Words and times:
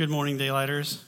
Good 0.00 0.08
morning, 0.08 0.38
Daylighters. 0.38 1.02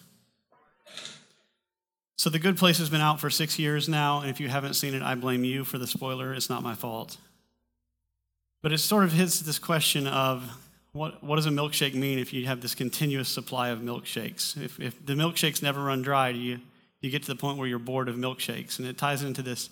So, 2.17 2.29
The 2.29 2.39
Good 2.39 2.59
Place 2.59 2.77
has 2.77 2.91
been 2.91 3.01
out 3.01 3.21
for 3.21 3.31
six 3.31 3.59
years 3.59 3.89
now, 3.89 4.21
and 4.21 4.29
if 4.29 4.39
you 4.39 4.51
haven't 4.51 4.75
seen 4.75 4.93
it, 4.93 5.01
I 5.01 5.15
blame 5.15 5.45
you 5.45 5.65
for 5.65 5.79
the 5.79 5.87
spoiler. 5.87 6.35
It's 6.35 6.51
not 6.51 6.63
my 6.63 6.75
fault. 6.75 7.17
But 8.61 8.71
it 8.71 8.77
sort 8.77 9.05
of 9.05 9.13
hits 9.13 9.41
this 9.41 9.59
question 9.59 10.07
of 10.07 10.47
what, 10.93 11.25
what 11.25 11.37
does 11.37 11.47
a 11.47 11.49
milkshake 11.49 11.95
mean 11.95 12.19
if 12.19 12.35
you 12.35 12.45
have 12.45 12.61
this 12.61 12.75
continuous 12.75 13.31
supply 13.31 13.71
of 13.71 13.79
milkshakes? 13.79 14.63
If, 14.63 14.79
if 14.79 15.07
the 15.07 15.15
milkshakes 15.15 15.63
never 15.63 15.83
run 15.83 16.03
dry, 16.03 16.29
you, 16.29 16.59
you 17.01 17.11
get 17.11 17.23
to 17.23 17.29
the 17.29 17.41
point 17.41 17.57
where 17.57 17.67
you're 17.67 17.79
bored 17.79 18.11
of 18.11 18.17
milkshakes. 18.17 18.79
And 18.79 18.87
it 18.87 18.99
ties 18.99 19.23
into 19.23 19.41
this 19.41 19.71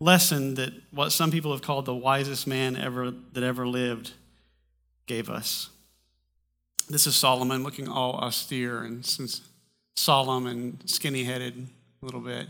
lesson 0.00 0.56
that 0.56 0.74
what 0.90 1.12
some 1.12 1.30
people 1.30 1.52
have 1.52 1.62
called 1.62 1.86
the 1.86 1.94
wisest 1.94 2.46
man 2.46 2.76
ever 2.76 3.10
that 3.32 3.42
ever 3.42 3.66
lived 3.66 4.10
gave 5.06 5.30
us. 5.30 5.70
This 6.90 7.06
is 7.06 7.14
Solomon 7.14 7.62
looking 7.62 7.86
all 7.86 8.14
austere 8.14 8.82
and 8.82 9.06
solemn 9.96 10.46
and 10.46 10.82
skinny 10.86 11.22
headed 11.22 11.68
a 12.02 12.04
little 12.04 12.20
bit. 12.20 12.48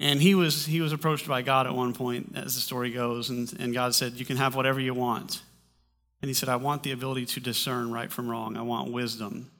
And 0.00 0.20
he 0.20 0.34
was, 0.34 0.66
he 0.66 0.80
was 0.80 0.92
approached 0.92 1.28
by 1.28 1.42
God 1.42 1.68
at 1.68 1.74
one 1.74 1.92
point, 1.92 2.32
as 2.36 2.56
the 2.56 2.60
story 2.60 2.90
goes, 2.90 3.30
and, 3.30 3.52
and 3.60 3.72
God 3.72 3.94
said, 3.94 4.14
You 4.14 4.24
can 4.24 4.36
have 4.36 4.56
whatever 4.56 4.80
you 4.80 4.92
want. 4.92 5.42
And 6.20 6.28
he 6.28 6.34
said, 6.34 6.48
I 6.48 6.56
want 6.56 6.82
the 6.82 6.90
ability 6.90 7.26
to 7.26 7.40
discern 7.40 7.92
right 7.92 8.10
from 8.10 8.28
wrong. 8.28 8.56
I 8.56 8.62
want 8.62 8.92
wisdom. 8.92 9.50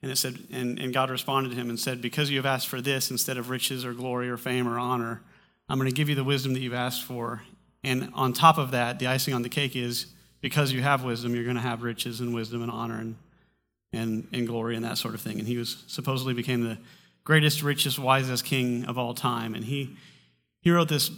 And 0.00 0.10
it 0.10 0.16
said, 0.16 0.38
and, 0.50 0.78
and 0.78 0.94
God 0.94 1.10
responded 1.10 1.50
to 1.50 1.56
him 1.56 1.68
and 1.68 1.78
said, 1.78 2.00
Because 2.00 2.30
you 2.30 2.38
have 2.38 2.46
asked 2.46 2.68
for 2.68 2.80
this 2.80 3.10
instead 3.10 3.36
of 3.36 3.50
riches 3.50 3.84
or 3.84 3.92
glory 3.92 4.30
or 4.30 4.38
fame 4.38 4.66
or 4.66 4.78
honor, 4.78 5.20
I'm 5.68 5.78
going 5.78 5.90
to 5.90 5.94
give 5.94 6.08
you 6.08 6.14
the 6.14 6.24
wisdom 6.24 6.54
that 6.54 6.60
you've 6.60 6.72
asked 6.72 7.04
for. 7.04 7.42
And 7.84 8.10
on 8.14 8.32
top 8.32 8.56
of 8.56 8.70
that, 8.70 8.98
the 8.98 9.06
icing 9.06 9.34
on 9.34 9.42
the 9.42 9.50
cake 9.50 9.76
is 9.76 10.06
because 10.40 10.72
you 10.72 10.82
have 10.82 11.04
wisdom, 11.04 11.34
you're 11.34 11.44
going 11.44 11.56
to 11.56 11.62
have 11.62 11.82
riches 11.82 12.20
and 12.20 12.34
wisdom 12.34 12.62
and 12.62 12.70
honor 12.70 12.98
and, 12.98 13.16
and, 13.92 14.28
and 14.32 14.46
glory 14.46 14.76
and 14.76 14.84
that 14.84 14.98
sort 14.98 15.14
of 15.14 15.20
thing. 15.20 15.38
And 15.38 15.48
he 15.48 15.56
was 15.56 15.84
supposedly 15.86 16.34
became 16.34 16.62
the 16.62 16.78
greatest, 17.24 17.62
richest, 17.62 17.98
wisest 17.98 18.44
king 18.44 18.84
of 18.84 18.98
all 18.98 19.14
time. 19.14 19.54
And 19.54 19.64
he, 19.64 19.96
he 20.60 20.70
wrote 20.70 20.88
this 20.88 21.10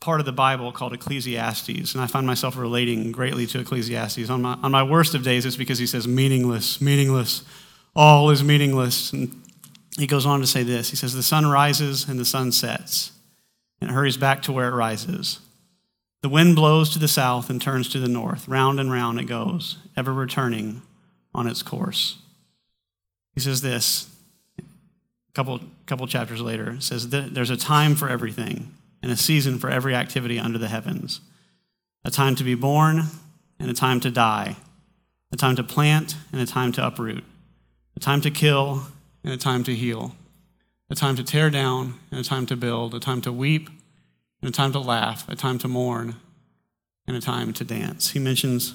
part 0.00 0.20
of 0.20 0.26
the 0.26 0.32
Bible 0.32 0.70
called 0.72 0.92
Ecclesiastes. 0.92 1.94
And 1.94 2.02
I 2.02 2.06
find 2.06 2.26
myself 2.26 2.56
relating 2.56 3.10
greatly 3.12 3.46
to 3.48 3.60
Ecclesiastes. 3.60 4.30
On 4.30 4.42
my, 4.42 4.54
on 4.62 4.70
my 4.70 4.82
worst 4.82 5.14
of 5.14 5.22
days, 5.22 5.44
it's 5.44 5.56
because 5.56 5.78
he 5.78 5.86
says, 5.86 6.06
meaningless, 6.06 6.80
meaningless, 6.80 7.42
all 7.96 8.30
is 8.30 8.44
meaningless. 8.44 9.12
And 9.12 9.42
he 9.98 10.06
goes 10.06 10.24
on 10.24 10.40
to 10.40 10.46
say 10.46 10.62
this 10.62 10.90
He 10.90 10.96
says, 10.96 11.14
The 11.14 11.22
sun 11.22 11.46
rises 11.46 12.08
and 12.08 12.18
the 12.18 12.24
sun 12.24 12.52
sets, 12.52 13.12
and 13.80 13.90
it 13.90 13.92
hurries 13.92 14.16
back 14.16 14.42
to 14.42 14.52
where 14.52 14.68
it 14.68 14.74
rises. 14.74 15.40
The 16.20 16.28
wind 16.28 16.56
blows 16.56 16.90
to 16.90 16.98
the 16.98 17.08
south 17.08 17.48
and 17.48 17.62
turns 17.62 17.88
to 17.90 18.00
the 18.00 18.08
north. 18.08 18.48
Round 18.48 18.80
and 18.80 18.90
round 18.90 19.20
it 19.20 19.24
goes, 19.24 19.78
ever 19.96 20.12
returning 20.12 20.82
on 21.34 21.46
its 21.46 21.62
course. 21.62 22.18
He 23.34 23.40
says 23.40 23.60
this 23.60 24.10
a 24.58 25.32
couple, 25.32 25.60
couple 25.86 26.06
chapters 26.08 26.40
later, 26.40 26.72
it 26.72 26.82
says 26.82 27.10
there's 27.10 27.50
a 27.50 27.56
time 27.56 27.94
for 27.94 28.08
everything 28.08 28.74
and 29.00 29.12
a 29.12 29.16
season 29.16 29.58
for 29.58 29.70
every 29.70 29.94
activity 29.94 30.40
under 30.40 30.58
the 30.58 30.68
heavens. 30.68 31.20
A 32.04 32.10
time 32.10 32.34
to 32.34 32.44
be 32.44 32.56
born 32.56 33.02
and 33.60 33.70
a 33.70 33.74
time 33.74 34.00
to 34.00 34.10
die, 34.10 34.56
a 35.30 35.36
time 35.36 35.54
to 35.54 35.62
plant 35.62 36.16
and 36.32 36.40
a 36.40 36.46
time 36.46 36.72
to 36.72 36.84
uproot, 36.84 37.22
a 37.96 38.00
time 38.00 38.20
to 38.22 38.30
kill 38.30 38.82
and 39.22 39.32
a 39.32 39.36
time 39.36 39.62
to 39.64 39.74
heal, 39.74 40.16
a 40.90 40.96
time 40.96 41.14
to 41.14 41.22
tear 41.22 41.48
down 41.48 41.94
and 42.10 42.18
a 42.18 42.24
time 42.24 42.46
to 42.46 42.56
build, 42.56 42.92
a 42.94 43.00
time 43.00 43.20
to 43.20 43.32
weep 43.32 43.70
and 44.40 44.48
a 44.48 44.52
time 44.52 44.72
to 44.72 44.78
laugh, 44.78 45.28
a 45.28 45.36
time 45.36 45.58
to 45.58 45.68
mourn 45.68 46.16
and 47.06 47.16
a 47.16 47.20
time 47.20 47.52
to 47.54 47.64
dance. 47.64 48.10
He 48.10 48.18
mentions, 48.18 48.74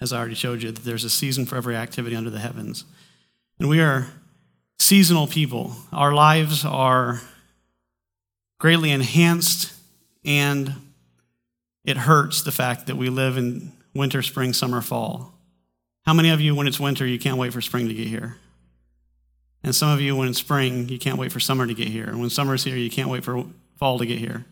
as 0.00 0.12
I 0.12 0.18
already 0.18 0.34
showed 0.34 0.62
you, 0.62 0.72
that 0.72 0.84
there's 0.84 1.04
a 1.04 1.10
season 1.10 1.46
for 1.46 1.56
every 1.56 1.76
activity 1.76 2.16
under 2.16 2.30
the 2.30 2.40
heavens. 2.40 2.84
And 3.58 3.68
we 3.68 3.80
are 3.80 4.08
seasonal 4.78 5.26
people. 5.26 5.76
Our 5.92 6.12
lives 6.12 6.64
are 6.64 7.22
greatly 8.58 8.90
enhanced, 8.90 9.72
and 10.24 10.74
it 11.84 11.96
hurts 11.96 12.42
the 12.42 12.52
fact 12.52 12.86
that 12.86 12.96
we 12.96 13.08
live 13.08 13.36
in 13.36 13.72
winter, 13.94 14.22
spring, 14.22 14.52
summer, 14.52 14.80
fall. 14.80 15.32
How 16.04 16.14
many 16.14 16.30
of 16.30 16.40
you, 16.40 16.54
when 16.54 16.66
it's 16.66 16.78
winter, 16.80 17.06
you 17.06 17.18
can't 17.18 17.38
wait 17.38 17.52
for 17.52 17.60
spring 17.60 17.88
to 17.88 17.94
get 17.94 18.06
here? 18.06 18.36
And 19.66 19.74
some 19.74 19.88
of 19.88 20.00
you, 20.00 20.14
when 20.14 20.28
it's 20.28 20.38
spring, 20.38 20.88
you 20.88 20.96
can't 20.96 21.18
wait 21.18 21.32
for 21.32 21.40
summer 21.40 21.66
to 21.66 21.74
get 21.74 21.88
here. 21.88 22.04
And 22.04 22.20
when 22.20 22.30
summer's 22.30 22.62
here, 22.62 22.76
you 22.76 22.88
can't 22.88 23.10
wait 23.10 23.24
for 23.24 23.44
fall 23.74 23.98
to 23.98 24.06
get 24.06 24.20
here. 24.20 24.46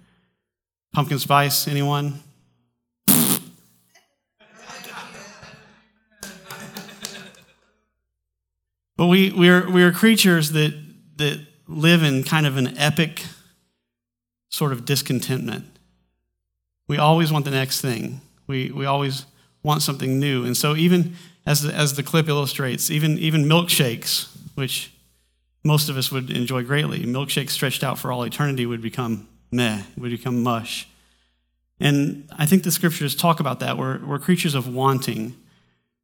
Pumpkin 0.93 1.21
spice, 1.21 1.69
anyone? 1.69 2.21
But 8.97 9.09
we, 9.09 9.33
we, 9.33 9.49
are, 9.49 9.69
we 9.69 9.83
are 9.83 9.91
creatures 9.91 10.53
that, 10.53 10.73
that 11.17 11.45
live 11.67 12.05
in 12.05 12.23
kind 12.23 12.47
of 12.47 12.57
an 12.57 12.79
epic 12.79 13.25
sort 14.51 14.71
of 14.71 14.85
discontentment. 14.85 15.65
We 16.87 16.97
always 16.97 17.33
want 17.33 17.45
the 17.45 17.51
next 17.51 17.81
thing. 17.81 18.21
We, 18.47 18.71
we 18.71 18.87
always 18.87 19.27
want 19.65 19.83
something 19.83 20.21
new. 20.21 20.45
And 20.45 20.57
so, 20.57 20.77
even 20.77 21.17
as 21.45 21.63
the, 21.63 21.75
as 21.75 21.95
the 21.95 22.05
clip 22.05 22.29
illustrates, 22.29 22.89
even, 22.89 23.19
even 23.19 23.47
milkshakes, 23.47 24.29
which 24.55 24.94
most 25.65 25.89
of 25.89 25.97
us 25.97 26.13
would 26.13 26.31
enjoy 26.31 26.63
greatly, 26.63 27.01
milkshakes 27.01 27.51
stretched 27.51 27.83
out 27.83 27.99
for 27.99 28.13
all 28.13 28.23
eternity 28.23 28.67
would 28.67 28.83
become 28.83 29.27
meh, 29.51 29.83
would 29.97 30.11
become 30.11 30.43
mush. 30.43 30.87
And 31.81 32.29
I 32.39 32.47
think 32.47 32.63
the 32.63 32.71
scriptures 32.71 33.15
talk 33.15 33.41
about 33.41 33.61
that. 33.61 33.77
We're, 33.79 33.99
we're 34.05 34.19
creatures 34.19 34.55
of 34.55 34.73
wanting. 34.73 35.35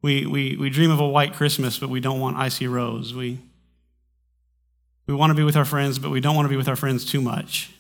We, 0.03 0.27
we, 0.27 0.57
we 0.57 0.71
dream 0.71 0.91
of 0.91 0.99
a 0.99 1.09
white 1.09 1.35
Christmas, 1.35 1.79
but 1.79 1.91
we 1.91 2.01
don't 2.01 2.21
want 2.21 2.37
icy 2.39 2.67
rose. 2.67 3.15
We, 3.15 3.39
we 5.07 5.15
want 5.15 5.31
to 5.31 5.35
be 5.35 5.43
with 5.43 5.57
our 5.57 5.65
friends, 5.65 5.99
but 5.99 6.11
we 6.11 6.21
don't 6.21 6.35
want 6.35 6.47
to 6.47 6.51
be 6.51 6.57
with 6.57 6.69
our 6.69 6.77
friends 6.77 7.05
too 7.05 7.21
much. 7.21 7.71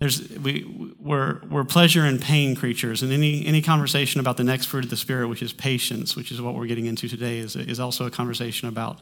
There's, 0.00 0.28
we, 0.30 0.94
we're, 0.98 1.40
we're 1.48 1.64
pleasure 1.64 2.04
and 2.04 2.20
pain 2.20 2.54
creatures, 2.54 3.02
and 3.02 3.12
any, 3.12 3.44
any 3.46 3.60
conversation 3.62 4.20
about 4.20 4.36
the 4.36 4.44
next 4.44 4.66
fruit 4.66 4.84
of 4.84 4.90
the 4.90 4.96
Spirit, 4.96 5.28
which 5.28 5.42
is 5.42 5.52
patience, 5.52 6.14
which 6.14 6.30
is 6.30 6.40
what 6.40 6.54
we're 6.54 6.66
getting 6.66 6.86
into 6.86 7.08
today, 7.08 7.38
is, 7.38 7.56
is 7.56 7.80
also 7.80 8.06
a 8.06 8.10
conversation 8.10 8.68
about 8.68 9.00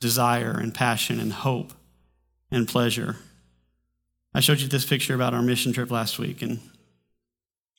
desire 0.00 0.52
and 0.52 0.74
passion 0.74 1.20
and 1.20 1.32
hope 1.32 1.72
and 2.50 2.68
pleasure. 2.68 3.16
I 4.34 4.40
showed 4.40 4.60
you 4.60 4.68
this 4.68 4.84
picture 4.84 5.14
about 5.14 5.34
our 5.34 5.42
mission 5.42 5.72
trip 5.72 5.90
last 5.90 6.18
week, 6.18 6.42
and 6.42 6.60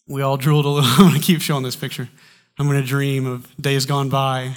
we 0.07 0.21
all 0.21 0.37
drooled 0.37 0.65
a 0.65 0.69
little. 0.69 0.89
I'm 0.93 1.09
going 1.09 1.21
to 1.21 1.25
keep 1.25 1.41
showing 1.41 1.63
this 1.63 1.75
picture. 1.75 2.09
I'm 2.57 2.67
going 2.67 2.81
to 2.81 2.87
dream 2.87 3.27
of 3.27 3.55
days 3.61 3.85
gone 3.85 4.09
by. 4.09 4.55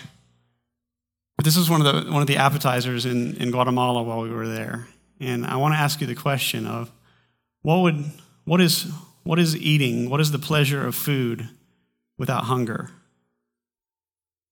But 1.37 1.45
this 1.45 1.57
was 1.57 1.71
one 1.71 1.85
of 1.85 2.05
the, 2.05 2.13
one 2.13 2.21
of 2.21 2.29
the 2.29 2.37
appetizers 2.37 3.07
in, 3.07 3.37
in 3.37 3.51
Guatemala 3.51 4.03
while 4.03 4.21
we 4.21 4.31
were 4.31 4.47
there. 4.47 4.89
And 5.21 5.47
I 5.47 5.57
want 5.57 5.75
to 5.75 5.79
ask 5.79 6.01
you 6.01 6.07
the 6.07 6.15
question 6.15 6.67
of 6.67 6.91
what, 7.63 7.79
would, 7.79 8.05
what, 8.45 8.61
is, 8.61 8.91
what 9.23 9.39
is 9.39 9.57
eating? 9.57 10.09
What 10.11 10.21
is 10.21 10.33
the 10.33 10.39
pleasure 10.39 10.87
of 10.87 10.95
food 10.95 11.49
without 12.19 12.45
hunger? 12.45 12.91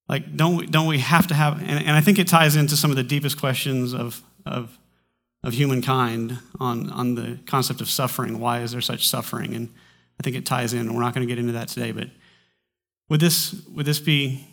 Like, 0.08 0.36
don't 0.36 0.56
we, 0.56 0.66
don't 0.66 0.86
we 0.86 0.98
have 1.00 1.26
to 1.26 1.34
have, 1.34 1.60
and, 1.60 1.84
and 1.84 1.90
I 1.90 2.00
think 2.00 2.18
it 2.18 2.28
ties 2.28 2.56
into 2.56 2.76
some 2.76 2.90
of 2.90 2.96
the 2.96 3.02
deepest 3.02 3.38
questions 3.38 3.92
of, 3.92 4.22
of, 4.46 4.78
of 5.44 5.52
humankind 5.52 6.38
on, 6.58 6.90
on 6.90 7.14
the 7.14 7.38
concept 7.46 7.80
of 7.80 7.90
suffering. 7.90 8.40
Why 8.40 8.60
is 8.60 8.72
there 8.72 8.80
such 8.80 9.06
suffering? 9.06 9.54
And 9.54 9.68
I 10.18 10.22
think 10.22 10.34
it 10.34 10.46
ties 10.46 10.72
in. 10.72 10.80
and 10.80 10.94
We're 10.94 11.02
not 11.02 11.14
going 11.14 11.26
to 11.26 11.30
get 11.30 11.38
into 11.38 11.52
that 11.52 11.68
today, 11.68 11.92
but 11.92 12.08
would 13.10 13.20
this, 13.20 13.54
would 13.68 13.84
this 13.84 14.00
be 14.00 14.46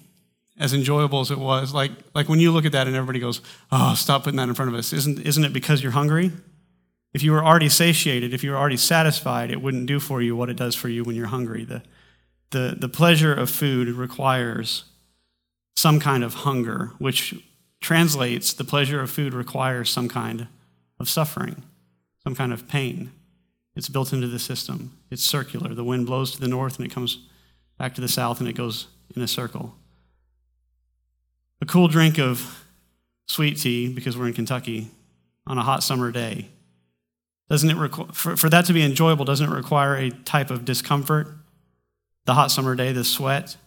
as 0.59 0.73
enjoyable 0.73 1.21
as 1.21 1.31
it 1.31 1.38
was? 1.38 1.73
Like, 1.73 1.91
like 2.13 2.27
when 2.27 2.39
you 2.39 2.51
look 2.51 2.66
at 2.66 2.73
that 2.73 2.87
and 2.87 2.95
everybody 2.95 3.19
goes, 3.19 3.41
oh, 3.72 3.95
stop 3.95 4.23
putting 4.23 4.37
that 4.37 4.49
in 4.49 4.55
front 4.55 4.73
of 4.73 4.77
us. 4.77 4.91
Isn't, 4.91 5.19
isn't 5.19 5.43
it 5.43 5.53
because 5.53 5.81
you're 5.81 5.93
hungry? 5.93 6.31
If 7.13 7.23
you 7.23 7.31
were 7.31 7.43
already 7.43 7.69
satiated, 7.69 8.33
if 8.33 8.43
you 8.43 8.51
were 8.51 8.57
already 8.57 8.77
satisfied, 8.77 9.51
it 9.51 9.61
wouldn't 9.61 9.85
do 9.85 10.01
for 10.01 10.22
you 10.22 10.35
what 10.35 10.49
it 10.49 10.57
does 10.57 10.75
for 10.75 10.89
you 10.89 11.05
when 11.05 11.16
you're 11.16 11.27
hungry. 11.27 11.63
The, 11.63 11.81
the, 12.51 12.75
the 12.77 12.89
pleasure 12.89 13.33
of 13.33 13.49
food 13.49 13.87
requires 13.87 14.83
some 15.75 15.99
kind 15.99 16.23
of 16.23 16.34
hunger, 16.34 16.91
which 16.97 17.35
translates 17.82 18.53
the 18.53 18.64
pleasure 18.64 19.02
of 19.02 19.11
food 19.11 19.34
requires 19.34 19.90
some 19.90 20.08
kind 20.09 20.47
of 20.99 21.09
suffering, 21.09 21.64
some 22.23 22.35
kind 22.35 22.53
of 22.53 22.67
pain. 22.67 23.11
It's 23.76 23.90
built 23.90 24.14
into 24.14 24.28
the 24.28 24.40
system. 24.40 24.97
It's 25.11 25.23
circular. 25.23 25.73
The 25.73 25.84
wind 25.84 26.05
blows 26.05 26.32
to 26.32 26.40
the 26.40 26.47
north 26.47 26.78
and 26.78 26.85
it 26.85 26.94
comes 26.94 27.20
back 27.78 27.94
to 27.96 28.02
the 28.02 28.08
south, 28.08 28.40
and 28.40 28.47
it 28.47 28.55
goes 28.55 28.88
in 29.16 29.22
a 29.22 29.28
circle. 29.28 29.76
A 31.61 31.66
cool 31.66 31.88
drink 31.88 32.17
of 32.17 32.64
sweet 33.28 33.58
tea, 33.58 33.94
because 33.94 34.17
we're 34.17 34.28
in 34.28 34.34
Kentucky, 34.34 34.90
on 35.47 35.58
a 35.58 35.64
hot 35.64 35.84
summer 35.84 36.11
day, 36.11 36.47
doesn't 37.49 37.70
it 37.70 37.78
requ- 37.78 38.14
for, 38.14 38.35
for 38.35 38.49
that 38.49 38.66
to 38.66 38.73
be 38.73 38.82
enjoyable, 38.82 39.26
doesn't 39.26 39.52
it 39.52 39.53
require 39.53 39.96
a 39.96 40.09
type 40.09 40.49
of 40.49 40.66
discomfort? 40.66 41.28
The 42.26 42.34
hot 42.34 42.49
summer 42.49 42.76
day, 42.76 42.91
the 42.91 43.03
sweat. 43.03 43.58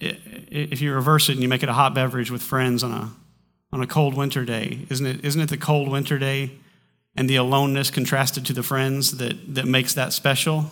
If 0.00 0.80
you 0.80 0.94
reverse 0.94 1.28
it 1.28 1.32
and 1.32 1.42
you 1.42 1.48
make 1.48 1.62
it 1.62 1.68
a 1.68 1.74
hot 1.74 1.94
beverage 1.94 2.30
with 2.30 2.42
friends 2.42 2.82
on 2.82 2.92
a, 2.92 3.10
on 3.72 3.80
a 3.80 3.86
cold 3.86 4.14
winter 4.14 4.44
day, 4.44 4.86
isn't 4.90 5.06
it, 5.06 5.24
isn't 5.24 5.40
it 5.40 5.48
the 5.48 5.56
cold 5.56 5.88
winter 5.88 6.18
day 6.18 6.50
and 7.16 7.28
the 7.28 7.36
aloneness 7.36 7.90
contrasted 7.90 8.46
to 8.46 8.52
the 8.52 8.62
friends 8.62 9.18
that, 9.18 9.54
that 9.54 9.66
makes 9.66 9.94
that 9.94 10.12
special? 10.12 10.70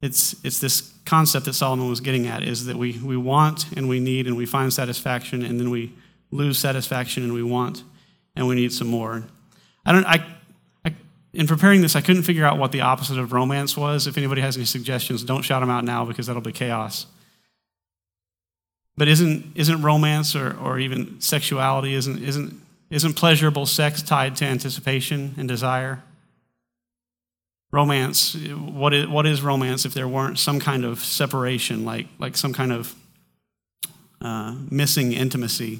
It's, 0.00 0.36
it's 0.44 0.58
this 0.58 0.92
concept 1.04 1.46
that 1.46 1.54
Solomon 1.54 1.88
was 1.88 2.00
getting 2.00 2.26
at 2.26 2.42
is 2.42 2.66
that 2.66 2.76
we, 2.76 2.98
we 2.98 3.16
want 3.16 3.66
and 3.76 3.88
we 3.88 3.98
need 3.98 4.26
and 4.26 4.36
we 4.36 4.46
find 4.46 4.72
satisfaction 4.72 5.44
and 5.44 5.58
then 5.58 5.70
we 5.70 5.92
lose 6.30 6.58
satisfaction 6.58 7.24
and 7.24 7.32
we 7.32 7.42
want 7.42 7.82
and 8.36 8.46
we 8.46 8.54
need 8.54 8.72
some 8.72 8.88
more. 8.88 9.24
I 9.84 9.92
don't, 9.92 10.06
I, 10.06 10.24
I, 10.84 10.94
in 11.32 11.46
preparing 11.46 11.80
this, 11.80 11.96
I 11.96 12.00
couldn't 12.00 12.22
figure 12.22 12.44
out 12.44 12.58
what 12.58 12.72
the 12.72 12.82
opposite 12.82 13.18
of 13.18 13.32
romance 13.32 13.76
was. 13.76 14.06
If 14.06 14.16
anybody 14.16 14.40
has 14.40 14.56
any 14.56 14.66
suggestions, 14.66 15.24
don't 15.24 15.42
shout 15.42 15.62
them 15.62 15.70
out 15.70 15.84
now 15.84 16.04
because 16.04 16.26
that'll 16.26 16.42
be 16.42 16.52
chaos. 16.52 17.06
But 18.98 19.06
isn't, 19.06 19.52
isn't 19.54 19.80
romance 19.80 20.34
or, 20.34 20.58
or 20.58 20.80
even 20.80 21.20
sexuality, 21.20 21.94
isn't, 21.94 22.20
isn't, 22.20 22.60
isn't 22.90 23.14
pleasurable 23.14 23.64
sex 23.64 24.02
tied 24.02 24.34
to 24.36 24.44
anticipation 24.44 25.36
and 25.38 25.46
desire? 25.46 26.02
Romance, 27.70 28.34
what 28.34 28.92
is, 28.92 29.06
what 29.06 29.24
is 29.24 29.40
romance 29.40 29.84
if 29.84 29.94
there 29.94 30.08
weren't 30.08 30.36
some 30.36 30.58
kind 30.58 30.84
of 30.84 30.98
separation, 30.98 31.84
like, 31.84 32.08
like 32.18 32.36
some 32.36 32.52
kind 32.52 32.72
of 32.72 32.96
uh, 34.20 34.56
missing 34.68 35.12
intimacy 35.12 35.78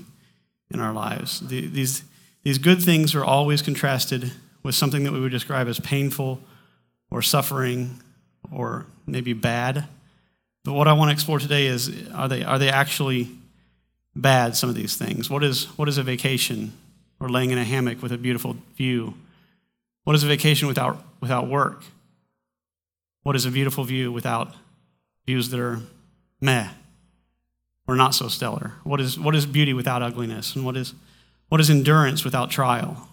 in 0.70 0.78
our 0.78 0.92
lives? 0.92 1.40
The, 1.40 1.66
these, 1.66 2.04
these 2.44 2.58
good 2.58 2.80
things 2.80 3.16
are 3.16 3.24
always 3.24 3.62
contrasted 3.62 4.30
with 4.62 4.76
something 4.76 5.02
that 5.02 5.12
we 5.12 5.18
would 5.18 5.32
describe 5.32 5.66
as 5.66 5.80
painful 5.80 6.40
or 7.10 7.20
suffering 7.20 8.00
or 8.52 8.86
maybe 9.08 9.32
bad. 9.32 9.88
But 10.64 10.72
what 10.72 10.88
I 10.88 10.92
want 10.92 11.08
to 11.08 11.12
explore 11.12 11.38
today 11.38 11.66
is 11.66 12.10
are 12.10 12.28
they, 12.28 12.44
are 12.44 12.58
they 12.58 12.68
actually 12.68 13.30
bad, 14.14 14.56
some 14.56 14.68
of 14.68 14.74
these 14.74 14.96
things? 14.96 15.30
What 15.30 15.44
is, 15.44 15.64
what 15.78 15.88
is 15.88 15.98
a 15.98 16.02
vacation 16.02 16.72
or 17.20 17.28
laying 17.28 17.50
in 17.50 17.58
a 17.58 17.64
hammock 17.64 18.02
with 18.02 18.12
a 18.12 18.18
beautiful 18.18 18.56
view? 18.76 19.14
What 20.04 20.16
is 20.16 20.24
a 20.24 20.26
vacation 20.26 20.68
without, 20.68 21.02
without 21.20 21.48
work? 21.48 21.84
What 23.22 23.36
is 23.36 23.44
a 23.44 23.50
beautiful 23.50 23.84
view 23.84 24.10
without 24.10 24.54
views 25.26 25.50
that 25.50 25.60
are 25.60 25.80
meh 26.40 26.68
or 27.86 27.96
not 27.96 28.14
so 28.14 28.28
stellar? 28.28 28.74
What 28.84 29.00
is, 29.00 29.18
what 29.18 29.34
is 29.34 29.46
beauty 29.46 29.72
without 29.72 30.02
ugliness? 30.02 30.56
And 30.56 30.64
what 30.64 30.76
is, 30.76 30.94
what 31.48 31.60
is 31.60 31.70
endurance 31.70 32.24
without 32.24 32.50
trial? 32.50 33.08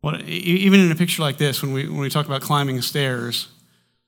What, 0.00 0.20
even 0.22 0.80
in 0.80 0.92
a 0.92 0.94
picture 0.94 1.22
like 1.22 1.38
this, 1.38 1.62
when 1.62 1.72
we, 1.72 1.88
when 1.88 2.00
we 2.00 2.10
talk 2.10 2.26
about 2.26 2.42
climbing 2.42 2.82
stairs, 2.82 3.48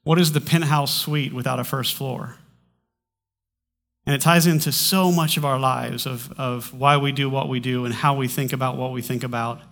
what 0.06 0.20
is 0.20 0.30
the 0.30 0.40
penthouse 0.40 0.94
suite 0.94 1.32
without 1.32 1.58
a 1.58 1.64
first 1.64 1.92
floor? 1.92 2.36
And 4.06 4.14
it 4.14 4.20
ties 4.20 4.46
into 4.46 4.70
so 4.70 5.10
much 5.10 5.36
of 5.36 5.44
our 5.44 5.58
lives 5.58 6.06
of, 6.06 6.32
of 6.38 6.72
why 6.72 6.96
we 6.96 7.10
do 7.10 7.28
what 7.28 7.48
we 7.48 7.58
do 7.58 7.84
and 7.84 7.92
how 7.92 8.14
we 8.14 8.28
think 8.28 8.52
about 8.52 8.76
what 8.76 8.92
we 8.92 9.02
think 9.02 9.24
about 9.24 9.62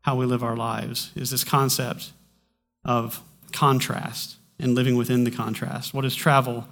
how 0.00 0.16
we 0.16 0.26
live 0.26 0.42
our 0.42 0.56
lives 0.56 1.12
is 1.14 1.30
this 1.30 1.44
concept 1.44 2.10
of 2.84 3.22
contrast 3.52 4.38
and 4.58 4.74
living 4.74 4.96
within 4.96 5.22
the 5.22 5.30
contrast. 5.30 5.94
What 5.94 6.04
is 6.04 6.16
travel 6.16 6.66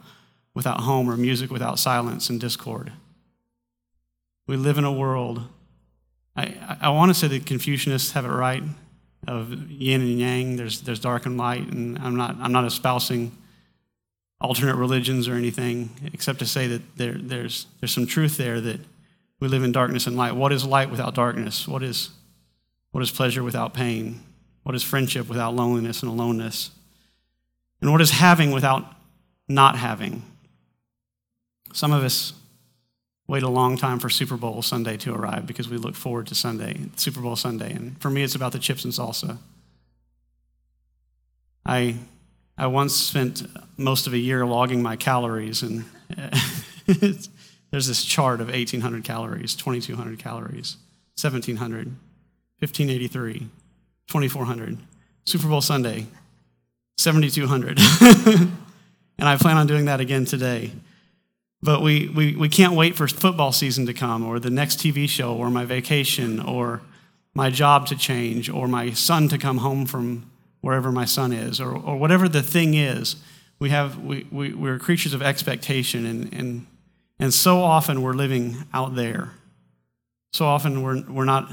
without 0.53 0.81
home 0.81 1.09
or 1.09 1.17
music 1.17 1.53
without 1.53 1.79
silence 1.79 2.29
and 2.29 2.41
discord? 2.41 2.91
We 4.49 4.57
live 4.57 4.77
in 4.77 4.83
a 4.83 4.93
world. 4.93 5.43
I, 6.35 6.57
I 6.81 6.89
want 6.89 7.11
to 7.11 7.15
say 7.15 7.29
that 7.29 7.45
Confucianists 7.45 8.11
have 8.15 8.25
it 8.25 8.31
right 8.31 8.65
of 9.27 9.71
yin 9.71 10.01
and 10.01 10.19
yang. 10.19 10.57
There's, 10.57 10.81
there's 10.83 11.01
dark 11.01 11.27
and 11.27 11.37
light, 11.37 11.67
and 11.71 11.99
I'm 11.99 12.17
not, 12.17 12.37
I'm 12.41 12.53
not 12.53 12.65
espousing 12.65 13.33
alternate 14.41 14.77
religions 14.77 15.29
or 15.29 15.35
anything, 15.35 15.91
except 16.13 16.39
to 16.41 16.47
say 16.47 16.67
that 16.67 16.97
there, 16.97 17.15
there's, 17.15 17.67
there's 17.81 17.93
some 17.93 18.07
truth 18.07 18.37
there 18.37 18.61
that 18.61 18.81
we 19.41 19.49
live 19.49 19.63
in 19.63 19.73
darkness 19.73 20.07
and 20.07 20.17
light. 20.17 20.35
What 20.37 20.53
is 20.53 20.65
light 20.65 20.91
without 20.91 21.15
darkness? 21.15 21.69
What 21.69 21.83
is 21.83 22.11
what 22.95 23.03
is 23.03 23.11
pleasure 23.11 23.43
without 23.43 23.75
pain? 23.75 24.21
What 24.63 24.77
is 24.77 24.85
friendship 24.85 25.29
without 25.29 25.53
loneliness 25.53 26.01
and 26.01 26.13
aloneness? 26.13 26.71
And 27.81 27.91
what 27.91 28.01
is 28.01 28.13
having 28.13 28.53
without 28.53 28.85
not 29.49 29.77
having? 29.77 30.23
Some 31.73 31.93
of 31.93 32.05
us 32.05 32.35
wait 33.27 33.43
a 33.43 33.49
long 33.49 33.77
time 33.77 33.99
for 33.99 34.09
Super 34.09 34.37
Bowl 34.37 34.63
Sunday 34.63 34.97
to 34.99 35.15
arrive 35.15 35.47
because 35.47 35.69
we 35.69 35.77
look 35.77 35.95
forward 35.95 36.27
to 36.29 36.35
Sunday, 36.35 36.77
Super 36.97 37.21
Bowl 37.21 37.37
Sunday. 37.37 37.73
And 37.73 38.01
for 38.01 38.11
me, 38.11 38.23
it's 38.23 38.35
about 38.35 38.53
the 38.53 38.59
chips 38.59 38.85
and 38.85 38.93
salsa. 38.93 39.39
I, 41.67 41.97
I 42.59 42.67
once 42.67 42.95
spent 42.95 43.47
most 43.79 44.07
of 44.07 44.13
a 44.13 44.19
year 44.19 44.45
logging 44.45 44.83
my 44.83 44.97
calories, 44.97 45.63
and 45.63 45.85
there's 46.87 47.87
this 47.87 48.05
chart 48.05 48.41
of 48.41 48.49
1,800 48.49 49.05
calories, 49.05 49.55
2,200 49.55 50.19
calories, 50.19 50.77
1,700. 51.19 51.97
1583, 52.61 53.49
2400. 54.07 54.79
Super 55.25 55.49
Bowl 55.49 55.61
Sunday, 55.61 56.07
7200. 56.99 57.79
and 58.01 58.49
I 59.19 59.37
plan 59.37 59.57
on 59.57 59.67
doing 59.67 59.87
that 59.87 60.01
again 60.01 60.25
today. 60.25 60.73
But 61.65 61.81
we, 61.81 62.09
we, 62.09 62.37
we 62.37 62.51
can't 62.51 62.75
wait 62.75 62.95
for 62.95 63.09
football 63.09 63.51
season 63.51 63.87
to 63.87 63.95
come, 63.95 64.23
or 64.23 64.39
the 64.39 64.51
next 64.51 64.81
TV 64.81 65.09
show, 65.09 65.35
or 65.35 65.49
my 65.49 65.65
vacation, 65.65 66.39
or 66.39 66.83
my 67.33 67.49
job 67.49 67.87
to 67.87 67.97
change, 67.97 68.51
or 68.51 68.69
my 68.69 68.91
son 68.91 69.29
to 69.29 69.39
come 69.39 69.57
home 69.59 69.87
from 69.87 70.31
wherever 70.61 70.93
my 70.93 71.07
son 71.07 71.33
is, 71.33 71.63
or, 71.63 71.75
or 71.75 71.97
whatever 71.97 72.29
the 72.29 72.43
thing 72.43 72.75
is. 72.75 73.17
We 73.59 73.71
have, 73.71 73.99
we, 73.99 74.27
we, 74.31 74.53
we're 74.53 74.79
creatures 74.79 75.15
of 75.15 75.23
expectation, 75.23 76.05
and, 76.05 76.35
and, 76.35 76.67
and 77.19 77.33
so 77.33 77.63
often 77.63 78.03
we're 78.03 78.13
living 78.13 78.67
out 78.75 78.95
there. 78.95 79.31
So 80.35 80.45
often 80.45 80.83
we're, 80.83 81.03
we're 81.09 81.25
not 81.25 81.51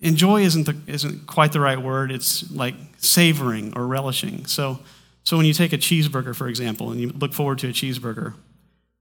enjoy 0.00 0.42
isn't, 0.42 0.64
the, 0.64 0.76
isn't 0.86 1.26
quite 1.26 1.52
the 1.52 1.60
right 1.60 1.80
word. 1.80 2.10
It's 2.10 2.50
like 2.50 2.74
savoring 2.96 3.74
or 3.76 3.86
relishing. 3.86 4.46
So, 4.46 4.80
so 5.24 5.36
when 5.36 5.46
you 5.46 5.52
take 5.52 5.72
a 5.72 5.78
cheeseburger, 5.78 6.34
for 6.34 6.48
example, 6.48 6.90
and 6.90 7.00
you 7.00 7.08
look 7.10 7.32
forward 7.32 7.58
to 7.60 7.68
a 7.68 7.72
cheeseburger, 7.72 8.34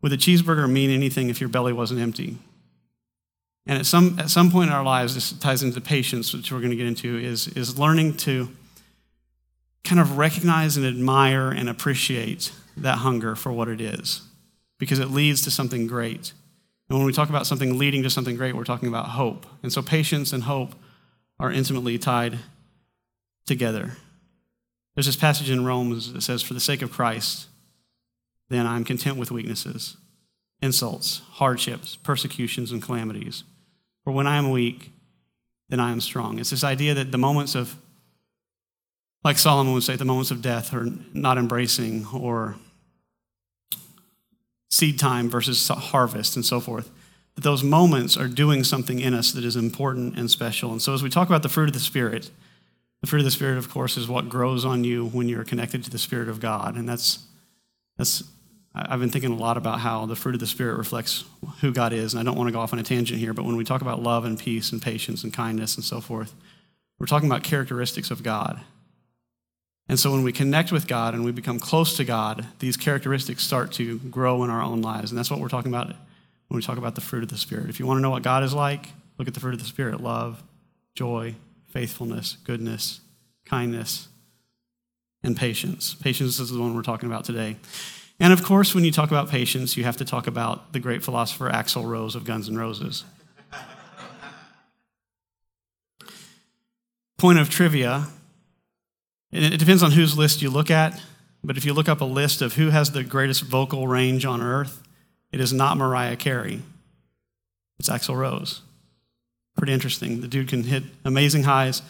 would 0.02 0.14
a 0.14 0.18
cheeseburger 0.18 0.70
mean 0.70 0.90
anything 0.90 1.30
if 1.30 1.40
your 1.40 1.50
belly 1.50 1.74
wasn't 1.74 2.00
empty? 2.00 2.38
And 3.68 3.78
at 3.78 3.86
some, 3.86 4.18
at 4.20 4.30
some 4.30 4.52
point 4.52 4.70
in 4.70 4.76
our 4.76 4.84
lives, 4.84 5.14
this 5.14 5.32
ties 5.34 5.62
into 5.64 5.80
patience, 5.82 6.34
which 6.34 6.52
we're 6.52 6.60
going 6.60 6.72
to 6.72 6.76
get 6.76 6.88
into, 6.88 7.18
is, 7.18 7.48
is 7.50 7.78
learning 7.78 8.18
to 8.18 8.50
kind 9.84 10.00
of 10.00 10.18
recognize 10.18 10.78
and 10.78 10.86
admire 10.86 11.50
and 11.50 11.70
appreciate 11.70 12.52
that 12.78 13.00
hunger 13.00 13.36
for 13.36 13.52
what 13.52 13.68
it 13.68 13.82
is, 13.82 14.22
because 14.80 15.00
it 15.00 15.10
leads 15.10 15.42
to 15.44 15.52
something 15.52 15.88
great. 15.88 16.34
And 16.90 16.98
when 16.98 17.06
we 17.06 17.14
talk 17.14 17.30
about 17.30 17.48
something 17.48 17.78
leading 17.78 18.04
to 18.04 18.10
something 18.10 18.36
great, 18.36 18.56
we're 18.56 18.64
talking 18.64 18.90
about 18.90 19.10
hope. 19.10 19.46
And 19.64 19.72
so 19.72 19.82
patience 19.82 20.34
and 20.34 20.44
hope 20.44 20.74
are 21.40 21.52
intimately 21.52 21.98
tied 21.98 22.40
together. 23.46 23.94
There's 24.96 25.06
this 25.06 25.16
passage 25.16 25.50
in 25.50 25.66
Romans 25.66 26.12
that 26.14 26.22
says, 26.22 26.42
For 26.42 26.54
the 26.54 26.60
sake 26.60 26.82
of 26.82 26.92
Christ, 26.92 27.48
then 28.50 28.68
I'm 28.68 28.84
content 28.84 29.18
with 29.18 29.32
weaknesses, 29.32 29.98
insults, 30.62 31.22
hardships, 31.34 31.96
persecutions, 31.96 32.72
and 32.72 32.82
calamities. 32.82 33.44
For 34.04 34.12
when 34.12 34.28
I 34.28 34.38
am 34.38 34.52
weak, 34.52 34.92
then 35.70 35.80
I 35.80 35.92
am 35.92 36.02
strong. 36.02 36.38
It's 36.38 36.50
this 36.50 36.64
idea 36.64 36.94
that 36.94 37.12
the 37.12 37.18
moments 37.18 37.56
of, 37.56 37.78
like 39.24 39.38
Solomon 39.38 39.74
would 39.74 39.84
say, 39.84 39.96
the 39.96 40.06
moments 40.06 40.32
of 40.32 40.42
death 40.42 40.74
are 40.74 40.88
not 41.14 41.38
embracing 41.38 42.06
or 42.14 42.56
seed 44.70 45.00
time 45.00 45.30
versus 45.30 45.68
harvest 45.68 46.36
and 46.36 46.46
so 46.46 46.60
forth. 46.60 46.92
That 47.36 47.44
those 47.44 47.64
moments 47.64 48.18
are 48.18 48.28
doing 48.28 48.66
something 48.66 49.00
in 49.00 49.14
us 49.14 49.32
that 49.32 49.46
is 49.46 49.56
important 49.56 50.18
and 50.18 50.30
special. 50.30 50.72
And 50.72 50.82
so, 50.82 50.94
as 50.94 51.02
we 51.02 51.10
talk 51.10 51.30
about 51.30 51.44
the 51.44 51.50
fruit 51.50 51.70
of 51.70 51.74
the 51.74 51.80
Spirit, 51.80 52.30
the 53.02 53.08
fruit 53.08 53.20
of 53.20 53.26
the 53.26 53.32
Spirit, 53.32 53.58
of 53.58 53.70
course, 53.70 53.98
is 53.98 54.08
what 54.08 54.30
grows 54.30 54.64
on 54.64 54.84
you 54.84 55.08
when 55.08 55.28
you're 55.28 55.44
connected 55.44 55.84
to 55.84 55.90
the 55.90 55.98
Spirit 55.98 56.30
of 56.30 56.40
God. 56.40 56.76
And 56.76 56.88
that's, 56.88 57.26
that's 57.98 58.24
I've 58.74 59.00
been 59.00 59.10
thinking 59.10 59.32
a 59.32 59.36
lot 59.36 59.58
about 59.58 59.80
how 59.80 60.06
the 60.06 60.16
fruit 60.16 60.36
of 60.36 60.40
the 60.40 60.48
Spirit 60.48 60.78
reflects 60.78 61.26
who 61.60 61.74
God 61.74 61.94
is. 61.94 62.14
And 62.14 62.22
I 62.22 62.24
don't 62.24 62.38
want 62.38 62.48
to 62.48 62.54
go 62.54 62.60
off 62.60 62.74
on 62.74 62.80
a 62.80 62.84
tangent 62.84 63.20
here, 63.20 63.34
but 63.34 63.44
when 63.44 63.58
we 63.58 63.64
talk 63.64 63.82
about 63.82 64.02
love 64.02 64.24
and 64.24 64.40
peace 64.40 64.72
and 64.72 64.82
patience 64.82 65.24
and 65.24 65.34
kindness 65.34 65.76
and 65.76 65.84
so 65.84 66.00
forth, 66.00 66.34
we're 67.00 67.08
talking 67.08 67.28
about 67.28 67.44
characteristics 67.44 68.12
of 68.12 68.24
God. 68.24 68.62
And 69.90 70.00
so 70.00 70.12
when 70.12 70.24
we 70.24 70.32
connect 70.32 70.72
with 70.72 70.88
God 70.88 71.14
and 71.14 71.26
we 71.26 71.32
become 71.32 71.60
close 71.60 71.98
to 71.98 72.06
God, 72.06 72.46
these 72.60 72.78
characteristics 72.78 73.44
start 73.44 73.74
to 73.74 73.98
grow 74.00 74.44
in 74.44 74.50
our 74.50 74.62
own 74.62 74.82
lives. 74.82 75.12
And 75.12 75.18
that's 75.18 75.30
what 75.30 75.42
we're 75.42 75.50
talking 75.50 75.72
about 75.72 75.88
when 75.88 76.56
we 76.56 76.62
talk 76.62 76.78
about 76.78 76.96
the 76.96 77.02
fruit 77.02 77.24
of 77.24 77.30
the 77.30 77.38
Spirit. 77.38 77.70
If 77.70 77.80
you 77.80 77.86
want 77.86 77.98
to 77.98 78.02
know 78.02 78.12
what 78.12 78.24
God 78.24 78.44
is 78.44 78.54
like, 78.54 78.88
look 79.18 79.28
at 79.28 79.34
the 79.34 79.40
fruit 79.40 79.54
of 79.54 79.60
the 79.60 79.66
Spirit 79.66 80.00
love, 80.00 80.42
joy, 80.96 81.36
faithfulness, 81.72 82.38
goodness, 82.44 83.02
kindness, 83.46 84.08
and 85.24 85.38
patience. 85.38 85.94
Patience 85.96 86.40
is 86.40 86.52
the 86.52 86.60
one 86.60 86.76
we're 86.76 86.82
talking 86.82 87.08
about 87.10 87.24
today. 87.26 87.58
And 88.20 88.32
of 88.34 88.44
course, 88.44 88.76
when 88.76 88.84
you 88.84 88.92
talk 88.92 89.10
about 89.10 89.30
patience, 89.30 89.78
you 89.78 89.84
have 89.84 89.98
to 89.98 90.06
talk 90.06 90.28
about 90.28 90.74
the 90.74 90.80
great 90.80 91.04
philosopher 91.04 91.50
Axl 91.50 91.86
Rose 91.86 92.16
of 92.16 92.24
Guns 92.24 92.48
N' 92.50 92.58
Roses. 92.58 93.04
Point 97.18 97.40
of 97.40 97.50
trivia 97.50 98.08
it 99.32 99.60
depends 99.60 99.82
on 99.82 99.92
whose 99.92 100.18
list 100.18 100.42
you 100.42 100.50
look 100.50 100.70
at, 100.70 101.02
but 101.42 101.56
if 101.56 101.64
you 101.64 101.74
look 101.74 101.88
up 101.88 102.02
a 102.02 102.06
list 102.06 102.42
of 102.42 102.56
who 102.56 102.70
has 102.70 102.92
the 102.92 103.04
greatest 103.04 103.44
vocal 103.44 103.88
range 103.88 104.26
on 104.26 104.42
earth, 104.42 104.84
it 105.32 105.40
is 105.40 105.54
not 105.54 105.78
Mariah 105.78 106.18
Carey. 106.18 106.62
It's 107.80 107.90
Axl 107.90 108.18
Rose. 108.18 108.62
Pretty 109.58 109.74
interesting. 109.74 110.22
The 110.22 110.28
dude 110.28 110.48
can 110.48 110.64
hit 110.64 110.84
amazing 111.04 111.44
highs 111.44 111.82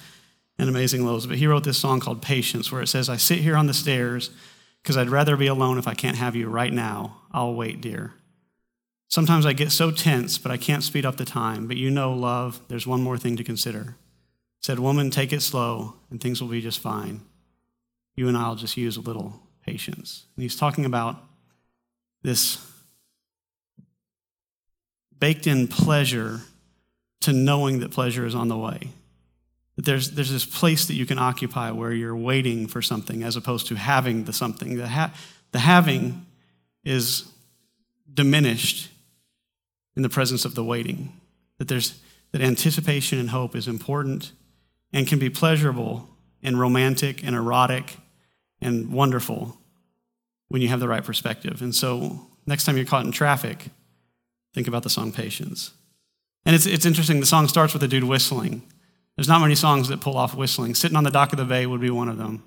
and 0.57 0.69
Amazing 0.69 1.05
Lows, 1.05 1.25
but 1.25 1.37
he 1.37 1.47
wrote 1.47 1.63
this 1.63 1.77
song 1.77 1.99
called 1.99 2.21
Patience, 2.21 2.71
where 2.71 2.81
it 2.81 2.87
says, 2.87 3.09
I 3.09 3.17
sit 3.17 3.39
here 3.39 3.55
on 3.55 3.67
the 3.67 3.73
stairs 3.73 4.29
because 4.81 4.97
I'd 4.97 5.09
rather 5.09 5.35
be 5.35 5.47
alone 5.47 5.77
if 5.77 5.87
I 5.87 5.93
can't 5.93 6.17
have 6.17 6.35
you 6.35 6.49
right 6.49 6.71
now. 6.71 7.21
I'll 7.31 7.53
wait, 7.53 7.81
dear. 7.81 8.13
Sometimes 9.07 9.45
I 9.45 9.53
get 9.53 9.71
so 9.71 9.91
tense, 9.91 10.37
but 10.37 10.51
I 10.51 10.57
can't 10.57 10.83
speed 10.83 11.05
up 11.05 11.17
the 11.17 11.25
time. 11.25 11.67
But 11.67 11.77
you 11.77 11.89
know, 11.89 12.13
love, 12.13 12.61
there's 12.67 12.87
one 12.87 13.01
more 13.01 13.17
thing 13.17 13.35
to 13.37 13.43
consider. 13.43 13.95
Said, 14.61 14.79
Woman, 14.79 15.09
take 15.09 15.33
it 15.33 15.41
slow, 15.41 15.95
and 16.09 16.21
things 16.21 16.41
will 16.41 16.47
be 16.47 16.61
just 16.61 16.79
fine. 16.79 17.21
You 18.15 18.27
and 18.27 18.37
I'll 18.37 18.55
just 18.55 18.77
use 18.77 18.97
a 18.97 19.01
little 19.01 19.41
patience. 19.65 20.25
And 20.35 20.43
he's 20.43 20.55
talking 20.55 20.85
about 20.85 21.17
this 22.21 22.65
baked 25.17 25.47
in 25.47 25.67
pleasure 25.67 26.41
to 27.21 27.33
knowing 27.33 27.79
that 27.79 27.91
pleasure 27.91 28.25
is 28.25 28.35
on 28.35 28.47
the 28.47 28.57
way. 28.57 28.89
That 29.75 29.85
there's, 29.85 30.11
there's 30.11 30.31
this 30.31 30.45
place 30.45 30.85
that 30.87 30.95
you 30.95 31.05
can 31.05 31.17
occupy 31.17 31.71
where 31.71 31.93
you're 31.93 32.15
waiting 32.15 32.67
for 32.67 32.81
something 32.81 33.23
as 33.23 33.35
opposed 33.35 33.67
to 33.67 33.75
having 33.75 34.25
the 34.25 34.33
something. 34.33 34.77
The, 34.77 34.87
ha- 34.87 35.13
the 35.51 35.59
having 35.59 36.25
is 36.83 37.31
diminished 38.13 38.89
in 39.95 40.03
the 40.03 40.09
presence 40.09 40.45
of 40.45 40.55
the 40.55 40.63
waiting. 40.63 41.13
That 41.57 41.67
there's 41.67 41.99
that 42.31 42.41
anticipation 42.41 43.19
and 43.19 43.29
hope 43.29 43.55
is 43.55 43.67
important 43.67 44.31
and 44.93 45.07
can 45.07 45.19
be 45.19 45.29
pleasurable 45.29 46.07
and 46.41 46.59
romantic 46.59 47.23
and 47.23 47.35
erotic 47.35 47.97
and 48.61 48.91
wonderful 48.91 49.57
when 50.47 50.61
you 50.61 50.69
have 50.69 50.79
the 50.79 50.87
right 50.87 51.03
perspective. 51.03 51.61
And 51.61 51.73
so, 51.73 52.27
next 52.45 52.65
time 52.65 52.77
you're 52.77 52.85
caught 52.85 53.05
in 53.05 53.11
traffic, 53.11 53.65
think 54.53 54.67
about 54.67 54.83
the 54.83 54.89
song 54.89 55.11
Patience. 55.11 55.71
And 56.45 56.55
it's, 56.55 56.65
it's 56.65 56.85
interesting, 56.85 57.19
the 57.19 57.25
song 57.25 57.47
starts 57.47 57.73
with 57.73 57.83
a 57.83 57.87
dude 57.87 58.03
whistling. 58.03 58.63
There's 59.15 59.27
not 59.27 59.41
many 59.41 59.55
songs 59.55 59.89
that 59.89 60.01
pull 60.01 60.17
off 60.17 60.35
whistling. 60.35 60.73
Sitting 60.75 60.97
on 60.97 61.03
the 61.03 61.11
dock 61.11 61.31
of 61.33 61.37
the 61.37 61.45
bay 61.45 61.65
would 61.65 61.81
be 61.81 61.89
one 61.89 62.09
of 62.09 62.17
them. 62.17 62.43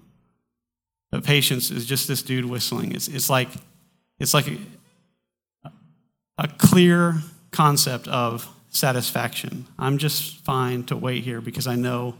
But 1.10 1.22
Patience 1.22 1.70
is 1.70 1.86
just 1.86 2.08
this 2.08 2.22
dude 2.22 2.46
whistling. 2.46 2.92
It's, 2.92 3.06
it's 3.06 3.30
like, 3.30 3.48
it's 4.18 4.34
like 4.34 4.48
a, 4.48 5.70
a 6.38 6.48
clear 6.48 7.16
concept 7.52 8.08
of 8.08 8.48
satisfaction. 8.68 9.66
I'm 9.78 9.98
just 9.98 10.38
fine 10.44 10.82
to 10.84 10.96
wait 10.96 11.22
here 11.22 11.40
because 11.40 11.68
I 11.68 11.76
know 11.76 12.16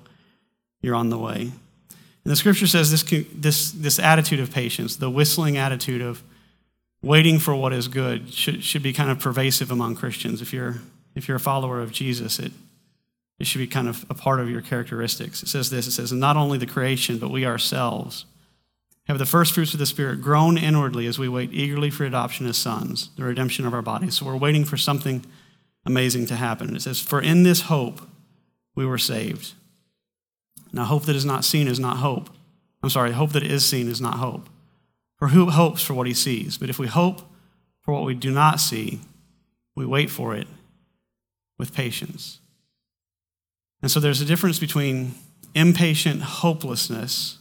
you're 0.81 0.95
on 0.95 1.11
the 1.11 1.19
way. 1.19 1.50
And 2.25 2.33
the 2.33 2.37
scripture 2.37 2.69
says 2.69 2.90
this, 2.90 3.02
this, 3.35 3.73
this 3.73 3.99
attitude 3.99 4.38
of 4.38 4.52
patience, 4.52 4.97
the 4.97 5.11
whistling 5.11 5.57
attitude 5.57 6.00
of 6.00 6.23
waiting 7.02 7.38
for 7.38 7.54
what 7.54 7.73
is 7.73 7.88
good, 7.88 8.33
should, 8.33 8.62
should 8.62 8.83
be 8.83 8.93
kind 8.93 9.11
of 9.11 9.19
pervasive 9.19 9.71
among 9.71 9.97
Christians. 9.97 10.40
If 10.40 10.52
you're, 10.52 10.76
if 11.14 11.28
you're 11.28 11.37
a 11.37 11.40
follower 11.40 11.80
of 11.80 11.92
Jesus, 11.92 12.38
it, 12.38 12.52
it 13.38 13.47
should 13.47 13.59
be 13.59 13.66
kind 13.66 13.88
of 13.88 14.04
a 14.09 14.14
part 14.14 14.40
of 14.40 14.50
your 14.50 14.61
characteristics. 14.61 15.42
It 15.42 15.49
says 15.49 15.71
this 15.71 15.87
it 15.87 15.92
says, 15.92 16.12
Not 16.12 16.37
only 16.37 16.59
the 16.59 16.66
creation, 16.66 17.18
but 17.18 17.30
we 17.30 17.47
ourselves 17.47 18.26
have 19.06 19.18
the 19.18 19.26
first 19.26 19.52
fruits 19.52 19.75
of 19.75 19.78
the 19.78 19.87
Spirit 19.87 20.23
groan 20.23 20.56
inwardly 20.56 21.06
as 21.06 21.18
we 21.18 21.28
wait 21.28 21.52
eagerly 21.52 21.90
for 21.90 22.04
adoption 22.04 22.47
as 22.47 22.56
sons, 22.56 23.11
the 23.16 23.25
redemption 23.25 23.66
of 23.66 23.75
our 23.75 23.83
bodies. 23.83 24.16
So 24.16 24.26
we're 24.26 24.37
waiting 24.37 24.64
for 24.64 24.76
something 24.76 25.25
amazing 25.85 26.26
to 26.26 26.37
happen. 26.37 26.75
It 26.75 26.83
says, 26.83 27.00
For 27.00 27.21
in 27.21 27.42
this 27.42 27.62
hope 27.62 28.00
we 28.75 28.87
were 28.87 28.99
saved. 28.99 29.52
Now, 30.73 30.85
hope 30.85 31.04
that 31.04 31.16
is 31.16 31.25
not 31.25 31.44
seen 31.44 31.68
is 31.68 31.78
not 31.78 31.99
hope. 31.99 32.30
I'm 32.83 32.90
sorry, 32.90 33.12
hope 33.12 33.33
that 33.33 33.44
is 33.44 33.64
seen 33.64 33.88
is 33.88 34.00
not 34.00 34.14
hope. 34.14 34.49
For 35.18 35.28
who 35.28 35.50
hopes 35.50 35.83
for 35.83 35.94
what 35.94 36.06
he 36.06 36.14
sees? 36.14 36.59
But 36.59 36.71
if 36.71 36.78
we 36.78 36.87
hope 36.87 37.21
for 37.80 37.94
what 37.94 38.04
we 38.04 38.14
do 38.14 38.30
not 38.30 38.59
see, 38.59 39.00
we 39.76 39.87
wait 39.87 40.11
for 40.11 40.35
it 40.35 40.49
with 41.58 41.75
patience. 41.75 42.40
And 43.82 43.90
so 43.90 44.00
there's 44.00 44.20
a 44.20 44.25
difference 44.25 44.58
between 44.58 45.14
impatient 45.54 46.23
hopelessness 46.23 47.38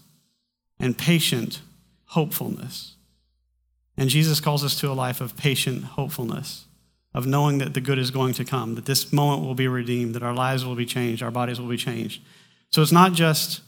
and 0.80 0.98
patient 0.98 1.62
hopefulness. 2.08 2.96
And 3.98 4.10
Jesus 4.10 4.40
calls 4.40 4.64
us 4.64 4.80
to 4.80 4.92
a 4.92 4.94
life 4.94 5.22
of 5.22 5.38
patient 5.38 5.84
hopefulness, 5.84 6.66
of 7.14 7.26
knowing 7.26 7.60
that 7.60 7.74
the 7.74 7.82
good 7.82 8.00
is 8.00 8.12
going 8.12 8.34
to 8.34 8.46
come, 8.46 8.76
that 8.76 8.86
this 8.86 9.14
moment 9.14 9.46
will 9.46 9.56
be 9.56 9.68
redeemed, 9.68 10.16
that 10.16 10.24
our 10.24 10.34
lives 10.34 10.66
will 10.66 10.76
be 10.76 10.86
changed, 10.86 11.22
our 11.24 11.32
bodies 11.32 11.60
will 11.62 11.70
be 11.70 11.78
changed. 11.78 12.22
So 12.72 12.82
it's 12.82 12.92
not 12.92 13.14
just, 13.14 13.62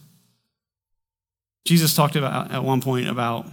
Jesus 1.64 1.94
talked 1.94 2.16
about 2.16 2.50
at 2.50 2.64
one 2.64 2.80
point 2.80 3.08
about 3.08 3.46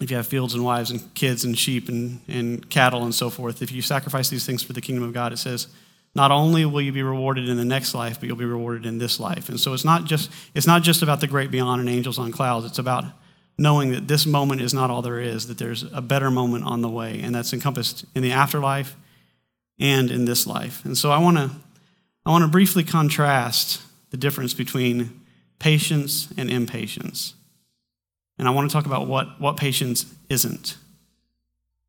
if 0.00 0.10
you 0.10 0.16
have 0.16 0.26
fields 0.26 0.54
and 0.54 0.64
wives 0.64 0.90
and 0.90 1.14
kids 1.14 1.44
and 1.44 1.58
sheep 1.58 1.88
and, 1.88 2.20
and 2.26 2.68
cattle 2.70 3.04
and 3.04 3.14
so 3.14 3.30
forth, 3.30 3.62
if 3.62 3.70
you 3.70 3.82
sacrifice 3.82 4.30
these 4.30 4.46
things 4.46 4.62
for 4.62 4.72
the 4.72 4.80
kingdom 4.80 5.04
of 5.04 5.12
God, 5.12 5.32
it 5.32 5.38
says, 5.38 5.68
not 6.14 6.32
only 6.32 6.64
will 6.64 6.80
you 6.80 6.92
be 6.92 7.02
rewarded 7.02 7.48
in 7.48 7.56
the 7.56 7.64
next 7.64 7.94
life, 7.94 8.18
but 8.18 8.26
you'll 8.26 8.36
be 8.36 8.44
rewarded 8.44 8.86
in 8.86 8.98
this 8.98 9.20
life. 9.20 9.48
And 9.48 9.60
so 9.60 9.74
it's 9.74 9.84
not 9.84 10.04
just, 10.04 10.30
it's 10.54 10.66
not 10.66 10.82
just 10.82 11.02
about 11.02 11.20
the 11.20 11.26
great 11.26 11.50
beyond 11.50 11.80
and 11.80 11.88
angels 11.88 12.18
on 12.18 12.32
clouds. 12.32 12.66
It's 12.66 12.78
about 12.78 13.04
knowing 13.56 13.92
that 13.92 14.08
this 14.08 14.26
moment 14.26 14.62
is 14.62 14.72
not 14.72 14.90
all 14.90 15.02
there 15.02 15.20
is, 15.20 15.46
that 15.46 15.58
there's 15.58 15.84
a 15.92 16.00
better 16.00 16.30
moment 16.30 16.64
on 16.64 16.80
the 16.80 16.88
way, 16.88 17.20
and 17.20 17.34
that's 17.34 17.52
encompassed 17.52 18.06
in 18.14 18.22
the 18.22 18.32
afterlife 18.32 18.96
and 19.78 20.10
in 20.10 20.24
this 20.24 20.46
life. 20.46 20.84
And 20.84 20.96
so 20.96 21.10
I 21.10 21.18
want 21.18 21.36
to 21.36 21.50
I 22.26 22.30
want 22.30 22.42
to 22.42 22.48
briefly 22.48 22.84
contrast 22.84 23.80
the 24.10 24.16
difference 24.16 24.52
between 24.52 25.20
patience 25.58 26.28
and 26.36 26.50
impatience. 26.50 27.34
And 28.40 28.48
I 28.48 28.52
want 28.52 28.70
to 28.70 28.72
talk 28.72 28.86
about 28.86 29.06
what, 29.06 29.38
what 29.38 29.58
patience 29.58 30.06
isn't. 30.30 30.78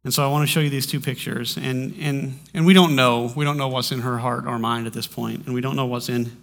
And 0.03 0.13
so 0.13 0.27
I 0.27 0.29
want 0.29 0.45
to 0.45 0.51
show 0.51 0.59
you 0.59 0.69
these 0.69 0.85
two 0.85 0.99
pictures. 0.99 1.55
And, 1.55 1.95
and, 1.97 2.39
and 2.53 2.65
we 2.65 2.73
don't 2.73 2.93
know. 2.93 3.31
We 3.37 3.45
don't 3.45 3.55
know 3.55 3.69
what's 3.69 3.89
in 3.93 4.01
her 4.01 4.17
heart 4.17 4.45
or 4.45 4.59
mind 4.59 4.85
at 4.85 4.91
this 4.91 5.07
point, 5.07 5.45
And 5.45 5.55
we 5.55 5.61
don't 5.61 5.77
know 5.77 5.85
what's 5.85 6.09
in 6.09 6.35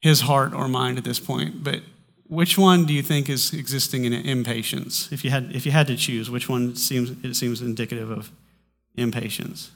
his 0.00 0.22
heart 0.22 0.54
or 0.54 0.68
mind 0.68 0.96
at 0.96 1.04
this 1.04 1.20
point. 1.20 1.62
But 1.62 1.82
which 2.28 2.56
one 2.56 2.86
do 2.86 2.94
you 2.94 3.02
think 3.02 3.28
is 3.28 3.52
existing 3.52 4.06
in 4.06 4.14
impatience? 4.14 5.12
If 5.12 5.22
you 5.22 5.28
had, 5.28 5.54
if 5.54 5.66
you 5.66 5.72
had 5.72 5.86
to 5.88 5.96
choose, 5.96 6.30
which 6.30 6.48
one 6.48 6.74
seems, 6.74 7.10
it 7.22 7.34
seems 7.34 7.60
indicative 7.60 8.10
of 8.10 8.30
impatience? 8.96 9.70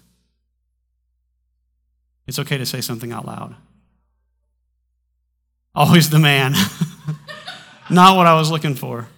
It's 2.27 2.39
okay 2.39 2.57
to 2.57 2.65
say 2.65 2.81
something 2.81 3.13
out 3.13 3.27
loud. 3.27 3.57
Always 5.75 6.09
the 6.09 6.19
man. 6.19 6.55
Not 7.91 8.17
what 8.17 8.27
I 8.27 8.35
was 8.35 8.51
looking 8.51 8.75
for. 8.75 9.09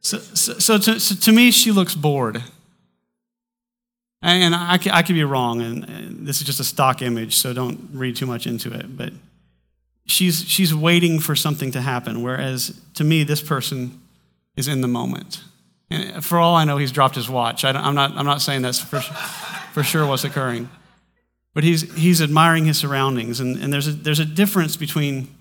So, 0.00 0.18
so, 0.18 0.58
so, 0.58 0.78
to, 0.78 0.98
so 0.98 1.14
to 1.14 1.32
me, 1.32 1.50
she 1.50 1.72
looks 1.72 1.94
bored. 1.94 2.42
And 4.22 4.54
I, 4.54 4.74
I 4.74 5.02
could 5.02 5.14
be 5.14 5.24
wrong, 5.24 5.62
and 5.62 6.26
this 6.26 6.40
is 6.40 6.46
just 6.46 6.60
a 6.60 6.64
stock 6.64 7.00
image, 7.00 7.36
so 7.36 7.54
don't 7.54 7.88
read 7.92 8.16
too 8.16 8.26
much 8.26 8.46
into 8.46 8.70
it. 8.70 8.96
But 8.96 9.14
she's, 10.06 10.44
she's 10.46 10.74
waiting 10.74 11.20
for 11.20 11.34
something 11.34 11.70
to 11.70 11.80
happen, 11.80 12.22
whereas 12.22 12.78
to 12.94 13.04
me, 13.04 13.24
this 13.24 13.40
person 13.40 13.98
is 14.56 14.68
in 14.68 14.82
the 14.82 14.88
moment. 14.88 15.42
And 15.88 16.22
for 16.22 16.38
all 16.38 16.54
I 16.54 16.64
know, 16.64 16.76
he's 16.76 16.92
dropped 16.92 17.14
his 17.14 17.30
watch. 17.30 17.64
I 17.64 17.70
am 17.70 17.94
not, 17.94 18.12
I'm 18.14 18.26
not 18.26 18.42
saying 18.42 18.60
that's 18.60 18.78
for, 18.78 19.00
for 19.00 19.82
sure 19.82 20.06
what's 20.06 20.24
occurring. 20.24 20.68
But 21.54 21.64
he's, 21.64 21.92
he's 21.94 22.20
admiring 22.20 22.66
his 22.66 22.78
surroundings. 22.78 23.40
And, 23.40 23.56
and 23.56 23.72
there's, 23.72 23.88
a, 23.88 23.92
there's 23.92 24.20
a 24.20 24.24
difference 24.26 24.76
between 24.76 25.34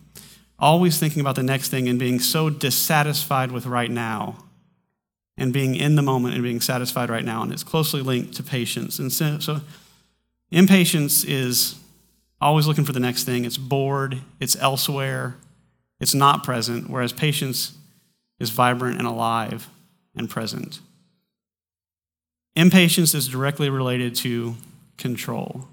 always 0.58 0.98
thinking 0.98 1.20
about 1.20 1.36
the 1.36 1.44
next 1.44 1.70
thing 1.70 1.90
and 1.90 2.00
being 2.00 2.20
so 2.20 2.50
dissatisfied 2.50 3.52
with 3.52 3.66
right 3.66 3.92
now 3.92 4.38
and 5.40 5.54
being 5.54 5.74
in 5.74 5.96
the 5.96 6.02
moment 6.02 6.36
and 6.36 6.44
being 6.44 6.62
satisfied 6.62 7.10
right 7.10 7.24
now. 7.24 7.42
And 7.42 7.52
it's 7.52 7.64
closely 7.64 8.02
linked 8.02 8.34
to 8.36 8.44
patience. 8.44 9.00
And 9.00 9.12
so, 9.12 9.40
so 9.40 9.62
impatience 10.52 11.24
is 11.24 11.76
always 12.42 12.68
looking 12.68 12.86
for 12.86 12.92
the 12.92 13.00
next 13.00 13.24
thing, 13.24 13.46
it's 13.46 13.58
bored, 13.58 14.22
it's 14.40 14.56
elsewhere, 14.58 15.36
it's 16.00 16.14
not 16.14 16.44
present, 16.44 16.90
whereas 16.90 17.12
patience 17.12 17.74
is 18.40 18.50
vibrant 18.50 18.98
and 18.98 19.08
alive 19.08 19.70
and 20.16 20.30
present. 20.30 20.80
Impatience 22.56 23.14
is 23.14 23.28
directly 23.28 23.70
related 23.70 24.16
to 24.16 24.56
control. 24.98 25.68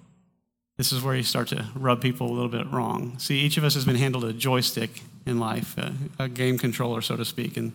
This 0.76 0.92
is 0.92 1.02
where 1.02 1.16
you 1.16 1.22
start 1.22 1.48
to 1.48 1.66
rub 1.74 2.00
people 2.00 2.30
a 2.30 2.34
little 2.34 2.48
bit 2.48 2.70
wrong. 2.70 3.18
See, 3.18 3.38
each 3.38 3.56
of 3.56 3.64
us 3.64 3.74
has 3.74 3.84
been 3.84 3.96
handled 3.96 4.24
a 4.24 4.32
joystick 4.32 5.02
in 5.24 5.40
life, 5.40 5.76
a, 5.78 5.92
a 6.18 6.28
game 6.28 6.58
controller, 6.58 7.00
so 7.00 7.16
to 7.16 7.24
speak, 7.24 7.56
and, 7.56 7.72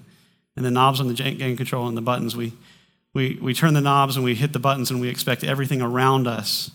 and 0.55 0.65
the 0.65 0.71
knobs 0.71 0.99
on 0.99 1.07
the 1.07 1.13
game 1.13 1.57
controller 1.57 1.87
and 1.87 1.97
the 1.97 2.01
buttons. 2.01 2.35
We, 2.35 2.53
we, 3.13 3.37
we 3.41 3.53
turn 3.53 3.73
the 3.73 3.81
knobs 3.81 4.15
and 4.15 4.25
we 4.25 4.35
hit 4.35 4.53
the 4.53 4.59
buttons 4.59 4.91
and 4.91 5.01
we 5.01 5.09
expect 5.09 5.43
everything 5.43 5.81
around 5.81 6.27
us 6.27 6.71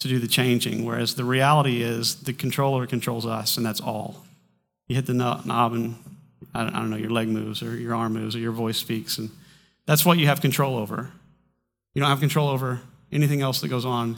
to 0.00 0.08
do 0.08 0.18
the 0.18 0.28
changing, 0.28 0.84
whereas 0.84 1.14
the 1.14 1.24
reality 1.24 1.82
is 1.82 2.16
the 2.22 2.32
controller 2.32 2.86
controls 2.86 3.24
us, 3.24 3.56
and 3.56 3.64
that's 3.64 3.80
all. 3.80 4.24
You 4.88 4.96
hit 4.96 5.06
the 5.06 5.14
knob 5.14 5.72
and 5.72 5.96
I 6.54 6.64
don't 6.64 6.90
know, 6.90 6.96
your 6.96 7.10
leg 7.10 7.28
moves 7.28 7.62
or 7.62 7.76
your 7.76 7.94
arm 7.94 8.12
moves 8.12 8.36
or 8.36 8.38
your 8.38 8.52
voice 8.52 8.78
speaks, 8.78 9.18
and 9.18 9.30
that's 9.86 10.04
what 10.04 10.18
you 10.18 10.26
have 10.26 10.40
control 10.40 10.76
over. 10.76 11.10
You 11.94 12.00
don't 12.00 12.10
have 12.10 12.20
control 12.20 12.48
over 12.48 12.80
anything 13.10 13.40
else 13.40 13.60
that 13.62 13.68
goes 13.68 13.84
on 13.86 14.10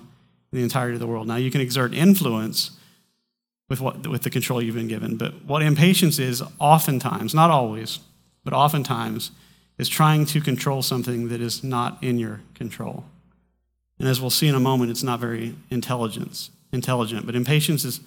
in 0.52 0.58
the 0.58 0.62
entirety 0.62 0.94
of 0.94 1.00
the 1.00 1.06
world. 1.06 1.26
Now, 1.28 1.36
you 1.36 1.50
can 1.50 1.60
exert 1.60 1.94
influence 1.94 2.72
with, 3.68 3.80
what, 3.80 4.06
with 4.06 4.22
the 4.22 4.30
control 4.30 4.62
you've 4.62 4.74
been 4.74 4.88
given, 4.88 5.16
but 5.16 5.44
what 5.44 5.62
impatience 5.62 6.18
is, 6.18 6.42
oftentimes, 6.58 7.34
not 7.34 7.50
always, 7.50 8.00
but 8.48 8.56
oftentimes, 8.56 9.30
is 9.76 9.90
trying 9.90 10.24
to 10.24 10.40
control 10.40 10.80
something 10.80 11.28
that 11.28 11.38
is 11.38 11.62
not 11.62 12.02
in 12.02 12.18
your 12.18 12.40
control. 12.54 13.04
And 13.98 14.08
as 14.08 14.22
we'll 14.22 14.30
see 14.30 14.48
in 14.48 14.54
a 14.54 14.60
moment, 14.60 14.90
it's 14.90 15.02
not 15.02 15.20
very 15.20 15.54
intelligent, 15.68 16.48
intelligent. 16.72 17.26
But 17.26 17.36
impatience 17.36 17.84
is 17.84 18.00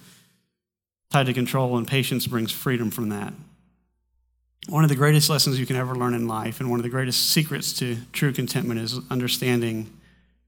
tied 1.12 1.26
to 1.26 1.32
control, 1.32 1.78
and 1.78 1.86
patience 1.86 2.26
brings 2.26 2.50
freedom 2.50 2.90
from 2.90 3.10
that. 3.10 3.32
One 4.68 4.82
of 4.82 4.90
the 4.90 4.96
greatest 4.96 5.30
lessons 5.30 5.60
you 5.60 5.66
can 5.66 5.76
ever 5.76 5.94
learn 5.94 6.14
in 6.14 6.26
life, 6.26 6.58
and 6.58 6.68
one 6.68 6.80
of 6.80 6.84
the 6.84 6.88
greatest 6.88 7.30
secrets 7.30 7.72
to 7.74 7.98
true 8.12 8.32
contentment, 8.32 8.80
is 8.80 8.98
understanding 9.12 9.96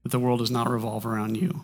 that 0.03 0.11
the 0.11 0.19
world 0.19 0.39
does 0.39 0.51
not 0.51 0.69
revolve 0.69 1.05
around 1.05 1.37
you. 1.37 1.63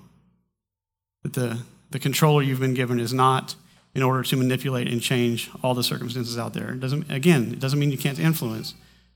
That 1.23 1.33
the, 1.33 1.63
the 1.89 2.00
controller 2.00 2.43
you've 2.43 2.61
been 2.61 2.75
given 2.75 2.97
is 2.97 3.11
not 3.11 3.55
in 3.93 4.03
order 4.03 4.24
to 4.24 4.38
manipulate 4.38 4.88
and 4.88 5.01
change 5.01 5.50
all 5.63 5.74
the 5.74 5.83
circumstances 5.83 6.38
out 6.38 6.53
there. 6.53 6.71
It 6.71 6.79
doesn't, 6.79 7.12
again, 7.12 7.51
it 7.51 7.60
doesn't 7.60 7.77
mean 7.77 7.91
you 7.91 7.98
can't 7.98 8.19
influence. 8.19 8.74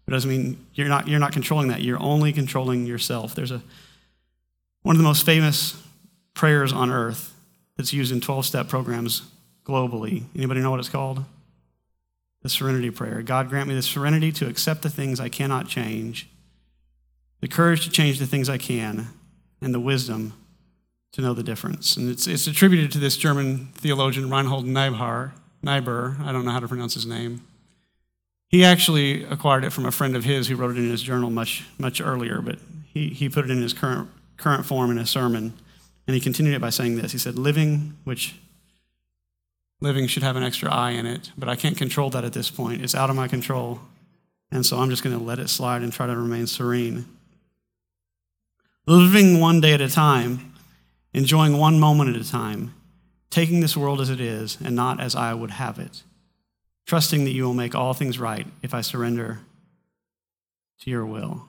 It 0.08 0.12
doesn't 0.12 0.30
mean 0.30 0.66
you're 0.74 0.88
not, 0.88 1.08
you're 1.08 1.20
not 1.20 1.32
controlling 1.32 1.70
that. 1.70 1.82
You're 1.82 2.02
only 2.02 2.34
controlling 2.34 2.86
yourself. 2.86 3.36
There's 3.36 3.52
a, 3.52 3.62
one 4.84 4.96
of 4.96 4.98
the 4.98 5.08
most 5.08 5.26
famous 5.26 5.82
prayers 6.34 6.74
on 6.74 6.92
earth 6.92 7.34
that's 7.78 7.94
used 7.94 8.12
in 8.12 8.22
12 8.22 8.46
step 8.46 8.68
programs 8.68 9.24
globally. 9.66 10.24
Anybody 10.36 10.62
know 10.62 10.72
what 10.72 10.80
it's 10.80 10.90
called? 10.90 11.24
The 12.42 12.50
serenity 12.50 12.92
prayer. 12.92 13.22
God 13.22 13.50
grant 13.50 13.68
me 13.68 13.76
the 13.76 13.82
serenity 13.82 14.32
to 14.34 14.48
accept 14.48 14.84
the 14.84 14.90
things 14.90 15.20
I 15.20 15.30
cannot 15.30 15.68
change, 15.68 16.30
the 17.42 17.48
courage 17.48 17.86
to 17.86 17.90
change 17.90 18.20
the 18.20 18.28
things 18.28 18.50
I 18.50 18.58
can, 18.58 19.08
and 19.62 19.74
the 19.74 19.80
wisdom 19.80 20.34
to 21.16 21.22
know 21.22 21.34
the 21.34 21.44
difference. 21.44 21.96
And 21.96 22.10
it's, 22.10 22.28
it's 22.28 22.46
attributed 22.46 22.92
to 22.92 22.98
this 23.00 23.16
German 23.16 23.70
theologian, 23.76 24.30
Reinhold 24.30 24.66
Niebuhr. 24.66 25.34
Niebuhr, 25.64 26.18
I 26.22 26.34
don't 26.34 26.44
know 26.44 26.52
how 26.52 26.60
to 26.60 26.68
pronounce 26.68 26.94
his 26.94 27.06
name. 27.06 27.42
He 28.50 28.66
actually 28.66 29.24
acquired 29.24 29.64
it 29.64 29.72
from 29.72 29.86
a 29.86 29.92
friend 29.92 30.18
of 30.18 30.26
his 30.26 30.48
who 30.48 30.58
wrote 30.58 30.72
it 30.72 30.78
in 30.78 30.90
his 30.90 31.02
journal 31.02 31.30
much, 31.30 31.64
much 31.78 32.02
earlier, 32.02 32.42
but 32.42 32.60
he, 32.86 33.10
he 33.10 33.30
put 33.30 33.46
it 33.46 33.52
in 33.52 33.62
his 33.62 33.74
current, 33.74 34.10
current 34.36 34.66
form 34.66 34.92
in 34.92 34.98
a 34.98 35.06
sermon. 35.06 35.54
And 36.06 36.16
he 36.16 36.20
continued 36.20 36.54
it 36.54 36.62
by 36.62 36.70
saying 36.70 36.98
this 36.98 37.14
He 37.14 37.18
said, 37.18 37.40
Living, 37.40 37.98
which 38.04 38.36
living 39.80 40.08
should 40.08 40.24
have 40.24 40.36
an 40.36 40.44
extra 40.44 40.70
I 40.70 40.92
in 40.92 41.06
it, 41.06 41.32
but 41.38 41.48
I 41.48 41.56
can't 41.56 41.78
control 41.78 42.10
that 42.10 42.26
at 42.26 42.34
this 42.34 42.52
point. 42.52 42.84
It's 42.84 42.94
out 42.94 43.10
of 43.10 43.16
my 43.16 43.30
control. 43.30 43.80
And 44.52 44.66
so 44.66 44.80
I'm 44.80 44.90
just 44.90 45.02
going 45.02 45.18
to 45.18 45.24
let 45.24 45.40
it 45.40 45.50
slide 45.50 45.82
and 45.82 45.94
try 45.94 46.08
to 46.08 46.16
remain 46.16 46.46
serene. 46.46 47.06
Living 48.86 49.40
one 49.40 49.62
day 49.62 49.74
at 49.74 49.82
a 49.82 49.90
time, 49.90 50.52
enjoying 51.16 51.58
one 51.58 51.80
moment 51.80 52.14
at 52.14 52.22
a 52.22 52.30
time, 52.30 52.76
taking 53.30 53.62
this 53.62 53.78
world 53.78 54.02
as 54.02 54.10
it 54.10 54.20
is 54.20 54.58
and 54.62 54.76
not 54.76 55.00
as 55.00 55.16
I 55.16 55.34
would 55.34 55.52
have 55.52 55.80
it, 55.80 56.04
trusting 56.86 57.24
that 57.24 57.32
you 57.32 57.46
will 57.46 57.54
make 57.54 57.74
all 57.74 57.94
things 57.94 58.20
right 58.20 58.46
if 58.62 58.74
I 58.74 58.82
surrender 58.82 59.40
to 60.82 60.90
your 60.90 61.06
will. 61.06 61.46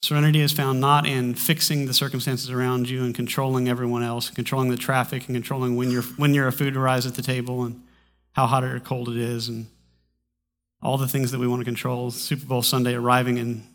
Serenity 0.00 0.40
is 0.40 0.52
found 0.52 0.80
not 0.80 1.06
in 1.06 1.34
fixing 1.34 1.86
the 1.86 1.92
circumstances 1.92 2.50
around 2.50 2.88
you 2.88 3.02
and 3.02 3.16
controlling 3.16 3.68
everyone 3.68 4.04
else, 4.04 4.30
controlling 4.30 4.70
the 4.70 4.76
traffic 4.76 5.26
and 5.26 5.34
controlling 5.34 5.74
when 5.74 5.90
your 5.90 6.02
when 6.02 6.34
your 6.34 6.52
food 6.52 6.76
arrives 6.76 7.04
at 7.04 7.16
the 7.16 7.22
table 7.22 7.64
and 7.64 7.82
how 8.30 8.46
hot 8.46 8.62
or 8.62 8.78
cold 8.78 9.08
it 9.08 9.16
is 9.16 9.48
and 9.48 9.66
all 10.80 10.98
the 10.98 11.08
things 11.08 11.32
that 11.32 11.40
we 11.40 11.48
want 11.48 11.60
to 11.60 11.64
control. 11.64 12.12
Super 12.12 12.46
Bowl 12.46 12.62
Sunday 12.62 12.94
arriving 12.94 13.38
in 13.38 13.66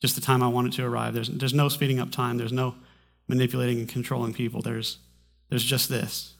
just 0.00 0.14
the 0.14 0.22
time 0.22 0.42
I 0.42 0.48
want 0.48 0.68
it 0.68 0.72
to 0.76 0.86
arrive. 0.86 1.12
There's, 1.12 1.28
there's 1.28 1.52
no 1.52 1.68
speeding 1.68 2.00
up 2.00 2.10
time. 2.10 2.38
There's 2.38 2.50
no 2.50 2.74
manipulating 3.28 3.78
and 3.78 3.88
controlling 3.88 4.34
people. 4.34 4.62
There's, 4.62 4.98
there's 5.48 5.64
just 5.64 5.88
this. 5.88 6.34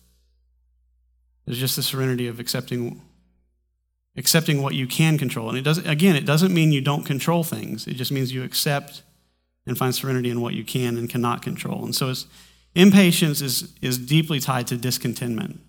There's 1.45 1.59
just 1.59 1.77
the 1.77 1.83
serenity 1.83 2.27
of 2.27 2.41
accepting 2.41 3.03
accepting 4.17 4.63
what 4.63 4.75
you 4.75 4.87
can 4.87 5.19
control. 5.19 5.49
And 5.49 5.59
it 5.59 5.63
doesn't, 5.63 5.89
again, 5.89 6.15
it 6.15 6.25
doesn't 6.25 6.55
mean 6.55 6.71
you 6.71 6.81
don't 6.81 7.05
control 7.05 7.43
things. 7.43 7.89
It 7.89 7.95
just 7.95 8.13
means 8.13 8.33
you 8.33 8.45
accept 8.45 9.03
and 9.67 9.77
find 9.77 9.95
serenity 9.95 10.31
in 10.31 10.41
what 10.41 10.55
you 10.55 10.65
can 10.65 10.97
and 10.97 11.11
cannot 11.11 11.43
control. 11.43 11.85
And 11.85 11.95
so 11.95 12.11
it's, 12.11 12.27
impatience 12.75 13.41
is, 13.41 13.73
is 13.83 13.99
deeply 13.99 14.39
tied 14.41 14.67
to 14.69 14.77
discontentment. 14.77 15.61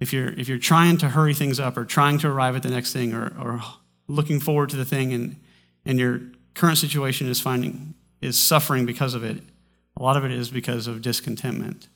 If 0.00 0.12
you're, 0.12 0.30
if 0.30 0.48
you're 0.48 0.58
trying 0.58 0.96
to 0.98 1.10
hurry 1.10 1.34
things 1.34 1.60
up 1.60 1.76
or 1.76 1.84
trying 1.84 2.18
to 2.18 2.28
arrive 2.28 2.56
at 2.56 2.62
the 2.62 2.70
next 2.70 2.92
thing 2.92 3.14
or, 3.14 3.32
or 3.40 3.62
looking 4.06 4.40
forward 4.40 4.70
to 4.70 4.76
the 4.76 4.84
thing 4.84 5.12
and, 5.12 5.36
and 5.84 5.98
your 5.98 6.20
current 6.54 6.78
situation 6.78 7.28
is 7.28 7.40
finding 7.40 7.94
is 8.20 8.36
suffering 8.36 8.84
because 8.84 9.14
of 9.14 9.22
it, 9.22 9.42
a 9.98 10.02
lot 10.02 10.16
of 10.16 10.24
it 10.24 10.30
is 10.30 10.48
because 10.48 10.86
of 10.86 11.02
discontentment. 11.02 11.88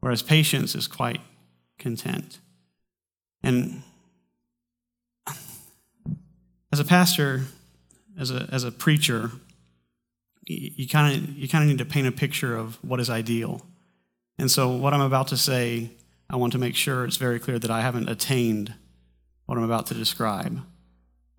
Whereas 0.00 0.22
patience 0.22 0.74
is 0.74 0.88
quite 0.88 1.20
content. 1.78 2.40
And 3.42 3.82
as 6.72 6.80
a 6.80 6.84
pastor, 6.84 7.42
as 8.18 8.30
a, 8.30 8.48
as 8.50 8.64
a 8.64 8.72
preacher, 8.72 9.30
you 10.44 10.88
kind 10.88 11.16
of 11.16 11.38
you 11.38 11.48
kind 11.48 11.62
of 11.62 11.68
need 11.68 11.78
to 11.78 11.84
paint 11.84 12.08
a 12.08 12.12
picture 12.12 12.56
of 12.56 12.82
what 12.82 12.98
is 12.98 13.08
ideal. 13.08 13.64
And 14.38 14.50
so 14.50 14.68
what 14.70 14.92
I'm 14.92 15.00
about 15.00 15.28
to 15.28 15.36
say, 15.36 15.90
I 16.28 16.36
want 16.36 16.52
to 16.54 16.58
make 16.58 16.74
sure 16.74 17.04
it's 17.04 17.16
very 17.16 17.38
clear 17.38 17.60
that 17.60 17.70
I 17.70 17.82
haven't 17.82 18.08
attained 18.08 18.74
what 19.46 19.56
I'm 19.56 19.64
about 19.64 19.86
to 19.86 19.94
describe. 19.94 20.60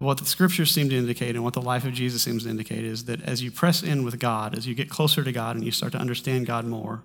What 0.03 0.17
the 0.17 0.25
scriptures 0.25 0.69
seem 0.69 0.89
to 0.89 0.97
indicate 0.97 1.35
and 1.35 1.45
what 1.45 1.53
the 1.53 1.61
life 1.61 1.85
of 1.85 1.93
Jesus 1.93 2.21
seems 2.21 2.43
to 2.43 2.49
indicate 2.49 2.83
is 2.83 3.05
that 3.05 3.21
as 3.21 3.41
you 3.41 3.51
press 3.51 3.81
in 3.81 4.03
with 4.03 4.19
God, 4.19 4.57
as 4.57 4.67
you 4.67 4.75
get 4.75 4.89
closer 4.89 5.23
to 5.23 5.31
God 5.31 5.55
and 5.55 5.63
you 5.63 5.71
start 5.71 5.93
to 5.93 5.97
understand 5.97 6.45
God 6.45 6.65
more, 6.65 7.03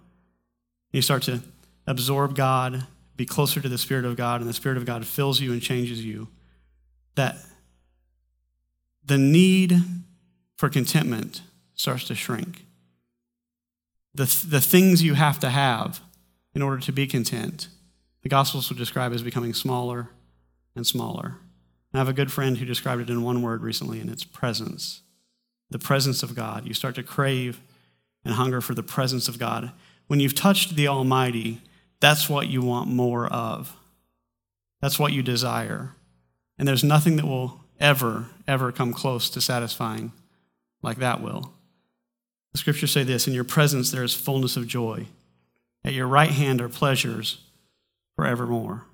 you 0.91 1.01
start 1.01 1.23
to 1.23 1.41
absorb 1.87 2.35
God, 2.35 2.89
be 3.15 3.25
closer 3.25 3.61
to 3.61 3.69
the 3.69 3.79
Spirit 3.79 4.05
of 4.05 4.17
God, 4.17 4.41
and 4.41 4.51
the 4.51 4.55
Spirit 4.55 4.77
of 4.77 4.85
God 4.85 5.07
fills 5.07 5.41
you 5.41 5.53
and 5.53 5.63
changes 5.63 6.05
you, 6.05 6.27
that 7.15 7.37
the 9.05 9.17
need 9.17 9.81
for 10.57 10.69
contentment 10.69 11.43
starts 11.77 12.03
to 12.09 12.17
shrink. 12.17 12.65
The, 14.13 14.25
the 14.45 14.61
things 14.61 15.05
you 15.05 15.15
have 15.15 15.39
to 15.39 15.51
have 15.51 16.01
in 16.53 16.63
order 16.63 16.81
to 16.81 16.91
be 16.91 17.07
content, 17.07 17.69
the 18.23 18.29
Gospels 18.29 18.69
would 18.71 18.79
describe 18.79 19.13
as 19.13 19.23
becoming 19.23 19.55
smaller 19.55 20.11
and 20.75 20.85
smaller. 20.85 21.37
I 21.99 22.01
have 22.01 22.09
a 22.09 22.13
good 22.13 22.33
friend 22.33 22.57
who 22.57 22.65
described 22.65 23.03
it 23.03 23.11
in 23.11 23.23
one 23.23 23.43
word 23.43 23.63
recently, 23.63 24.01
and 24.01 24.09
it's 24.11 24.25
presence. 24.25 25.03
The 25.71 25.79
presence 25.79 26.23
of 26.23 26.35
God. 26.35 26.67
You 26.67 26.75
start 26.75 26.95
to 26.95 27.03
crave 27.03 27.61
and 28.25 28.35
hunger 28.35 28.61
for 28.61 28.75
the 28.75 28.83
presence 28.83 29.29
of 29.29 29.39
God. 29.39 29.73
When 30.07 30.21
you've 30.21 30.35
touched 30.35 30.77
the 30.77 30.89
Almighty, 30.89 31.61
that's 32.01 32.29
what 32.29 32.49
you 32.49 32.63
want 32.63 32.89
more 32.89 33.27
of. 33.27 33.77
That's 34.81 34.99
what 34.99 35.13
you 35.13 35.23
desire. 35.23 35.95
And 36.59 36.67
there's 36.67 36.85
nothing 36.85 37.17
that 37.17 37.27
will 37.27 37.65
ever, 37.81 38.27
ever 38.47 38.73
come 38.73 38.93
close 38.93 39.29
to 39.31 39.41
satisfying 39.41 40.13
like 40.83 40.99
that 40.99 41.23
will. 41.23 41.53
The 42.53 42.59
scriptures 42.59 42.93
say 42.93 43.03
this 43.03 43.27
In 43.27 43.35
your 43.35 43.45
presence 43.45 43.91
there 43.91 44.05
is 44.05 44.15
fullness 44.15 44.57
of 44.57 44.67
joy. 44.67 45.07
At 45.85 45.95
your 45.95 46.07
right 46.07 46.31
hand 46.31 46.61
are 46.61 46.69
pleasures 46.69 47.39
forevermore. 48.17 48.85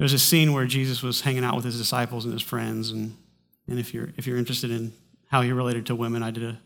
There's 0.00 0.12
a 0.12 0.18
scene 0.18 0.52
where 0.52 0.66
Jesus 0.66 1.02
was 1.02 1.20
hanging 1.20 1.44
out 1.44 1.54
with 1.54 1.64
his 1.64 1.78
disciples 1.78 2.24
and 2.24 2.32
his 2.32 2.42
friends. 2.42 2.90
And, 2.90 3.16
and 3.68 3.78
if, 3.78 3.94
you're, 3.94 4.08
if 4.16 4.26
you're 4.26 4.38
interested 4.38 4.70
in 4.70 4.92
how 5.28 5.42
he 5.42 5.52
related 5.52 5.86
to 5.86 5.94
women, 5.94 6.22
I 6.22 6.32
did 6.32 6.42
a 6.42 6.58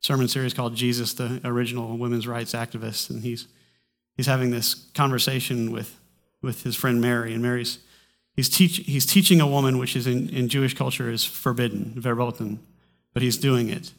sermon 0.00 0.28
series 0.28 0.52
called 0.52 0.74
Jesus, 0.74 1.14
the 1.14 1.40
original 1.44 1.96
women's 1.96 2.26
rights 2.26 2.52
activist. 2.52 3.08
And 3.08 3.22
he's, 3.22 3.46
he's 4.16 4.26
having 4.26 4.50
this 4.50 4.74
conversation 4.92 5.70
with, 5.70 5.98
with 6.42 6.64
his 6.64 6.76
friend 6.76 7.00
Mary. 7.00 7.32
And 7.32 7.42
Mary's 7.42 7.78
He's, 8.36 8.48
teach, 8.48 8.78
he's 8.78 9.04
teaching 9.04 9.40
a 9.40 9.46
woman, 9.46 9.76
which 9.76 9.94
is 9.94 10.06
in, 10.06 10.30
in 10.30 10.48
Jewish 10.48 10.72
culture 10.72 11.10
is 11.10 11.24
forbidden, 11.24 11.92
verboten, 11.96 12.60
but 13.12 13.22
he's 13.22 13.36
doing 13.36 13.68
it. 13.68 13.92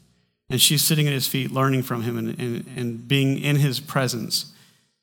And 0.50 0.60
she's 0.60 0.82
sitting 0.82 1.06
at 1.06 1.12
his 1.12 1.28
feet, 1.28 1.52
learning 1.52 1.82
from 1.82 2.02
him 2.02 2.18
and, 2.18 2.38
and, 2.40 2.66
and 2.76 3.06
being 3.06 3.38
in 3.38 3.56
his 3.56 3.78
presence. 3.78 4.52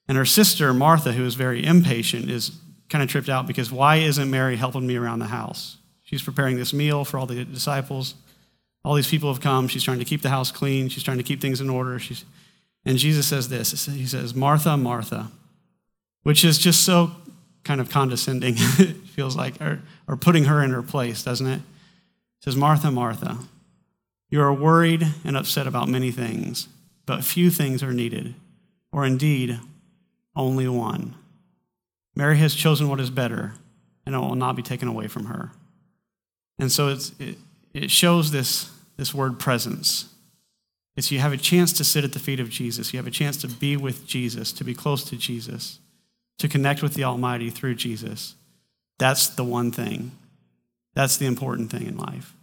And 0.08 0.18
her 0.18 0.26
sister, 0.26 0.74
Martha, 0.74 1.14
who 1.14 1.26
is 1.26 1.36
very 1.36 1.64
impatient, 1.64 2.30
is 2.30 2.52
kind 2.90 3.04
of 3.04 3.10
tripped 3.10 3.30
out 3.30 3.48
because 3.48 3.72
why 3.72 3.98
isn't 3.98 4.30
Mary 4.30 4.56
helping 4.56 4.86
me 4.86 4.96
around 4.96 5.20
the 5.20 5.28
house? 5.28 5.78
She's 6.04 6.24
preparing 6.24 6.58
this 6.58 6.74
meal 6.74 7.06
for 7.06 7.20
all 7.20 7.26
the 7.26 7.46
disciples. 7.46 8.16
All 8.84 8.96
these 8.96 9.10
people 9.10 9.32
have 9.32 9.42
come. 9.42 9.68
She's 9.68 9.84
trying 9.84 10.00
to 10.00 10.06
keep 10.06 10.22
the 10.22 10.30
house 10.30 10.52
clean. 10.52 10.90
She's 10.90 11.04
trying 11.04 11.18
to 11.18 11.24
keep 11.24 11.42
things 11.42 11.62
in 11.62 11.70
order. 11.70 12.00
She's, 12.00 12.26
and 12.86 12.98
Jesus 12.98 13.28
says 13.28 13.50
this 13.50 13.86
He 13.86 14.08
says, 14.08 14.34
Martha, 14.34 14.76
Martha, 14.78 15.32
which 16.24 16.44
is 16.44 16.58
just 16.58 16.84
so 16.84 17.12
kind 17.64 17.80
of 17.80 17.90
condescending, 17.90 18.56
it 18.58 18.96
feels 19.08 19.36
like, 19.36 19.62
or, 19.62 19.82
or 20.08 20.16
putting 20.16 20.46
her 20.46 20.64
in 20.64 20.72
her 20.72 20.82
place, 20.82 21.24
doesn't 21.24 21.46
it? 21.46 21.58
It 21.58 22.44
says, 22.44 22.56
Martha, 22.56 22.90
Martha, 22.90 23.38
you 24.30 24.42
are 24.42 24.54
worried 24.54 25.06
and 25.24 25.36
upset 25.36 25.68
about 25.68 25.90
many 25.90 26.10
things, 26.10 26.68
but 27.06 27.24
few 27.24 27.52
things 27.52 27.84
are 27.84 27.94
needed, 27.94 28.34
or 28.92 29.06
indeed, 29.06 29.60
only 30.36 30.68
one. 30.68 31.16
Mary 32.20 32.38
has 32.38 32.54
chosen 32.54 32.90
what 32.90 33.00
is 33.00 33.10
better, 33.10 33.54
and 34.06 34.14
it 34.14 34.18
will 34.18 34.36
not 34.36 34.58
be 34.58 34.62
taken 34.62 34.90
away 34.90 35.08
from 35.08 35.28
her. 35.28 35.52
And 36.60 36.70
so 36.70 36.90
it, 36.90 37.38
it 37.74 37.90
shows 37.90 38.32
this, 38.32 38.70
this 38.98 39.14
word 39.14 39.40
presence. 39.40 40.14
It's 40.98 41.12
you 41.12 41.20
have 41.20 41.32
a 41.32 41.38
chance 41.38 41.72
to 41.74 41.86
sit 41.86 42.04
at 42.04 42.12
the 42.12 42.20
feet 42.20 42.42
of 42.42 42.50
Jesus. 42.50 42.92
You 42.92 42.98
have 42.98 43.08
a 43.08 43.12
chance 43.12 43.38
to 43.38 43.48
be 43.48 43.78
with 43.78 44.06
Jesus, 44.06 44.52
to 44.52 44.66
be 44.66 44.74
close 44.74 45.06
to 45.06 45.16
Jesus 45.16 45.80
to 46.40 46.48
connect 46.48 46.82
with 46.82 46.96
the 46.96 47.04
Almighty 47.04 47.50
through 47.50 47.76
Jesus. 47.76 48.36
That's 48.98 49.28
the 49.28 49.44
one 49.44 49.72
thing. 49.72 50.12
That's 50.96 51.18
the 51.18 51.26
important 51.26 51.70
thing 51.70 51.86
in 51.86 51.98
life. 51.98 52.34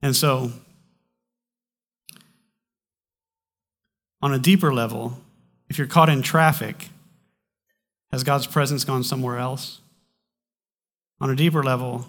And 0.00 0.14
so, 0.14 0.52
on 4.22 4.32
a 4.32 4.38
deeper 4.38 4.72
level, 4.72 5.18
if 5.68 5.76
you're 5.78 5.86
caught 5.86 6.08
in 6.08 6.22
traffic, 6.22 6.90
Has 8.12 8.24
God's 8.24 8.46
presence 8.46 8.84
gone 8.84 9.04
somewhere 9.04 9.38
else? 9.38 9.80
On 11.20 11.30
a 11.30 11.36
deeper 11.36 11.62
level, 11.62 12.06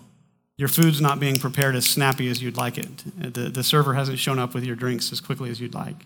your 0.58 0.68
food's 0.68 1.02
not 1.02 1.20
being 1.20 1.38
prepared 1.38 1.76
as 1.76 1.86
snappy 1.86 2.30
as 2.30 2.42
you'd 2.42 2.58
like 2.58 2.78
it. 2.78 3.34
The, 3.34 3.50
the 3.50 3.64
server 3.64 3.94
hasn't 3.94 4.20
shown 4.20 4.40
up 4.40 4.54
with 4.54 4.64
your 4.64 4.76
drinks 4.76 5.12
as 5.12 5.20
quickly 5.20 5.50
as 5.50 5.60
you'd 5.60 5.74
like. 5.74 6.06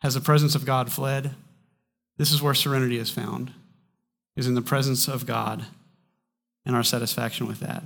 Has 0.00 0.14
the 0.14 0.20
presence 0.20 0.54
of 0.54 0.64
God 0.64 0.92
fled? 0.92 1.34
This 2.18 2.32
is 2.32 2.40
where 2.40 2.54
serenity 2.54 2.98
is 2.98 3.10
found, 3.10 3.52
is 4.36 4.46
in 4.46 4.54
the 4.54 4.62
presence 4.62 5.08
of 5.08 5.26
God 5.26 5.66
and 6.64 6.74
our 6.74 6.82
satisfaction 6.82 7.46
with 7.46 7.60
that. 7.60 7.82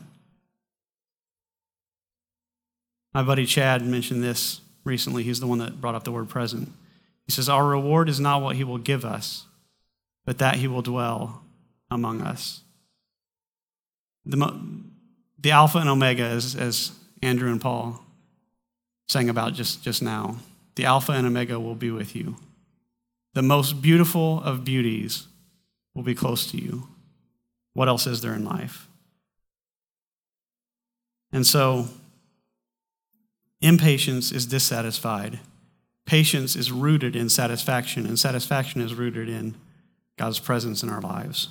My 3.12 3.22
buddy 3.22 3.44
Chad 3.44 3.82
mentioned 3.82 4.22
this 4.22 4.60
recently. 4.84 5.22
He's 5.22 5.40
the 5.40 5.46
one 5.46 5.58
that 5.58 5.80
brought 5.80 5.94
up 5.94 6.04
the 6.04 6.12
word 6.12 6.28
present. 6.28 6.72
He 7.26 7.32
says, 7.32 7.48
Our 7.48 7.66
reward 7.66 8.08
is 8.08 8.20
not 8.20 8.42
what 8.42 8.56
he 8.56 8.64
will 8.64 8.78
give 8.78 9.04
us, 9.04 9.46
but 10.30 10.38
that 10.38 10.54
he 10.54 10.68
will 10.68 10.80
dwell 10.80 11.42
among 11.90 12.20
us. 12.20 12.60
The, 14.24 14.56
the 15.40 15.50
Alpha 15.50 15.78
and 15.78 15.88
Omega, 15.88 16.22
as, 16.22 16.54
as 16.54 16.92
Andrew 17.20 17.50
and 17.50 17.60
Paul 17.60 18.00
sang 19.08 19.28
about 19.28 19.54
just, 19.54 19.82
just 19.82 20.02
now, 20.02 20.36
the 20.76 20.84
Alpha 20.84 21.10
and 21.10 21.26
Omega 21.26 21.58
will 21.58 21.74
be 21.74 21.90
with 21.90 22.14
you. 22.14 22.36
The 23.34 23.42
most 23.42 23.82
beautiful 23.82 24.40
of 24.44 24.64
beauties 24.64 25.26
will 25.96 26.04
be 26.04 26.14
close 26.14 26.48
to 26.52 26.58
you. 26.58 26.86
What 27.72 27.88
else 27.88 28.06
is 28.06 28.20
there 28.20 28.34
in 28.34 28.44
life? 28.44 28.86
And 31.32 31.44
so, 31.44 31.88
impatience 33.60 34.30
is 34.30 34.46
dissatisfied. 34.46 35.40
Patience 36.06 36.54
is 36.54 36.70
rooted 36.70 37.16
in 37.16 37.28
satisfaction, 37.28 38.06
and 38.06 38.16
satisfaction 38.16 38.80
is 38.80 38.94
rooted 38.94 39.28
in 39.28 39.56
God's 40.20 40.38
presence 40.38 40.82
in 40.82 40.90
our 40.90 41.00
lives. 41.00 41.48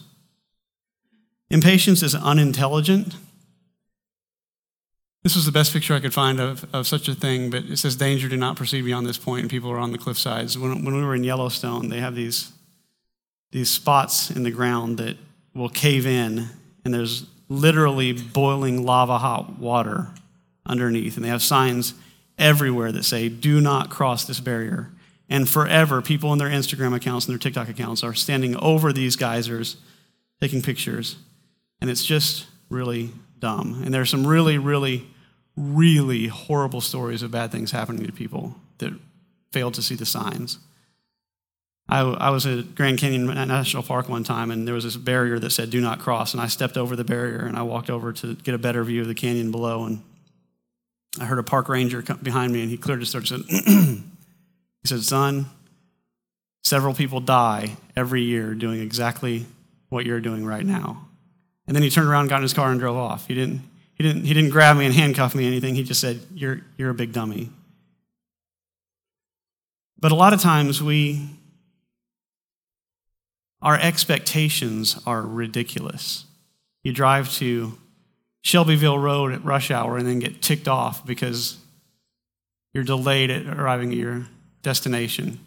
Impatience 1.49 2.03
is 2.03 2.13
unintelligent. 2.13 3.15
This 5.23 5.35
was 5.35 5.47
the 5.47 5.51
best 5.51 5.73
picture 5.73 5.95
I 5.95 5.99
could 5.99 6.13
find 6.13 6.39
of, 6.39 6.67
of 6.71 6.85
such 6.85 7.07
a 7.07 7.15
thing, 7.15 7.49
but 7.49 7.63
it 7.63 7.77
says, 7.77 7.95
Danger, 7.95 8.29
do 8.29 8.37
not 8.37 8.57
proceed 8.57 8.85
beyond 8.85 9.07
this 9.07 9.17
point, 9.17 9.41
and 9.41 9.49
people 9.49 9.71
are 9.71 9.79
on 9.79 9.91
the 9.91 9.97
cliff 9.97 10.19
sides. 10.19 10.55
When, 10.55 10.85
when 10.85 10.95
we 10.95 11.01
were 11.01 11.15
in 11.15 11.23
Yellowstone, 11.23 11.89
they 11.89 11.99
have 11.99 12.13
these, 12.13 12.51
these 13.51 13.71
spots 13.71 14.29
in 14.29 14.43
the 14.43 14.51
ground 14.51 14.99
that 14.99 15.17
will 15.55 15.69
cave 15.69 16.05
in, 16.05 16.47
and 16.85 16.93
there's 16.93 17.25
literally 17.47 18.13
boiling 18.13 18.85
lava 18.85 19.17
hot 19.17 19.57
water 19.57 20.09
underneath. 20.63 21.15
And 21.15 21.25
they 21.25 21.29
have 21.29 21.41
signs 21.41 21.95
everywhere 22.37 22.91
that 22.91 23.03
say, 23.03 23.29
Do 23.29 23.59
not 23.61 23.89
cross 23.89 24.25
this 24.25 24.39
barrier. 24.39 24.91
And 25.29 25.47
forever, 25.47 26.01
people 26.01 26.33
in 26.33 26.39
their 26.39 26.49
Instagram 26.49 26.95
accounts 26.95 27.27
and 27.27 27.33
their 27.33 27.39
TikTok 27.39 27.69
accounts 27.69 28.03
are 28.03 28.15
standing 28.15 28.55
over 28.55 28.91
these 28.91 29.15
geysers, 29.15 29.77
taking 30.41 30.61
pictures. 30.61 31.17
And 31.79 31.89
it's 31.89 32.03
just 32.03 32.47
really 32.69 33.11
dumb. 33.37 33.81
And 33.85 33.93
there's 33.93 34.09
some 34.09 34.25
really, 34.25 34.57
really, 34.57 35.07
really 35.55 36.27
horrible 36.27 36.81
stories 36.81 37.21
of 37.21 37.31
bad 37.31 37.51
things 37.51 37.71
happening 37.71 38.05
to 38.05 38.11
people 38.11 38.55
that 38.79 38.93
failed 39.51 39.75
to 39.75 39.81
see 39.81 39.95
the 39.95 40.05
signs. 40.05 40.57
I, 41.87 42.01
I, 42.01 42.29
was 42.29 42.45
at 42.45 42.75
Grand 42.75 42.99
Canyon 42.99 43.25
National 43.25 43.81
Park 43.81 44.09
one 44.09 44.23
time, 44.23 44.51
and 44.51 44.67
there 44.67 44.75
was 44.75 44.83
this 44.83 44.95
barrier 44.95 45.39
that 45.39 45.49
said 45.49 45.71
"Do 45.71 45.81
not 45.81 45.97
cross." 45.97 46.33
And 46.33 46.41
I 46.41 46.45
stepped 46.45 46.77
over 46.77 46.95
the 46.95 47.03
barrier, 47.03 47.39
and 47.39 47.57
I 47.57 47.63
walked 47.63 47.89
over 47.89 48.13
to 48.13 48.35
get 48.35 48.53
a 48.53 48.59
better 48.59 48.83
view 48.83 49.01
of 49.01 49.07
the 49.07 49.15
canyon 49.15 49.49
below. 49.49 49.85
And 49.85 50.03
I 51.19 51.25
heard 51.25 51.39
a 51.39 51.43
park 51.43 51.67
ranger 51.67 52.03
come 52.03 52.19
behind 52.21 52.53
me, 52.53 52.61
and 52.61 52.69
he 52.69 52.77
cleared 52.77 52.99
his 52.99 53.11
throat 53.11 53.31
and 53.31 53.43
said, 53.49 54.03
"He 54.81 54.87
said, 54.87 55.03
son, 55.03 55.47
several 56.63 56.93
people 56.93 57.19
die 57.19 57.77
every 57.95 58.23
year 58.23 58.53
doing 58.53 58.81
exactly 58.81 59.45
what 59.89 60.05
you're 60.05 60.21
doing 60.21 60.45
right 60.45 60.65
now." 60.65 61.09
And 61.69 61.75
then 61.75 61.83
he 61.83 61.91
turned 61.91 62.09
around, 62.09 62.29
got 62.29 62.37
in 62.37 62.41
his 62.41 62.53
car, 62.53 62.71
and 62.71 62.79
drove 62.79 62.97
off. 62.97 63.27
He 63.27 63.35
didn't, 63.35 63.61
he 63.93 64.03
didn't, 64.03 64.25
he 64.25 64.33
didn't 64.33 64.49
grab 64.49 64.75
me 64.75 64.85
and 64.85 64.95
handcuff 64.95 65.35
me 65.35 65.45
or 65.45 65.47
anything. 65.47 65.75
He 65.75 65.83
just 65.83 66.01
said, 66.01 66.19
you're, 66.33 66.61
you're 66.77 66.89
a 66.89 66.95
big 66.95 67.13
dummy. 67.13 67.51
But 69.99 70.11
a 70.11 70.15
lot 70.15 70.33
of 70.33 70.41
times 70.41 70.81
we, 70.81 71.29
our 73.61 73.77
expectations 73.77 74.99
are 75.05 75.21
ridiculous. 75.21 76.25
You 76.81 76.91
drive 76.91 77.31
to 77.33 77.77
Shelbyville 78.41 78.97
Road 78.97 79.31
at 79.31 79.45
rush 79.45 79.69
hour 79.69 79.97
and 79.97 80.07
then 80.07 80.17
get 80.17 80.41
ticked 80.41 80.67
off 80.67 81.05
because 81.05 81.57
you're 82.73 82.83
delayed 82.83 83.29
at 83.29 83.45
arriving 83.45 83.91
at 83.91 83.97
your 83.97 84.25
destination. 84.61 85.39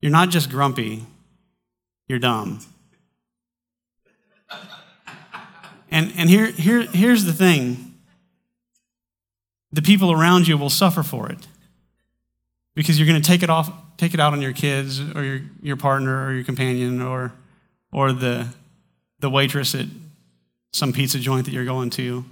You're 0.00 0.12
not 0.12 0.30
just 0.30 0.50
grumpy, 0.50 1.04
you're 2.08 2.18
dumb. 2.18 2.60
And, 5.90 6.12
and 6.16 6.30
here, 6.30 6.46
here, 6.46 6.82
here's 6.82 7.24
the 7.24 7.32
thing 7.32 7.94
the 9.72 9.82
people 9.82 10.12
around 10.12 10.48
you 10.48 10.56
will 10.58 10.70
suffer 10.70 11.02
for 11.02 11.30
it 11.30 11.46
because 12.74 12.98
you're 12.98 13.08
going 13.08 13.20
to 13.20 13.26
take 13.26 13.42
it 13.42 13.50
off 13.50 13.70
take 14.02 14.14
it 14.14 14.20
out 14.20 14.32
on 14.32 14.42
your 14.42 14.52
kids 14.52 15.00
or 15.14 15.22
your, 15.22 15.40
your 15.62 15.76
partner 15.76 16.26
or 16.26 16.32
your 16.32 16.42
companion 16.42 17.00
or, 17.00 17.32
or 17.92 18.12
the, 18.12 18.48
the 19.20 19.30
waitress 19.30 19.76
at 19.76 19.86
some 20.72 20.92
pizza 20.92 21.20
joint 21.20 21.44
that 21.44 21.52
you're 21.52 21.64
going 21.64 21.88
to 21.88 22.24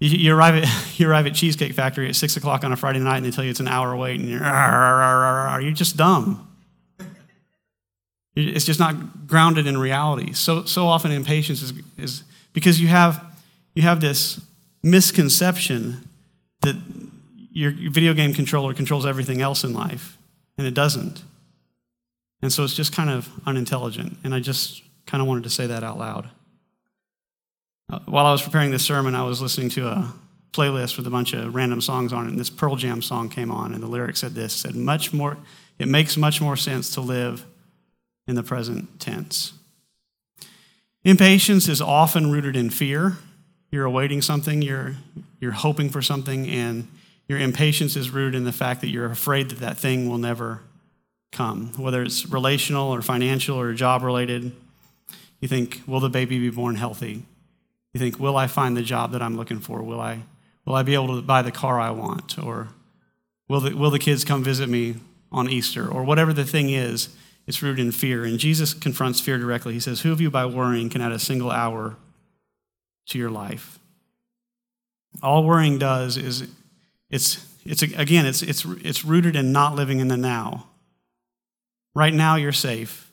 you, 0.00 0.08
you, 0.08 0.34
arrive 0.34 0.56
at, 0.56 0.68
you 0.98 1.08
arrive 1.08 1.26
at 1.26 1.34
cheesecake 1.34 1.72
factory 1.72 2.08
at 2.08 2.16
6 2.16 2.36
o'clock 2.36 2.64
on 2.64 2.72
a 2.72 2.76
friday 2.76 2.98
night 2.98 3.18
and 3.18 3.26
they 3.26 3.30
tell 3.30 3.44
you 3.44 3.50
it's 3.50 3.60
an 3.60 3.68
hour 3.68 3.96
wait 3.96 4.18
and 4.18 4.28
you're, 4.28 5.60
you're 5.60 5.72
just 5.72 5.96
dumb 5.96 6.46
it's 8.36 8.64
just 8.64 8.80
not 8.80 9.26
grounded 9.26 9.66
in 9.66 9.76
reality 9.76 10.32
so, 10.32 10.64
so 10.64 10.86
often 10.86 11.10
impatience 11.12 11.62
is, 11.62 11.72
is 11.98 12.24
because 12.52 12.80
you 12.80 12.88
have, 12.88 13.24
you 13.74 13.82
have 13.82 14.00
this 14.00 14.40
misconception 14.82 16.08
that 16.62 16.76
your 17.52 17.72
video 17.90 18.14
game 18.14 18.32
controller 18.32 18.74
controls 18.74 19.06
everything 19.06 19.40
else 19.40 19.64
in 19.64 19.72
life, 19.72 20.16
and 20.56 20.66
it 20.66 20.74
doesn't. 20.74 21.22
And 22.42 22.52
so 22.52 22.64
it's 22.64 22.74
just 22.74 22.94
kind 22.94 23.10
of 23.10 23.28
unintelligent. 23.46 24.16
And 24.24 24.34
I 24.34 24.40
just 24.40 24.82
kind 25.06 25.20
of 25.20 25.28
wanted 25.28 25.44
to 25.44 25.50
say 25.50 25.66
that 25.66 25.84
out 25.84 25.98
loud. 25.98 26.30
Uh, 27.90 27.98
while 28.06 28.24
I 28.24 28.30
was 28.30 28.42
preparing 28.42 28.70
this 28.70 28.84
sermon, 28.84 29.16
I 29.16 29.24
was 29.24 29.42
listening 29.42 29.68
to 29.70 29.88
a 29.88 30.12
playlist 30.52 30.96
with 30.96 31.08
a 31.08 31.10
bunch 31.10 31.32
of 31.32 31.54
random 31.54 31.80
songs 31.80 32.12
on 32.12 32.26
it, 32.26 32.28
and 32.28 32.38
this 32.38 32.50
Pearl 32.50 32.76
Jam 32.76 33.02
song 33.02 33.28
came 33.28 33.50
on, 33.50 33.74
and 33.74 33.82
the 33.82 33.88
lyrics 33.88 34.20
said 34.20 34.34
this 34.34 34.52
said, 34.52 34.76
much 34.76 35.12
more, 35.12 35.36
it 35.78 35.88
makes 35.88 36.16
much 36.16 36.40
more 36.40 36.56
sense 36.56 36.94
to 36.94 37.00
live 37.00 37.44
in 38.28 38.36
the 38.36 38.44
present 38.44 39.00
tense. 39.00 39.54
Impatience 41.02 41.68
is 41.68 41.80
often 41.80 42.30
rooted 42.30 42.54
in 42.54 42.70
fear. 42.70 43.16
You're 43.72 43.86
awaiting 43.86 44.22
something, 44.22 44.62
you're, 44.62 44.96
you're 45.40 45.52
hoping 45.52 45.88
for 45.88 46.02
something, 46.02 46.48
and 46.48 46.86
your 47.26 47.38
impatience 47.38 47.96
is 47.96 48.10
rooted 48.10 48.36
in 48.36 48.44
the 48.44 48.52
fact 48.52 48.82
that 48.82 48.88
you're 48.88 49.10
afraid 49.10 49.50
that 49.50 49.58
that 49.60 49.78
thing 49.78 50.08
will 50.08 50.18
never 50.18 50.62
come. 51.32 51.72
Whether 51.76 52.02
it's 52.02 52.26
relational 52.26 52.90
or 52.94 53.02
financial 53.02 53.58
or 53.58 53.72
job 53.72 54.02
related, 54.02 54.52
you 55.40 55.48
think, 55.48 55.82
will 55.86 56.00
the 56.00 56.10
baby 56.10 56.38
be 56.38 56.50
born 56.50 56.76
healthy? 56.76 57.24
You 57.92 58.00
think, 58.00 58.18
will 58.18 58.36
I 58.36 58.46
find 58.46 58.76
the 58.76 58.82
job 58.82 59.12
that 59.12 59.22
I'm 59.22 59.36
looking 59.36 59.58
for? 59.58 59.82
Will 59.82 60.00
I, 60.00 60.22
will 60.64 60.74
I 60.74 60.82
be 60.82 60.94
able 60.94 61.16
to 61.16 61.22
buy 61.22 61.42
the 61.42 61.52
car 61.52 61.80
I 61.80 61.90
want? 61.90 62.38
Or 62.38 62.68
will 63.48 63.60
the, 63.60 63.74
will 63.74 63.90
the 63.90 63.98
kids 63.98 64.24
come 64.24 64.44
visit 64.44 64.68
me 64.68 64.96
on 65.32 65.48
Easter? 65.48 65.88
Or 65.88 66.04
whatever 66.04 66.32
the 66.32 66.44
thing 66.44 66.70
is, 66.70 67.08
it's 67.46 67.62
rooted 67.62 67.84
in 67.84 67.92
fear. 67.92 68.24
And 68.24 68.38
Jesus 68.38 68.74
confronts 68.74 69.20
fear 69.20 69.38
directly. 69.38 69.72
He 69.72 69.80
says, 69.80 70.02
Who 70.02 70.12
of 70.12 70.20
you 70.20 70.30
by 70.30 70.46
worrying 70.46 70.88
can 70.88 71.00
add 71.00 71.12
a 71.12 71.18
single 71.18 71.50
hour 71.50 71.96
to 73.06 73.18
your 73.18 73.30
life? 73.30 73.78
All 75.22 75.44
worrying 75.44 75.78
does 75.78 76.16
is 76.16 76.46
it's, 77.10 77.44
it's 77.64 77.82
again, 77.82 78.24
it's, 78.24 78.42
it's, 78.42 78.64
it's 78.64 79.04
rooted 79.04 79.34
in 79.34 79.50
not 79.50 79.74
living 79.74 79.98
in 79.98 80.06
the 80.06 80.16
now. 80.16 80.68
Right 81.94 82.14
now, 82.14 82.36
you're 82.36 82.52
safe. 82.52 83.10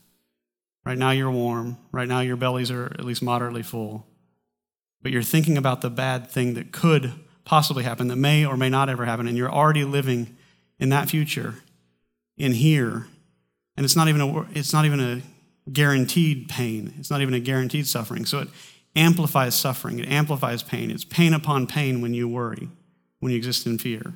Right 0.86 0.98
now, 0.98 1.12
you're 1.12 1.32
warm. 1.32 1.78
Right 1.92 2.08
now, 2.08 2.20
your 2.20 2.38
bellies 2.38 2.70
are 2.70 2.86
at 2.86 3.04
least 3.04 3.24
moderately 3.24 3.64
full. 3.64 4.06
But 5.08 5.14
you're 5.14 5.24
thinking 5.24 5.58
about 5.58 5.80
the 5.80 5.90
bad 5.90 6.30
thing 6.30 6.56
that 6.56 6.74
could 6.74 7.14
possibly 7.46 7.86
happen, 7.86 8.10
that 8.10 8.18
may 8.18 8.46
or 8.46 8.58
may 8.58 8.68
not 8.68 8.90
ever 8.90 9.06
happen, 9.06 9.26
and 9.26 9.38
you're 9.38 9.50
already 9.50 9.86
living 9.86 10.36
in 10.80 10.90
that 10.90 11.10
future, 11.10 11.56
in 12.36 12.52
here, 12.52 13.08
and 13.78 13.86
it's 13.86 13.96
not 13.96 14.10
even 14.10 14.20
a, 14.20 14.42
it's 14.52 14.74
not 14.74 14.84
even 14.84 15.00
a 15.00 15.22
guaranteed 15.72 16.50
pain. 16.50 16.94
It's 17.00 17.10
not 17.10 17.22
even 17.22 17.34
a 17.34 17.40
guaranteed 17.40 17.88
suffering. 17.88 18.26
So 18.26 18.40
it 18.40 18.50
amplifies 18.98 19.56
suffering. 19.56 20.00
It 20.00 20.10
amplifies 20.10 20.62
pain. 20.62 20.92
It's 20.92 21.06
pain 21.06 21.34
upon 21.34 21.68
pain 21.68 22.02
when 22.02 22.14
you 22.14 22.28
worry, 22.28 22.68
when 23.22 23.32
you 23.32 23.38
exist 23.38 23.66
in 23.66 23.78
fear. 23.78 24.14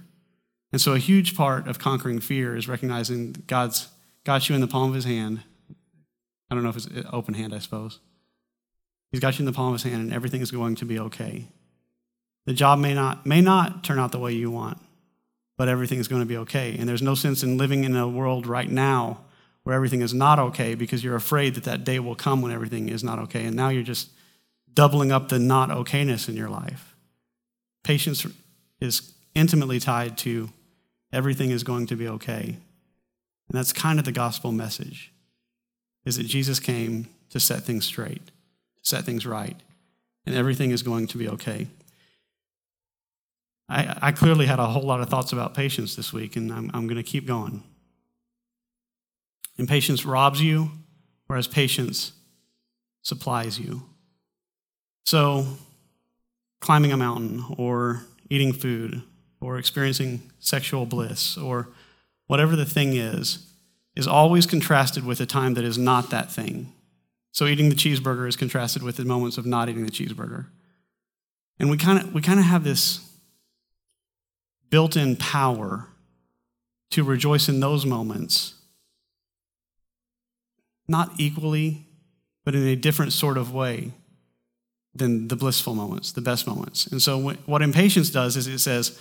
And 0.74 0.82
so 0.82 0.92
a 0.92 1.00
huge 1.00 1.38
part 1.38 1.70
of 1.70 1.80
conquering 1.80 2.20
fear 2.20 2.54
is 2.54 2.68
recognizing 2.68 3.46
God's 3.48 3.88
got 4.26 4.50
you 4.50 4.56
in 4.56 4.60
the 4.60 4.68
palm 4.68 4.90
of 4.90 4.96
his 4.96 5.06
hand. 5.06 5.40
I 6.50 6.56
don't 6.56 6.66
know 6.66 6.70
if 6.70 6.76
it's 6.76 6.90
open 7.14 7.36
hand, 7.36 7.56
I 7.56 7.60
suppose. 7.60 8.02
He's 9.12 9.20
got 9.20 9.38
you 9.38 9.44
in 9.44 9.46
the 9.46 9.54
palm 9.54 9.74
of 9.74 9.82
his 9.82 9.92
hand 9.92 10.02
and 10.02 10.14
everything 10.14 10.42
is 10.42 10.52
going 10.52 10.76
to 10.76 10.86
be 10.86 11.00
okay. 11.00 11.48
The 12.46 12.54
job 12.54 12.80
may 12.80 12.94
not, 12.94 13.26
may 13.26 13.42
not 13.42 13.84
turn 13.84 14.00
out 14.00 14.12
the 14.12 14.20
way 14.20 14.34
you 14.34 14.50
want, 14.50 14.80
but 15.58 15.68
everything 15.68 16.00
is 16.00 16.08
going 16.08 16.22
to 16.22 16.28
be 16.28 16.38
okay. 16.38 16.76
And 16.78 16.88
there's 16.88 17.02
no 17.02 17.14
sense 17.14 17.44
in 17.44 17.58
living 17.58 17.84
in 17.84 17.96
a 17.96 18.08
world 18.08 18.48
right 18.48 18.70
now 18.70 19.20
where 19.64 19.76
everything 19.76 20.02
is 20.02 20.14
not 20.14 20.40
okay 20.40 20.74
because 20.76 21.04
you're 21.04 21.16
afraid 21.16 21.56
that 21.56 21.66
that 21.66 21.84
day 21.84 22.00
will 22.00 22.16
come 22.16 22.42
when 22.42 22.52
everything 22.52 22.90
is 22.90 23.04
not 23.04 23.20
okay. 23.20 23.46
And 23.46 23.56
now 23.56 23.70
you're 23.70 23.84
just 23.84 24.10
doubling 24.74 25.12
up 25.12 25.30
the 25.30 25.40
not 25.40 25.70
okayness 25.70 26.28
in 26.28 26.36
your 26.36 26.50
life. 26.50 26.96
Patience 27.84 28.26
is 28.80 29.14
intimately 29.36 29.80
tied 29.80 30.18
to 30.20 30.50
everything 31.12 31.52
is 31.52 31.64
going 31.64 31.88
to 31.88 31.96
be 31.96 32.08
okay. 32.08 32.58
And 33.50 33.58
that's 33.58 33.74
kind 33.74 34.00
of 34.00 34.06
the 34.06 34.12
gospel 34.12 34.52
message 34.52 35.12
is 36.06 36.18
that 36.18 36.24
Jesus 36.24 36.60
came 36.60 37.08
to 37.30 37.40
set 37.40 37.64
things 37.64 37.86
straight, 37.86 38.32
set 38.82 39.04
things 39.04 39.26
right, 39.26 39.56
and 40.26 40.36
everything 40.36 40.72
is 40.72 40.84
going 40.84 41.08
to 41.08 41.18
be 41.18 41.28
okay. 41.30 41.68
I, 43.70 43.98
I 44.02 44.12
clearly 44.12 44.46
had 44.46 44.60
a 44.60 44.68
whole 44.68 44.84
lot 44.84 45.00
of 45.00 45.10
thoughts 45.10 45.32
about 45.32 45.54
patience 45.54 45.96
this 45.96 46.12
week, 46.12 46.36
and 46.36 46.52
I'm, 46.52 46.70
I'm 46.74 46.88
going 46.88 46.98
to 46.98 47.04
keep 47.04 47.26
going. 47.26 47.64
Impatience 49.58 50.06
robs 50.06 50.42
you, 50.42 50.72
whereas 51.28 51.48
patience 51.48 52.12
supplies 53.02 53.60
you. 53.60 53.84
So, 55.06 55.46
climbing 56.60 56.92
a 56.92 56.98
mountain, 56.98 57.46
or 57.58 58.04
eating 58.30 58.54
food, 58.54 59.04
or 59.40 59.58
experiencing 59.58 60.32
sexual 60.40 60.86
bliss, 60.86 61.38
or 61.38 61.70
whatever 62.28 62.56
the 62.56 62.66
thing 62.66 62.94
is, 62.96 63.48
is 63.96 64.08
always 64.08 64.46
contrasted 64.46 65.06
with 65.06 65.20
a 65.20 65.26
time 65.26 65.54
that 65.54 65.64
is 65.64 65.78
not 65.78 66.10
that 66.10 66.32
thing. 66.32 66.74
So, 67.32 67.46
eating 67.46 67.70
the 67.70 67.76
cheeseburger 67.76 68.28
is 68.28 68.36
contrasted 68.36 68.84
with 68.84 68.98
the 68.98 69.06
moments 69.06 69.38
of 69.38 69.46
not 69.46 69.70
eating 69.70 69.86
the 69.86 69.92
cheeseburger. 69.92 70.48
And 71.60 71.70
we 71.70 71.78
kind 71.78 72.00
of 72.00 72.14
we 72.14 72.22
kind 72.22 72.40
of 72.40 72.46
have 72.46 72.64
this 72.64 73.08
built 74.70 74.96
in 74.96 75.16
power 75.16 75.88
to 76.92 77.04
rejoice 77.04 77.48
in 77.48 77.60
those 77.60 77.86
moments 77.86 78.56
not 80.92 81.12
equally, 81.18 81.86
but 82.44 82.54
in 82.54 82.68
a 82.68 82.76
different 82.76 83.14
sort 83.14 83.38
of 83.38 83.54
way 83.54 83.94
than 84.94 85.30
the 85.30 85.38
blissful 85.38 85.74
moments, 85.74 86.12
the 86.12 86.22
best 86.22 86.46
moments. 86.46 86.86
And 86.86 87.02
so, 87.02 87.18
what 87.46 87.62
impatience 87.62 88.10
does 88.10 88.36
is 88.36 88.46
it 88.48 88.60
says, 88.60 89.00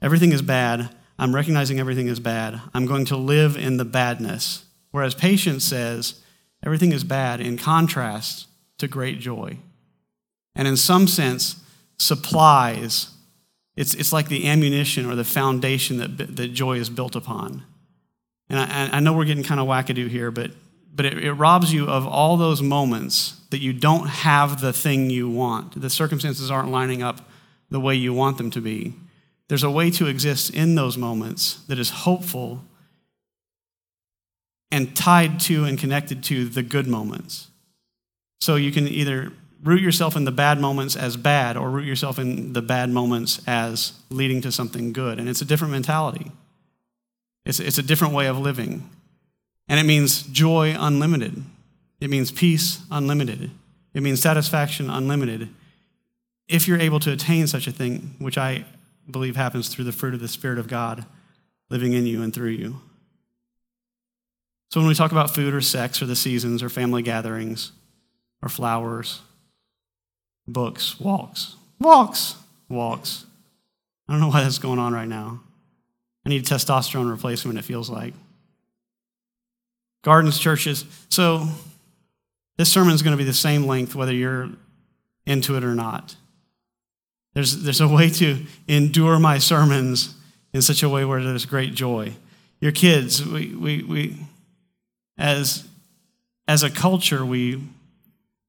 everything 0.00 0.32
is 0.32 0.40
bad. 0.40 0.94
I'm 1.18 1.34
recognizing 1.34 1.80
everything 1.80 2.06
is 2.06 2.20
bad. 2.20 2.60
I'm 2.72 2.86
going 2.86 3.04
to 3.06 3.16
live 3.16 3.56
in 3.56 3.76
the 3.76 3.84
badness. 3.84 4.64
Whereas 4.92 5.14
patience 5.14 5.64
says, 5.64 6.20
everything 6.62 6.92
is 6.92 7.04
bad 7.04 7.40
in 7.40 7.56
contrast 7.56 8.46
to 8.78 8.88
great 8.88 9.18
joy. 9.18 9.58
And 10.54 10.68
in 10.68 10.76
some 10.76 11.06
sense, 11.06 11.56
supplies, 11.98 13.10
it's, 13.76 13.94
it's 13.94 14.12
like 14.12 14.28
the 14.28 14.48
ammunition 14.48 15.10
or 15.10 15.14
the 15.14 15.24
foundation 15.24 15.96
that, 15.98 16.36
that 16.36 16.48
joy 16.52 16.76
is 16.78 16.90
built 16.90 17.16
upon. 17.16 17.64
And 18.48 18.58
I, 18.58 18.96
I 18.96 19.00
know 19.00 19.12
we're 19.12 19.24
getting 19.24 19.44
kind 19.44 19.60
of 19.60 19.66
wackadoo 19.66 20.08
here, 20.08 20.30
but 20.30 20.50
but 20.94 21.06
it, 21.06 21.24
it 21.24 21.32
robs 21.32 21.72
you 21.72 21.86
of 21.86 22.06
all 22.06 22.36
those 22.36 22.60
moments 22.62 23.40
that 23.50 23.60
you 23.60 23.72
don't 23.72 24.08
have 24.08 24.60
the 24.60 24.72
thing 24.72 25.10
you 25.10 25.28
want. 25.28 25.80
The 25.80 25.90
circumstances 25.90 26.50
aren't 26.50 26.70
lining 26.70 27.02
up 27.02 27.28
the 27.70 27.80
way 27.80 27.94
you 27.94 28.12
want 28.12 28.36
them 28.36 28.50
to 28.50 28.60
be. 28.60 28.94
There's 29.48 29.62
a 29.62 29.70
way 29.70 29.90
to 29.92 30.06
exist 30.06 30.50
in 30.50 30.74
those 30.74 30.98
moments 30.98 31.64
that 31.66 31.78
is 31.78 31.90
hopeful 31.90 32.64
and 34.72 34.96
tied 34.96 35.38
to 35.38 35.64
and 35.64 35.78
connected 35.78 36.24
to 36.24 36.48
the 36.48 36.62
good 36.62 36.88
moments. 36.88 37.48
So 38.40 38.56
you 38.56 38.72
can 38.72 38.88
either 38.88 39.30
root 39.62 39.80
yourself 39.80 40.16
in 40.16 40.24
the 40.24 40.32
bad 40.32 40.58
moments 40.58 40.96
as 40.96 41.16
bad 41.16 41.56
or 41.56 41.70
root 41.70 41.84
yourself 41.84 42.18
in 42.18 42.54
the 42.54 42.62
bad 42.62 42.90
moments 42.90 43.40
as 43.46 43.92
leading 44.10 44.40
to 44.40 44.50
something 44.50 44.92
good. 44.92 45.20
And 45.20 45.28
it's 45.28 45.42
a 45.42 45.44
different 45.44 45.72
mentality, 45.72 46.32
it's, 47.46 47.60
it's 47.60 47.78
a 47.78 47.82
different 47.82 48.14
way 48.14 48.26
of 48.26 48.38
living. 48.38 48.90
And 49.68 49.78
it 49.78 49.84
means 49.84 50.22
joy 50.24 50.74
unlimited. 50.76 51.44
It 52.00 52.10
means 52.10 52.32
peace 52.32 52.80
unlimited. 52.90 53.52
It 53.94 54.02
means 54.02 54.20
satisfaction 54.20 54.90
unlimited. 54.90 55.48
If 56.48 56.66
you're 56.66 56.80
able 56.80 56.98
to 57.00 57.12
attain 57.12 57.46
such 57.46 57.68
a 57.68 57.72
thing, 57.72 58.16
which 58.18 58.36
I 58.36 58.64
believe 59.08 59.36
happens 59.36 59.68
through 59.68 59.84
the 59.84 59.92
fruit 59.92 60.14
of 60.14 60.20
the 60.20 60.28
Spirit 60.28 60.58
of 60.58 60.66
God 60.66 61.04
living 61.70 61.92
in 61.92 62.06
you 62.06 62.22
and 62.22 62.34
through 62.34 62.50
you. 62.50 62.80
So 64.72 64.80
when 64.80 64.88
we 64.88 64.94
talk 64.94 65.12
about 65.12 65.28
food 65.28 65.52
or 65.52 65.60
sex 65.60 66.00
or 66.00 66.06
the 66.06 66.16
seasons 66.16 66.62
or 66.62 66.70
family 66.70 67.02
gatherings 67.02 67.72
or 68.40 68.48
flowers, 68.48 69.20
books, 70.48 70.98
walks, 70.98 71.56
walks, 71.78 72.36
walks. 72.70 73.26
I 74.08 74.14
don't 74.14 74.20
know 74.22 74.28
why 74.28 74.42
that's 74.42 74.56
going 74.56 74.78
on 74.78 74.94
right 74.94 75.06
now. 75.06 75.42
I 76.24 76.30
need 76.30 76.46
testosterone 76.46 77.10
replacement, 77.10 77.58
it 77.58 77.66
feels 77.66 77.90
like 77.90 78.14
gardens, 80.04 80.38
churches. 80.38 80.86
So 81.10 81.48
this 82.56 82.72
sermon 82.72 82.94
is 82.94 83.02
going 83.02 83.12
to 83.12 83.22
be 83.22 83.28
the 83.28 83.34
same 83.34 83.66
length 83.66 83.94
whether 83.94 84.14
you're 84.14 84.48
into 85.26 85.54
it 85.54 85.64
or 85.64 85.74
not. 85.74 86.16
There's, 87.34 87.62
there's 87.62 87.82
a 87.82 87.88
way 87.88 88.08
to 88.08 88.46
endure 88.68 89.18
my 89.18 89.36
sermons 89.36 90.14
in 90.54 90.62
such 90.62 90.82
a 90.82 90.88
way 90.88 91.04
where 91.04 91.22
there's 91.22 91.44
great 91.44 91.74
joy. 91.74 92.14
Your 92.58 92.72
kids, 92.72 93.22
we, 93.22 93.54
we, 93.54 93.82
we 93.82 94.16
as, 95.18 95.66
as 96.48 96.62
a 96.62 96.70
culture, 96.70 97.24
we 97.24 97.62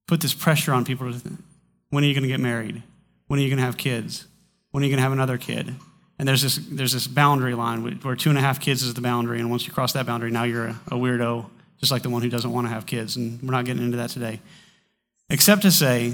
put 0.07 0.21
this 0.21 0.33
pressure 0.33 0.73
on 0.73 0.85
people. 0.85 1.11
When 1.89 2.03
are 2.03 2.07
you 2.07 2.13
going 2.13 2.23
to 2.23 2.29
get 2.29 2.39
married? 2.39 2.81
When 3.27 3.39
are 3.39 3.43
you 3.43 3.49
going 3.49 3.59
to 3.59 3.65
have 3.65 3.77
kids? 3.77 4.27
When 4.71 4.83
are 4.83 4.85
you 4.85 4.91
going 4.91 4.97
to 4.97 5.03
have 5.03 5.11
another 5.11 5.37
kid? 5.37 5.75
And 6.19 6.27
there's 6.27 6.41
this, 6.41 6.59
there's 6.71 6.93
this 6.93 7.07
boundary 7.07 7.55
line 7.55 7.99
where 8.01 8.15
two 8.15 8.29
and 8.29 8.37
a 8.37 8.41
half 8.41 8.59
kids 8.59 8.83
is 8.83 8.93
the 8.93 9.01
boundary. 9.01 9.39
And 9.39 9.49
once 9.49 9.65
you 9.65 9.73
cross 9.73 9.93
that 9.93 10.05
boundary, 10.05 10.31
now 10.31 10.43
you're 10.43 10.67
a, 10.67 10.79
a 10.87 10.95
weirdo, 10.95 11.45
just 11.79 11.91
like 11.91 12.03
the 12.03 12.09
one 12.09 12.21
who 12.21 12.29
doesn't 12.29 12.51
want 12.51 12.67
to 12.67 12.73
have 12.73 12.85
kids. 12.85 13.15
And 13.15 13.41
we're 13.41 13.51
not 13.51 13.65
getting 13.65 13.83
into 13.83 13.97
that 13.97 14.09
today. 14.09 14.39
Except 15.29 15.63
to 15.63 15.71
say, 15.71 16.13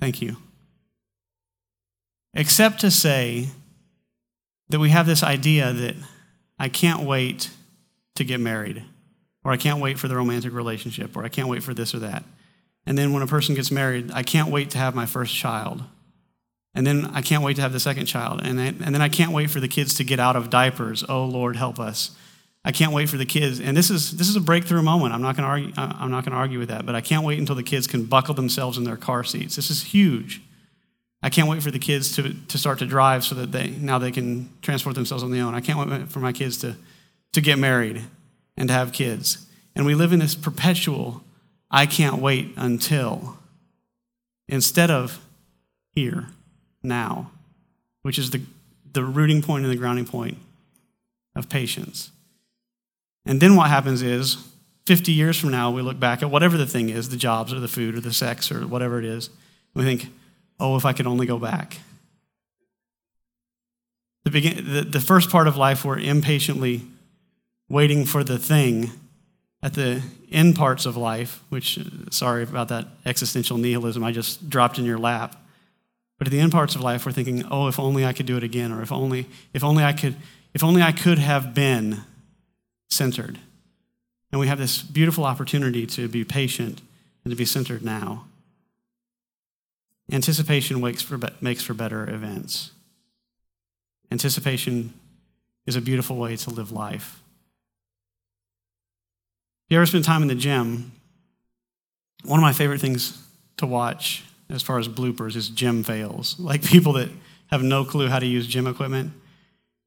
thank 0.00 0.20
you. 0.20 0.36
Except 2.34 2.80
to 2.80 2.90
say 2.90 3.48
that 4.68 4.78
we 4.78 4.90
have 4.90 5.06
this 5.06 5.22
idea 5.22 5.72
that 5.72 5.96
I 6.58 6.68
can't 6.68 7.02
wait 7.02 7.50
to 8.16 8.24
get 8.24 8.40
married, 8.40 8.84
or 9.44 9.52
I 9.52 9.56
can't 9.56 9.80
wait 9.80 9.98
for 9.98 10.08
the 10.08 10.16
romantic 10.16 10.52
relationship, 10.52 11.16
or 11.16 11.24
I 11.24 11.28
can't 11.28 11.48
wait 11.48 11.62
for 11.62 11.74
this 11.74 11.94
or 11.94 12.00
that. 12.00 12.24
And 12.86 12.96
then 12.96 13.12
when 13.12 13.22
a 13.22 13.26
person 13.26 13.54
gets 13.54 13.70
married, 13.70 14.10
I 14.12 14.22
can't 14.22 14.50
wait 14.50 14.70
to 14.70 14.78
have 14.78 14.94
my 14.94 15.06
first 15.06 15.34
child. 15.34 15.82
And 16.74 16.86
then 16.86 17.06
I 17.06 17.20
can't 17.20 17.42
wait 17.42 17.56
to 17.56 17.62
have 17.62 17.72
the 17.72 17.80
second 17.80 18.06
child. 18.06 18.40
And, 18.42 18.60
and 18.60 18.94
then 18.94 19.02
I 19.02 19.08
can't 19.08 19.32
wait 19.32 19.50
for 19.50 19.60
the 19.60 19.68
kids 19.68 19.94
to 19.94 20.04
get 20.04 20.20
out 20.20 20.36
of 20.36 20.50
diapers. 20.50 21.04
Oh, 21.08 21.24
Lord, 21.24 21.56
help 21.56 21.78
us. 21.80 22.16
I 22.64 22.72
can't 22.72 22.92
wait 22.92 23.08
for 23.08 23.16
the 23.16 23.26
kids. 23.26 23.58
And 23.58 23.76
this 23.76 23.90
is, 23.90 24.12
this 24.12 24.28
is 24.28 24.36
a 24.36 24.40
breakthrough 24.40 24.82
moment. 24.82 25.14
I'm 25.14 25.22
not 25.22 25.36
going 25.36 25.44
to 25.44 25.48
argue, 25.48 25.72
I'm 25.76 26.10
not 26.10 26.24
going 26.24 26.32
to 26.32 26.38
argue 26.38 26.58
with 26.58 26.68
that. 26.68 26.86
But 26.86 26.94
I 26.94 27.00
can't 27.00 27.24
wait 27.24 27.38
until 27.38 27.56
the 27.56 27.62
kids 27.62 27.86
can 27.86 28.04
buckle 28.04 28.34
themselves 28.34 28.78
in 28.78 28.84
their 28.84 28.96
car 28.96 29.24
seats. 29.24 29.56
This 29.56 29.70
is 29.70 29.82
huge. 29.82 30.42
I 31.22 31.28
can't 31.28 31.48
wait 31.48 31.62
for 31.62 31.70
the 31.70 31.78
kids 31.78 32.14
to, 32.16 32.34
to 32.48 32.58
start 32.58 32.78
to 32.78 32.86
drive 32.86 33.24
so 33.24 33.34
that 33.34 33.52
they 33.52 33.70
now 33.70 33.98
they 33.98 34.10
can 34.10 34.48
transport 34.62 34.94
themselves 34.94 35.22
on 35.22 35.30
their 35.30 35.44
own. 35.44 35.54
I 35.54 35.60
can't 35.60 35.78
wait 35.78 36.08
for 36.08 36.20
my 36.20 36.32
kids 36.32 36.56
to, 36.58 36.76
to 37.32 37.40
get 37.40 37.58
married 37.58 38.02
and 38.56 38.68
to 38.68 38.74
have 38.74 38.92
kids. 38.92 39.46
And 39.74 39.86
we 39.86 39.94
live 39.94 40.12
in 40.12 40.18
this 40.18 40.34
perpetual, 40.34 41.22
I 41.70 41.86
can't 41.86 42.20
wait 42.20 42.52
until, 42.56 43.38
instead 44.48 44.90
of 44.90 45.20
here 45.94 46.28
now, 46.82 47.30
which 48.02 48.18
is 48.18 48.30
the, 48.30 48.42
the 48.92 49.04
rooting 49.04 49.42
point 49.42 49.64
and 49.64 49.72
the 49.72 49.78
grounding 49.78 50.06
point 50.06 50.38
of 51.36 51.48
patience. 51.48 52.10
And 53.24 53.40
then 53.40 53.56
what 53.56 53.68
happens 53.68 54.02
is, 54.02 54.46
50 54.86 55.12
years 55.12 55.38
from 55.38 55.50
now, 55.50 55.70
we 55.70 55.82
look 55.82 56.00
back 56.00 56.22
at 56.22 56.30
whatever 56.30 56.56
the 56.56 56.66
thing 56.66 56.88
is 56.88 57.10
the 57.10 57.16
jobs 57.16 57.52
or 57.52 57.60
the 57.60 57.68
food 57.68 57.94
or 57.94 58.00
the 58.00 58.12
sex 58.12 58.50
or 58.50 58.66
whatever 58.66 58.98
it 58.98 59.04
is. 59.04 59.30
we 59.74 59.84
think, 59.84 60.08
oh, 60.58 60.76
if 60.76 60.84
I 60.84 60.92
could 60.92 61.06
only 61.06 61.26
go 61.26 61.38
back. 61.38 61.78
The, 64.24 64.30
begin, 64.30 64.72
the, 64.72 64.82
the 64.82 65.00
first 65.00 65.30
part 65.30 65.46
of 65.46 65.56
life, 65.56 65.84
we're 65.84 65.98
impatiently 65.98 66.82
waiting 67.70 68.04
for 68.04 68.22
the 68.22 68.38
thing. 68.38 68.90
At 69.62 69.74
the 69.74 70.02
end 70.32 70.56
parts 70.56 70.86
of 70.86 70.96
life, 70.96 71.42
which, 71.50 71.78
sorry 72.10 72.42
about 72.42 72.68
that 72.68 72.86
existential 73.04 73.58
nihilism 73.58 74.02
I 74.02 74.10
just 74.10 74.48
dropped 74.48 74.78
in 74.78 74.86
your 74.86 74.98
lap, 74.98 75.36
but 76.18 76.26
at 76.26 76.30
the 76.30 76.40
end 76.40 76.52
parts 76.52 76.74
of 76.74 76.82
life, 76.82 77.06
we're 77.06 77.12
thinking, 77.12 77.44
oh, 77.50 77.68
if 77.68 77.78
only 77.78 78.04
I 78.04 78.12
could 78.12 78.26
do 78.26 78.36
it 78.36 78.42
again, 78.42 78.72
or 78.72 78.82
if 78.82 78.90
only, 78.90 79.26
if 79.54 79.62
only 79.62 79.84
I 79.84 79.92
could, 79.92 80.16
if 80.52 80.64
only 80.64 80.82
I 80.82 80.92
could 80.92 81.18
have 81.18 81.54
been 81.54 82.02
centered. 82.88 83.38
And 84.32 84.40
we 84.40 84.46
have 84.46 84.58
this 84.58 84.82
beautiful 84.82 85.24
opportunity 85.24 85.86
to 85.86 86.08
be 86.08 86.24
patient 86.24 86.82
and 87.24 87.30
to 87.30 87.36
be 87.36 87.44
centered 87.44 87.82
now. 87.82 88.24
Anticipation 90.12 90.80
for, 90.96 91.18
makes 91.40 91.62
for 91.62 91.74
better 91.74 92.08
events. 92.08 92.72
Anticipation 94.10 94.94
is 95.66 95.76
a 95.76 95.80
beautiful 95.80 96.16
way 96.16 96.36
to 96.36 96.50
live 96.50 96.72
life. 96.72 97.22
If 99.70 99.74
you 99.74 99.78
ever 99.78 99.86
spend 99.86 100.02
time 100.02 100.22
in 100.22 100.26
the 100.26 100.34
gym, 100.34 100.90
one 102.24 102.40
of 102.40 102.42
my 102.42 102.52
favorite 102.52 102.80
things 102.80 103.24
to 103.58 103.66
watch 103.66 104.24
as 104.48 104.62
far 104.62 104.80
as 104.80 104.88
bloopers 104.88 105.36
is 105.36 105.48
gym 105.48 105.84
fails, 105.84 106.34
like 106.40 106.64
people 106.64 106.94
that 106.94 107.08
have 107.52 107.62
no 107.62 107.84
clue 107.84 108.08
how 108.08 108.18
to 108.18 108.26
use 108.26 108.48
gym 108.48 108.66
equipment. 108.66 109.12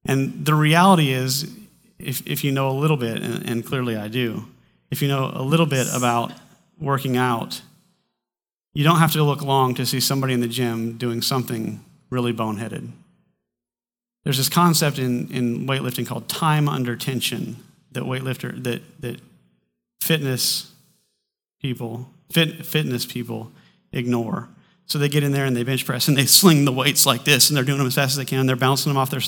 And 0.05 0.45
the 0.45 0.55
reality 0.55 1.11
is, 1.11 1.53
if, 1.99 2.25
if 2.25 2.45
you 2.45 2.53
know 2.53 2.69
a 2.69 2.71
little 2.71 2.95
bit, 2.95 3.21
and, 3.21 3.45
and 3.45 3.65
clearly 3.65 3.97
I 3.97 4.07
do, 4.07 4.45
if 4.89 5.01
you 5.01 5.09
know 5.09 5.29
a 5.33 5.43
little 5.43 5.65
bit 5.65 5.87
about 5.93 6.31
working 6.79 7.17
out, 7.17 7.61
you 8.73 8.85
don't 8.85 8.99
have 8.99 9.11
to 9.11 9.23
look 9.25 9.41
long 9.41 9.75
to 9.75 9.85
see 9.85 9.99
somebody 9.99 10.33
in 10.33 10.39
the 10.39 10.47
gym 10.47 10.97
doing 10.97 11.21
something 11.21 11.83
really 12.09 12.31
boneheaded. 12.31 12.87
There's 14.23 14.37
this 14.37 14.47
concept 14.47 14.97
in, 14.97 15.29
in 15.29 15.67
weightlifting 15.67 16.07
called 16.07 16.29
time 16.29 16.69
under 16.69 16.95
tension 16.95 17.57
that 17.91 18.03
weightlifter 18.03 18.63
that 18.63 19.01
that 19.01 19.19
fitness 20.03 20.71
people 21.61 22.09
fit, 22.29 22.65
fitness 22.65 23.05
people 23.05 23.51
ignore. 23.93 24.49
So 24.85 24.99
they 24.99 25.07
get 25.07 25.23
in 25.23 25.31
there 25.31 25.45
and 25.45 25.55
they 25.55 25.63
bench 25.63 25.85
press 25.85 26.09
and 26.09 26.17
they 26.17 26.25
sling 26.39 26.65
the 26.65 26.73
weights 26.73 27.05
like 27.05 27.23
this 27.23 27.49
and 27.49 27.55
they're 27.55 27.63
doing 27.63 27.77
them 27.77 27.87
as 27.87 27.95
fast 27.95 28.11
as 28.11 28.17
they 28.17 28.25
can. 28.25 28.45
They're 28.45 28.55
bouncing 28.57 28.89
them 28.89 28.97
off 28.97 29.09
their 29.09 29.21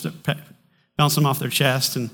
bouncing 0.97 1.23
them 1.23 1.29
off 1.29 1.39
their 1.39 1.49
chest 1.49 1.95
and 1.95 2.09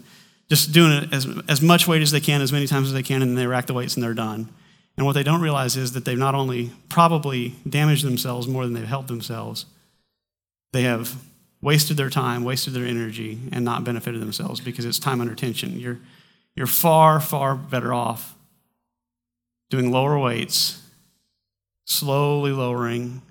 just 0.48 0.72
doing 0.72 0.92
it 0.92 1.14
as, 1.14 1.28
as 1.48 1.62
much 1.62 1.88
weight 1.88 2.02
as 2.02 2.12
they 2.12 2.20
can, 2.20 2.42
as 2.42 2.52
many 2.52 2.68
times 2.68 2.88
as 2.88 2.94
they 2.94 3.04
can, 3.04 3.22
and 3.22 3.32
then 3.32 3.36
they 3.36 3.48
rack 3.48 3.68
the 3.68 3.74
weights 3.74 3.96
and 3.96 4.04
they're 4.04 4.14
done. 4.14 4.50
And 4.98 5.06
what 5.06 5.14
they 5.14 5.24
don't 5.24 5.42
realize 5.42 5.78
is 5.78 5.94
that 5.94 6.06
they've 6.06 6.18
not 6.18 6.36
only 6.36 6.72
probably 6.90 7.56
damaged 7.68 8.06
themselves 8.06 8.48
more 8.48 8.66
than 8.66 8.74
they've 8.74 8.86
helped 8.86 9.08
themselves, 9.08 9.66
they 10.74 10.84
have 10.84 11.16
wasted 11.62 11.96
their 11.96 12.10
time, 12.10 12.44
wasted 12.44 12.74
their 12.74 12.86
energy, 12.86 13.40
and 13.52 13.64
not 13.64 13.84
benefited 13.86 14.22
themselves 14.22 14.60
because 14.60 14.84
it's 14.84 15.00
time 15.00 15.22
under 15.22 15.34
tension. 15.34 15.80
You're, 15.80 16.00
you're 16.56 16.68
far, 16.68 17.20
far 17.22 17.56
better 17.56 17.94
off 17.94 18.36
doing 19.72 19.90
lower 19.90 20.20
weights, 20.20 20.82
slowly 21.86 22.52
lowering, 22.52 23.22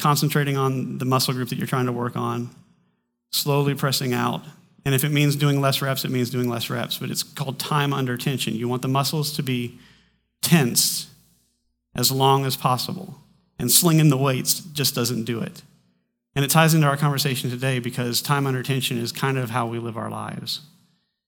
concentrating 0.00 0.56
on 0.56 0.98
the 0.98 1.04
muscle 1.04 1.34
group 1.34 1.50
that 1.50 1.58
you're 1.58 1.66
trying 1.66 1.86
to 1.86 1.92
work 1.92 2.16
on, 2.16 2.50
slowly 3.30 3.74
pressing 3.74 4.12
out. 4.12 4.42
And 4.84 4.94
if 4.94 5.04
it 5.04 5.10
means 5.10 5.36
doing 5.36 5.60
less 5.60 5.80
reps, 5.80 6.04
it 6.04 6.10
means 6.10 6.30
doing 6.30 6.48
less 6.48 6.68
reps, 6.68 6.98
but 6.98 7.10
it's 7.10 7.22
called 7.22 7.60
time 7.60 7.92
under 7.92 8.16
tension. 8.16 8.54
You 8.54 8.66
want 8.66 8.82
the 8.82 8.88
muscles 8.88 9.32
to 9.34 9.42
be 9.42 9.78
tensed 10.40 11.08
as 11.94 12.10
long 12.10 12.44
as 12.46 12.56
possible. 12.56 13.18
And 13.58 13.70
slinging 13.70 14.08
the 14.08 14.16
weights 14.16 14.60
just 14.60 14.94
doesn't 14.94 15.24
do 15.24 15.40
it. 15.40 15.62
And 16.34 16.44
it 16.44 16.50
ties 16.50 16.72
into 16.72 16.86
our 16.86 16.96
conversation 16.96 17.50
today 17.50 17.78
because 17.78 18.22
time 18.22 18.46
under 18.46 18.62
tension 18.62 18.96
is 18.96 19.12
kind 19.12 19.36
of 19.36 19.50
how 19.50 19.66
we 19.66 19.78
live 19.78 19.98
our 19.98 20.10
lives. 20.10 20.62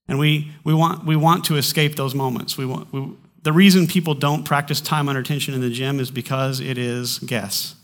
And 0.08 0.18
we, 0.18 0.52
we, 0.64 0.72
want, 0.74 1.04
we 1.04 1.16
want 1.16 1.44
to 1.44 1.56
escape 1.56 1.96
those 1.96 2.14
moments. 2.14 2.56
We 2.56 2.66
want, 2.66 2.92
we, 2.92 3.12
the 3.44 3.52
reason 3.52 3.86
people 3.86 4.14
don't 4.14 4.44
practice 4.44 4.80
time 4.80 5.08
under 5.08 5.22
tension 5.22 5.54
in 5.54 5.60
the 5.60 5.70
gym 5.70 6.00
is 6.00 6.10
because 6.10 6.60
it 6.60 6.76
is, 6.76 7.18
guess, 7.20 7.76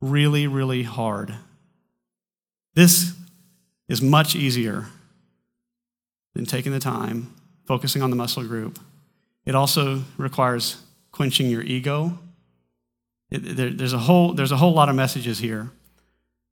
really, 0.00 0.46
really 0.46 0.82
hard. 0.82 1.34
This 2.74 3.14
is 3.88 4.02
much 4.02 4.36
easier 4.36 4.86
than 6.34 6.44
taking 6.44 6.72
the 6.72 6.80
time, 6.80 7.34
focusing 7.64 8.02
on 8.02 8.10
the 8.10 8.16
muscle 8.16 8.44
group. 8.44 8.78
It 9.44 9.54
also 9.54 10.02
requires 10.18 10.82
quenching 11.12 11.48
your 11.48 11.62
ego 11.62 12.18
it, 13.30 13.56
there, 13.56 13.70
there's, 13.70 13.92
a 13.92 13.98
whole, 13.98 14.32
there's 14.34 14.52
a 14.52 14.56
whole 14.56 14.72
lot 14.72 14.88
of 14.88 14.94
messages 14.94 15.38
here. 15.38 15.70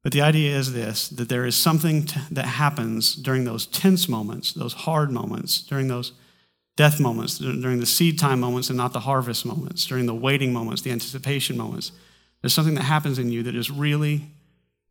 But 0.02 0.12
the 0.12 0.22
idea 0.22 0.56
is 0.56 0.72
this 0.72 1.08
that 1.08 1.28
there 1.28 1.46
is 1.46 1.56
something 1.56 2.04
to, 2.06 2.20
that 2.32 2.44
happens 2.44 3.14
during 3.14 3.44
those 3.44 3.66
tense 3.66 4.08
moments, 4.08 4.52
those 4.52 4.74
hard 4.74 5.10
moments, 5.10 5.62
during 5.62 5.88
those 5.88 6.12
death 6.76 6.98
moments, 6.98 7.38
during 7.38 7.78
the 7.78 7.86
seed 7.86 8.18
time 8.18 8.40
moments 8.40 8.68
and 8.68 8.76
not 8.76 8.92
the 8.92 9.00
harvest 9.00 9.46
moments, 9.46 9.86
during 9.86 10.06
the 10.06 10.14
waiting 10.14 10.52
moments, 10.52 10.82
the 10.82 10.90
anticipation 10.90 11.56
moments. 11.56 11.92
There's 12.40 12.54
something 12.54 12.74
that 12.74 12.82
happens 12.82 13.18
in 13.18 13.30
you 13.30 13.42
that 13.44 13.54
is 13.54 13.70
really, 13.70 14.30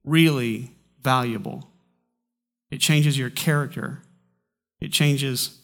really 0.04 0.72
valuable. 1.02 1.70
It 2.72 2.80
changes 2.80 3.18
your 3.18 3.30
character, 3.30 4.00
it 4.80 4.92
changes 4.92 5.60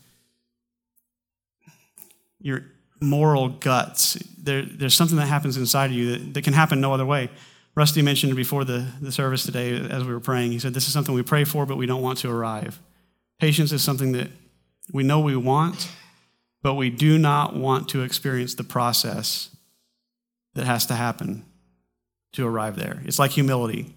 your 2.41 2.63
moral 3.01 3.49
guts. 3.49 4.15
There, 4.38 4.62
there's 4.62 4.93
something 4.93 5.17
that 5.17 5.27
happens 5.27 5.58
inside 5.58 5.88
of 5.88 5.91
you 5.93 6.12
that, 6.12 6.34
that 6.34 6.43
can 6.43 6.53
happen 6.53 6.82
no 6.82 6.93
other 6.93 7.05
way. 7.05 7.29
Rusty 7.75 8.01
mentioned 8.01 8.36
before 8.36 8.65
the, 8.65 8.88
the 9.01 9.12
service 9.12 9.43
today 9.43 9.75
as 9.75 10.03
we 10.03 10.13
were 10.13 10.19
praying, 10.19 10.51
he 10.51 10.60
said, 10.60 10.73
This 10.73 10.88
is 10.88 10.93
something 10.93 11.15
we 11.15 11.23
pray 11.23 11.43
for, 11.43 11.65
but 11.65 11.77
we 11.77 11.86
don't 11.86 12.01
want 12.01 12.19
to 12.19 12.29
arrive. 12.29 12.79
Patience 13.39 13.71
is 13.71 13.82
something 13.82 14.12
that 14.13 14.29
we 14.91 15.03
know 15.03 15.19
we 15.19 15.36
want, 15.36 15.89
but 16.61 16.75
we 16.75 16.89
do 16.89 17.17
not 17.17 17.55
want 17.55 17.89
to 17.89 18.03
experience 18.03 18.55
the 18.55 18.63
process 18.63 19.49
that 20.55 20.65
has 20.65 20.85
to 20.87 20.95
happen 20.95 21.45
to 22.33 22.45
arrive 22.45 22.75
there. 22.75 23.01
It's 23.05 23.19
like 23.19 23.31
humility. 23.31 23.95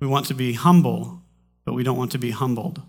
We 0.00 0.06
want 0.06 0.26
to 0.26 0.34
be 0.34 0.54
humble, 0.54 1.22
but 1.64 1.74
we 1.74 1.82
don't 1.82 1.96
want 1.96 2.12
to 2.12 2.18
be 2.18 2.30
humbled. 2.30 2.82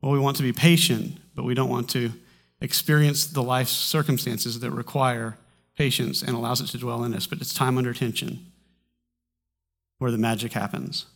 Well, 0.00 0.12
we 0.12 0.18
want 0.18 0.36
to 0.38 0.42
be 0.42 0.52
patient, 0.52 1.18
but 1.34 1.44
we 1.44 1.54
don't 1.54 1.68
want 1.68 1.90
to 1.90 2.12
experience 2.60 3.26
the 3.26 3.42
life 3.42 3.68
circumstances 3.68 4.60
that 4.60 4.70
require 4.70 5.36
patience 5.76 6.22
and 6.22 6.30
allows 6.30 6.60
it 6.60 6.66
to 6.68 6.78
dwell 6.78 7.04
in 7.04 7.14
us, 7.14 7.26
but 7.26 7.40
it's 7.40 7.54
time 7.54 7.78
under 7.78 7.94
tension 7.94 8.46
where 9.98 10.10
the 10.10 10.18
magic 10.18 10.52
happens. 10.52 11.06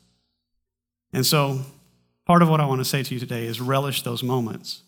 And 1.12 1.24
so, 1.24 1.62
part 2.26 2.42
of 2.42 2.48
what 2.48 2.60
I 2.60 2.66
want 2.66 2.80
to 2.80 2.84
say 2.84 3.02
to 3.02 3.14
you 3.14 3.20
today 3.20 3.46
is 3.46 3.60
relish 3.60 4.02
those 4.02 4.22
moments. 4.22 4.82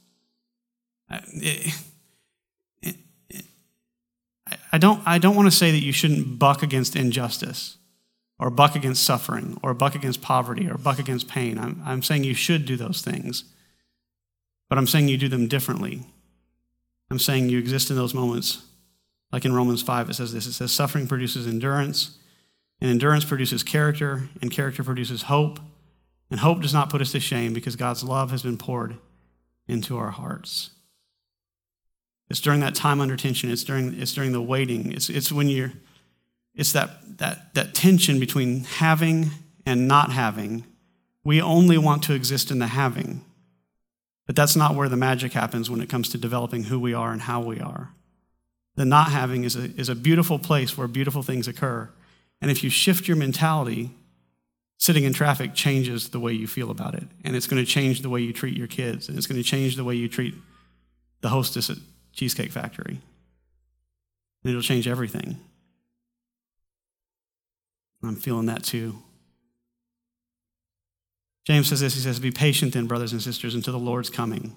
Uh, 1.11 1.21
I, 1.43 1.75
I 4.77 4.79
don't, 4.79 5.01
I 5.07 5.17
don't 5.17 5.35
want 5.35 5.47
to 5.47 5.57
say 5.57 5.71
that 5.71 5.83
you 5.83 5.91
shouldn't 5.91 6.39
buck 6.39 6.63
against 6.63 6.97
injustice 6.97 7.79
or 8.39 8.51
buck 8.51 8.77
against 8.77 9.05
suffering 9.05 9.59
or 9.63 9.73
buck 9.73 9.95
against 9.95 10.21
poverty 10.21 10.69
or 10.69 10.77
buck 10.77 10.99
against 10.99 11.29
pain. 11.29 11.59
I'm, 11.59 11.81
I'm 11.83 12.03
saying 12.03 12.25
you 12.25 12.35
should 12.35 12.67
do 12.67 12.77
those 12.77 13.01
things, 13.01 13.45
but 14.69 14.77
I'm 14.77 14.87
saying 14.87 15.09
you 15.09 15.17
do 15.17 15.31
them 15.31 15.49
differently. 15.49 16.03
I'm 17.11 17.19
saying 17.19 17.49
you 17.49 17.59
exist 17.59 17.89
in 17.89 17.97
those 17.97 18.13
moments. 18.13 18.67
Like 19.33 19.47
in 19.47 19.55
Romans 19.55 19.81
5, 19.81 20.11
it 20.11 20.15
says 20.15 20.35
this 20.35 20.47
it 20.47 20.53
says, 20.53 20.73
Suffering 20.73 21.07
produces 21.07 21.47
endurance, 21.47 22.19
and 22.79 22.91
endurance 22.91 23.25
produces 23.25 23.63
character, 23.63 24.29
and 24.43 24.51
character 24.51 24.85
produces 24.85 25.23
hope. 25.23 25.59
And 26.31 26.41
hope 26.41 26.61
does 26.61 26.75
not 26.75 26.91
put 26.91 27.01
us 27.01 27.13
to 27.13 27.21
shame 27.21 27.55
because 27.55 27.77
God's 27.77 28.05
love 28.05 28.31
has 28.31 28.43
been 28.43 28.59
poured 28.59 28.99
into 29.67 29.97
our 29.97 30.11
hearts. 30.11 30.69
It's 32.29 32.41
during 32.41 32.61
that 32.61 32.75
time 32.75 33.01
under 33.01 33.17
tension, 33.17 33.51
it's 33.51 33.65
during, 33.65 34.01
it's 34.01 34.13
during 34.13 34.33
the 34.33 34.43
waiting, 34.43 34.93
it's, 34.93 35.09
it's 35.09 35.31
when 35.31 35.49
you're, 35.49 35.73
it's 36.55 36.73
that, 36.73 37.19
that, 37.19 37.55
that 37.55 37.75
tension 37.75 38.19
between 38.19 38.65
having 38.65 39.31
and 39.65 39.87
not 39.87 40.11
having. 40.11 40.65
We 41.23 41.41
only 41.41 41.79
want 41.79 42.03
to 42.05 42.15
exist 42.15 42.51
in 42.51 42.59
the 42.59 42.69
having. 42.69 43.25
But 44.27 44.35
that's 44.35 44.57
not 44.57 44.75
where 44.75 44.89
the 44.89 44.97
magic 44.97 45.33
happens 45.33 45.71
when 45.71 45.81
it 45.81 45.89
comes 45.89 46.09
to 46.09 46.19
developing 46.19 46.65
who 46.65 46.81
we 46.81 46.93
are 46.93 47.13
and 47.13 47.23
how 47.23 47.41
we 47.41 47.61
are. 47.61 47.91
The 48.75 48.85
not 48.85 49.11
having 49.11 49.45
is 49.45 49.55
a, 49.55 49.71
is 49.77 49.89
a 49.89 49.95
beautiful 49.95 50.39
place 50.39 50.77
where 50.77 50.89
beautiful 50.89 51.23
things 51.23 51.47
occur. 51.47 51.91
And 52.41 52.51
if 52.51 52.65
you 52.65 52.71
shift 52.71 53.07
your 53.07 53.17
mentality, 53.17 53.91
sitting 54.79 55.05
in 55.05 55.13
traffic 55.13 55.55
changes 55.55 56.11
the 56.11 56.21
way 56.21 56.33
you 56.33 56.47
feel 56.47 56.71
about 56.71 56.95
it. 56.95 57.05
And 57.25 57.37
it's 57.37 57.47
going 57.47 57.65
to 57.65 57.71
change 57.71 58.03
the 58.03 58.11
way 58.11 58.21
you 58.21 58.33
treat 58.33 58.57
your 58.57 58.67
kids. 58.67 59.09
And 59.09 59.17
it's 59.17 59.27
going 59.27 59.41
to 59.41 59.49
change 59.49 59.77
the 59.77 59.85
way 59.85 59.95
you 59.95 60.09
treat 60.09 60.35
the 61.21 61.29
hostess 61.29 61.71
at 61.71 61.79
Cheesecake 62.17 62.51
Factory. 62.51 63.01
And 64.43 64.51
it'll 64.51 64.63
change 64.63 64.89
everything. 64.89 65.39
I'm 68.03 68.17
feeling 68.17 68.47
that 68.47 68.63
too. 68.63 69.03
James 71.45 71.69
says 71.69 71.81
this 71.81 71.95
he 71.95 72.01
says, 72.01 72.19
Be 72.19 72.31
patient 72.31 72.73
then, 72.73 72.87
brothers 72.87 73.13
and 73.13 73.23
sisters, 73.23 73.55
until 73.55 73.73
the 73.73 73.79
Lord's 73.79 74.11
coming. 74.11 74.57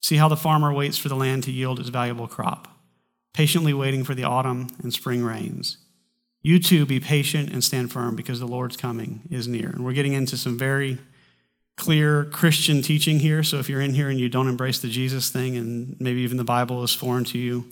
See 0.00 0.16
how 0.16 0.28
the 0.28 0.36
farmer 0.36 0.72
waits 0.72 0.98
for 0.98 1.08
the 1.08 1.16
land 1.16 1.44
to 1.44 1.52
yield 1.52 1.80
its 1.80 1.88
valuable 1.88 2.26
crop, 2.26 2.68
patiently 3.32 3.72
waiting 3.72 4.04
for 4.04 4.14
the 4.14 4.24
autumn 4.24 4.68
and 4.82 4.92
spring 4.92 5.24
rains. 5.24 5.78
You 6.42 6.58
too 6.58 6.86
be 6.86 6.98
patient 6.98 7.50
and 7.50 7.62
stand 7.62 7.92
firm 7.92 8.16
because 8.16 8.40
the 8.40 8.46
Lord's 8.46 8.76
coming 8.76 9.22
is 9.30 9.46
near. 9.46 9.68
And 9.68 9.84
we're 9.84 9.92
getting 9.92 10.12
into 10.12 10.36
some 10.36 10.58
very 10.58 10.98
clear 11.76 12.24
Christian 12.26 12.82
teaching 12.82 13.18
here. 13.18 13.42
So 13.42 13.58
if 13.58 13.68
you're 13.68 13.80
in 13.80 13.94
here 13.94 14.10
and 14.10 14.20
you 14.20 14.28
don't 14.28 14.48
embrace 14.48 14.78
the 14.78 14.88
Jesus 14.88 15.30
thing 15.30 15.56
and 15.56 15.96
maybe 16.00 16.20
even 16.20 16.36
the 16.36 16.44
Bible 16.44 16.82
is 16.82 16.94
foreign 16.94 17.24
to 17.24 17.38
you, 17.38 17.64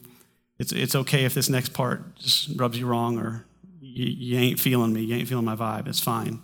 it's, 0.59 0.73
it's 0.73 0.95
okay 0.95 1.25
if 1.25 1.35
this 1.35 1.49
next 1.49 1.73
part 1.73 2.17
just 2.17 2.59
rubs 2.59 2.79
you 2.79 2.87
wrong 2.87 3.19
or 3.19 3.45
you, 3.81 4.05
you 4.07 4.39
ain't 4.39 4.61
feeling 4.61 4.93
me, 4.93 5.03
you 5.03 5.17
ain't 5.17 5.29
feeling 5.29 5.45
my 5.45 5.57
vibe. 5.57 5.89
It's 5.89 6.01
fine. 6.01 6.41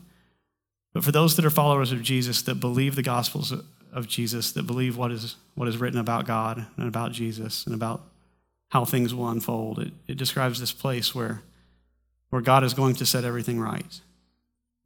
But 0.93 1.05
for 1.05 1.13
those 1.13 1.37
that 1.37 1.45
are 1.45 1.51
followers 1.51 1.93
of 1.93 2.03
Jesus, 2.03 2.43
that 2.43 2.57
believe 2.57 2.95
the 2.95 3.03
gospels 3.03 3.53
of 3.93 4.09
Jesus, 4.09 4.53
that 4.53 4.67
believe 4.67 4.97
what 4.97 5.13
is, 5.13 5.37
what 5.55 5.69
is 5.69 5.77
written 5.77 5.99
about 5.99 6.27
God 6.27 6.67
and 6.77 6.89
about 6.89 7.13
Jesus 7.13 7.67
and 7.67 7.75
about 7.75 8.03
how 8.71 8.85
things 8.85 9.15
will 9.15 9.29
unfold, 9.29 9.79
it, 9.79 9.93
it 10.09 10.17
describes 10.17 10.59
this 10.59 10.73
place 10.73 11.15
where, 11.15 11.43
where 12.31 12.43
God 12.43 12.65
is 12.65 12.75
going 12.75 12.95
to 12.97 13.07
set 13.07 13.25
everything 13.25 13.61
right. 13.61 14.01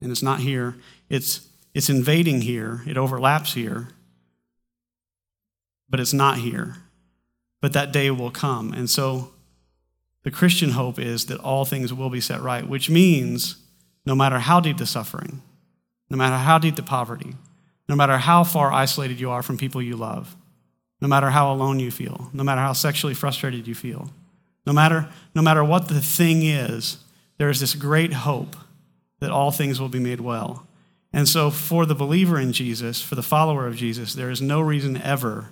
And 0.03 0.11
it's 0.11 0.23
not 0.23 0.41
here, 0.41 0.77
it's, 1.09 1.47
it's 1.75 1.89
invading 1.89 2.43
here, 2.43 2.83
it 2.87 2.97
overlaps 2.97 3.55
here, 3.55 3.89
but 5.89 6.01
it's 6.01 6.13
not 6.13 6.39
here. 6.39 6.77
But 7.61 7.73
that 7.75 7.93
day 7.93 8.11
will 8.11 8.31
come. 8.31 8.73
And 8.73 8.89
so 8.89 9.33
the 10.23 10.31
Christian 10.31 10.71
hope 10.71 10.99
is 10.99 11.27
that 11.27 11.41
all 11.41 11.65
things 11.65 11.93
will 11.93 12.11
be 12.11 12.21
set 12.21 12.41
right, 12.41 12.67
which 12.67 12.89
means 12.89 13.57
no 14.07 14.15
matter 14.15 14.39
how 14.39 14.61
deep 14.61 14.79
the 14.79 14.87
suffering, 14.87 15.43
no 16.09 16.17
matter 16.17 16.37
how 16.37 16.59
deep 16.59 16.77
the 16.77 16.83
poverty, 16.83 17.35
no 17.89 17.97
matter 17.97 18.19
how 18.19 18.45
far 18.45 18.73
isolated 18.73 19.21
you 19.21 19.31
are 19.31 19.43
from 19.43 19.59
people 19.59 19.83
you 19.83 19.97
love, 19.97 20.37
no 21.01 21.09
matter 21.09 21.31
how 21.31 21.53
alone 21.53 21.81
you 21.81 21.91
feel, 21.91 22.31
no 22.33 22.45
matter 22.45 22.61
how 22.61 22.73
sexually 22.73 23.15
frustrated 23.15 23.67
you 23.67 23.75
feel, 23.75 24.11
no 24.67 24.73
matter, 24.73 25.09
no 25.35 25.43
matter 25.43 25.65
what 25.65 25.89
the 25.89 26.01
thing 26.01 26.43
is, 26.43 26.99
there 27.39 27.51
is 27.51 27.61
this 27.61 27.75
great 27.75 28.13
hope 28.13 28.57
that 29.21 29.31
all 29.31 29.51
things 29.51 29.81
will 29.81 29.89
be 29.89 29.99
made 29.99 30.21
well. 30.21 30.67
And 31.13 31.29
so, 31.29 31.51
for 31.51 31.87
the 31.87 31.95
believer 31.95 32.39
in 32.39 32.53
Jesus, 32.53 33.03
for 33.03 33.17
the 33.17 33.23
follower 33.23 33.67
of 33.67 33.77
Jesus, 33.77 34.15
there 34.15 34.31
is 34.31 34.41
no 34.41 34.61
reason 34.61 34.97
ever 35.03 35.51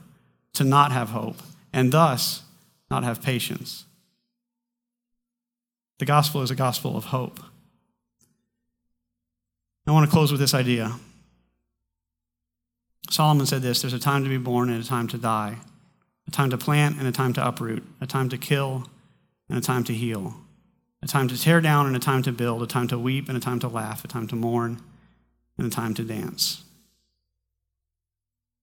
to 0.55 0.65
not 0.65 0.93
have 0.93 1.11
hope 1.11 1.37
and 1.73 1.93
thus 1.93 2.43
not 2.91 3.03
have 3.03 3.23
patience. 3.23 3.85
The 5.99 6.05
gospel 6.05 6.43
is 6.43 6.51
a 6.51 6.55
gospel 6.55 6.97
of 6.97 7.07
hope. 7.07 7.41
I 9.87 9.91
want 9.91 10.07
to 10.07 10.13
close 10.13 10.31
with 10.31 10.41
this 10.41 10.55
idea. 10.55 10.93
Solomon 13.11 13.47
said 13.47 13.63
this 13.63 13.81
there's 13.81 13.95
a 13.95 13.99
time 13.99 14.23
to 14.23 14.31
be 14.31 14.37
born 14.37 14.71
and 14.71 14.83
a 14.83 14.87
time 14.87 15.09
to 15.09 15.19
die, 15.19 15.57
a 16.29 16.31
time 16.31 16.51
to 16.51 16.59
plant 16.59 16.99
and 16.99 17.09
a 17.09 17.13
time 17.13 17.33
to 17.33 17.47
uproot, 17.47 17.83
a 18.01 18.07
time 18.07 18.29
to 18.29 18.39
kill 18.39 18.87
and 19.49 19.59
a 19.59 19.63
time 19.63 19.83
to 19.85 19.95
heal, 19.95 20.35
a 21.03 21.07
time 21.09 21.27
to 21.27 21.41
tear 21.41 21.61
down 21.61 21.87
and 21.87 21.97
a 21.97 22.01
time 22.01 22.23
to 22.23 22.33
build, 22.33 22.63
a 22.63 22.67
time 22.67 22.87
to 22.89 22.99
weep 22.99 23.29
and 23.29 23.37
a 23.37 23.41
time 23.41 23.59
to 23.59 23.69
laugh, 23.69 24.05
a 24.05 24.09
time 24.09 24.29
to 24.29 24.37
mourn 24.37 24.81
and 25.59 25.67
a 25.67 25.71
time 25.71 25.93
to 25.95 26.05
dance. 26.05 26.63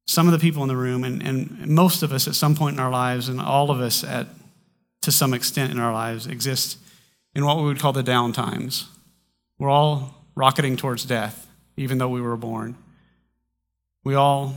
Some 0.07 0.27
of 0.27 0.33
the 0.33 0.39
people 0.39 0.63
in 0.63 0.69
the 0.69 0.77
room, 0.77 1.03
and, 1.03 1.21
and 1.21 1.67
most 1.67 2.03
of 2.03 2.13
us 2.13 2.27
at 2.27 2.35
some 2.35 2.55
point 2.55 2.75
in 2.75 2.79
our 2.79 2.91
lives, 2.91 3.27
and 3.27 3.41
all 3.41 3.69
of 3.69 3.81
us 3.81 4.03
at 4.03 4.27
to 5.01 5.11
some 5.11 5.33
extent 5.33 5.71
in 5.71 5.79
our 5.79 5.93
lives, 5.93 6.25
exist 6.25 6.79
in 7.35 7.45
what 7.45 7.57
we 7.57 7.63
would 7.63 7.79
call 7.79 7.93
the 7.93 8.01
down 8.01 8.31
times. 8.31 8.87
We're 9.59 9.69
all 9.69 10.15
rocketing 10.35 10.77
towards 10.77 11.05
death, 11.05 11.47
even 11.77 11.97
though 11.97 12.09
we 12.09 12.21
were 12.21 12.37
born. 12.37 12.75
We 14.03 14.15
all, 14.15 14.55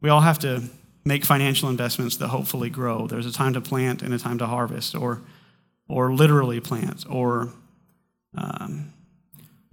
we 0.00 0.08
all 0.08 0.22
have 0.22 0.38
to 0.40 0.62
make 1.04 1.24
financial 1.24 1.68
investments 1.68 2.16
that 2.16 2.28
hopefully 2.28 2.70
grow. 2.70 3.06
There's 3.06 3.26
a 3.26 3.32
time 3.32 3.52
to 3.54 3.60
plant 3.60 4.02
and 4.02 4.14
a 4.14 4.18
time 4.18 4.38
to 4.38 4.46
harvest, 4.46 4.94
or, 4.94 5.20
or 5.88 6.14
literally 6.14 6.60
plant, 6.60 7.04
or 7.08 7.50
um, 8.36 8.92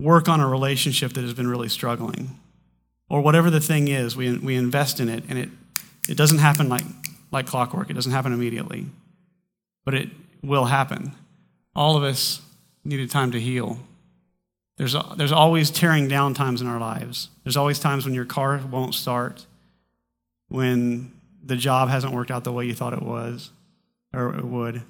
work 0.01 0.27
on 0.27 0.39
a 0.39 0.47
relationship 0.47 1.13
that 1.13 1.21
has 1.21 1.33
been 1.33 1.47
really 1.47 1.69
struggling. 1.69 2.39
Or 3.09 3.21
whatever 3.21 3.49
the 3.49 3.59
thing 3.59 3.87
is, 3.87 4.15
we, 4.15 4.37
we 4.37 4.55
invest 4.55 4.99
in 4.99 5.09
it, 5.09 5.23
and 5.27 5.37
it, 5.37 5.49
it 6.07 6.15
doesn't 6.15 6.39
happen 6.39 6.69
like, 6.69 6.83
like 7.31 7.45
clockwork. 7.45 7.89
It 7.89 7.93
doesn't 7.93 8.11
happen 8.11 8.33
immediately, 8.33 8.87
but 9.85 9.93
it 9.93 10.09
will 10.41 10.65
happen. 10.65 11.13
All 11.75 11.97
of 11.97 12.03
us 12.03 12.41
needed 12.83 13.11
time 13.11 13.31
to 13.31 13.39
heal. 13.39 13.79
There's, 14.77 14.95
there's 15.17 15.31
always 15.31 15.69
tearing 15.69 16.07
down 16.07 16.33
times 16.33 16.61
in 16.61 16.67
our 16.67 16.79
lives. 16.79 17.29
There's 17.43 17.57
always 17.57 17.79
times 17.79 18.05
when 18.05 18.15
your 18.15 18.25
car 18.25 18.59
won't 18.71 18.95
start, 18.95 19.45
when 20.47 21.11
the 21.43 21.55
job 21.55 21.89
hasn't 21.89 22.13
worked 22.13 22.31
out 22.31 22.43
the 22.43 22.51
way 22.51 22.65
you 22.65 22.73
thought 22.73 22.93
it 22.93 23.03
was 23.03 23.51
or 24.13 24.35
it 24.35 24.45
would, 24.45 24.81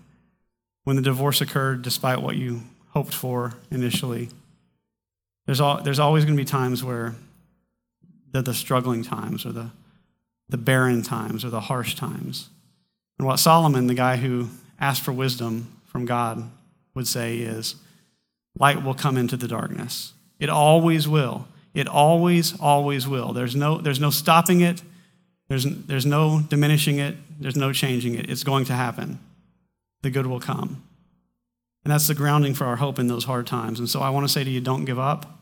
when 0.84 0.96
the 0.96 1.02
divorce 1.02 1.42
occurred 1.42 1.82
despite 1.82 2.22
what 2.22 2.36
you 2.36 2.62
hoped 2.90 3.14
for 3.14 3.56
initially. 3.70 4.30
There's, 5.52 5.60
all, 5.60 5.82
there's 5.82 6.00
always 6.00 6.24
going 6.24 6.38
to 6.38 6.42
be 6.42 6.48
times 6.48 6.82
where 6.82 7.14
the, 8.32 8.42
the 8.42 8.54
struggling 8.54 9.04
times 9.04 9.46
or 9.46 9.52
the, 9.52 9.70
the 10.48 10.56
barren 10.56 11.02
times 11.02 11.44
or 11.44 11.50
the 11.50 11.60
harsh 11.60 11.94
times. 11.94 12.48
And 13.20 13.28
what 13.28 13.36
Solomon, 13.36 13.88
the 13.88 13.94
guy 13.94 14.16
who 14.16 14.48
asked 14.80 15.04
for 15.04 15.12
wisdom 15.12 15.76
from 15.88 16.06
God, 16.06 16.50
would 16.96 17.06
say 17.06 17.40
is 17.40 17.76
light 18.58 18.82
will 18.82 18.94
come 18.94 19.18
into 19.18 19.36
the 19.36 19.50
darkness. 19.50 20.14
It 20.40 20.50
always 20.50 21.06
will. 21.06 21.50
It 21.74 21.86
always, 21.86 22.58
always 22.58 23.06
will. 23.06 23.34
There's 23.34 23.54
no, 23.54 23.78
there's 23.78 24.00
no 24.00 24.10
stopping 24.10 24.62
it. 24.62 24.82
There's, 25.50 25.66
there's 25.66 26.06
no 26.06 26.40
diminishing 26.48 26.98
it. 27.00 27.18
There's 27.42 27.58
no 27.58 27.74
changing 27.74 28.16
it. 28.16 28.30
It's 28.30 28.46
going 28.46 28.64
to 28.68 28.74
happen. 28.74 29.20
The 30.02 30.12
good 30.12 30.28
will 30.28 30.40
come. 30.40 30.82
And 31.84 31.92
that's 31.92 32.08
the 32.08 32.16
grounding 32.16 32.54
for 32.54 32.68
our 32.68 32.78
hope 32.78 33.00
in 33.00 33.08
those 33.08 33.26
hard 33.26 33.48
times. 33.48 33.80
And 33.80 33.90
so 33.90 34.00
I 34.00 34.12
want 34.12 34.26
to 34.26 34.32
say 34.32 34.46
to 34.46 34.50
you 34.50 34.62
don't 34.62 34.86
give 34.86 34.98
up. 34.98 35.40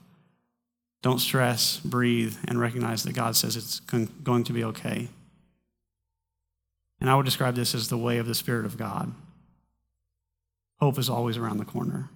Don't 1.02 1.20
stress, 1.20 1.80
breathe, 1.80 2.36
and 2.48 2.60
recognize 2.60 3.04
that 3.04 3.14
God 3.14 3.36
says 3.36 3.56
it's 3.56 3.80
going 3.80 4.44
to 4.44 4.54
be 4.54 4.64
okay. 4.66 5.08
And 7.00 7.10
I 7.10 7.16
would 7.16 7.26
describe 7.26 7.56
this 7.56 7.74
as 7.74 7.88
the 7.88 7.98
way 7.98 8.18
of 8.18 8.28
the 8.28 8.36
Spirit 8.36 8.66
of 8.66 8.78
God. 8.78 9.14
Hope 10.80 10.98
is 10.98 11.10
always 11.10 11.38
around 11.38 11.58
the 11.58 11.66
corner. 11.66 12.10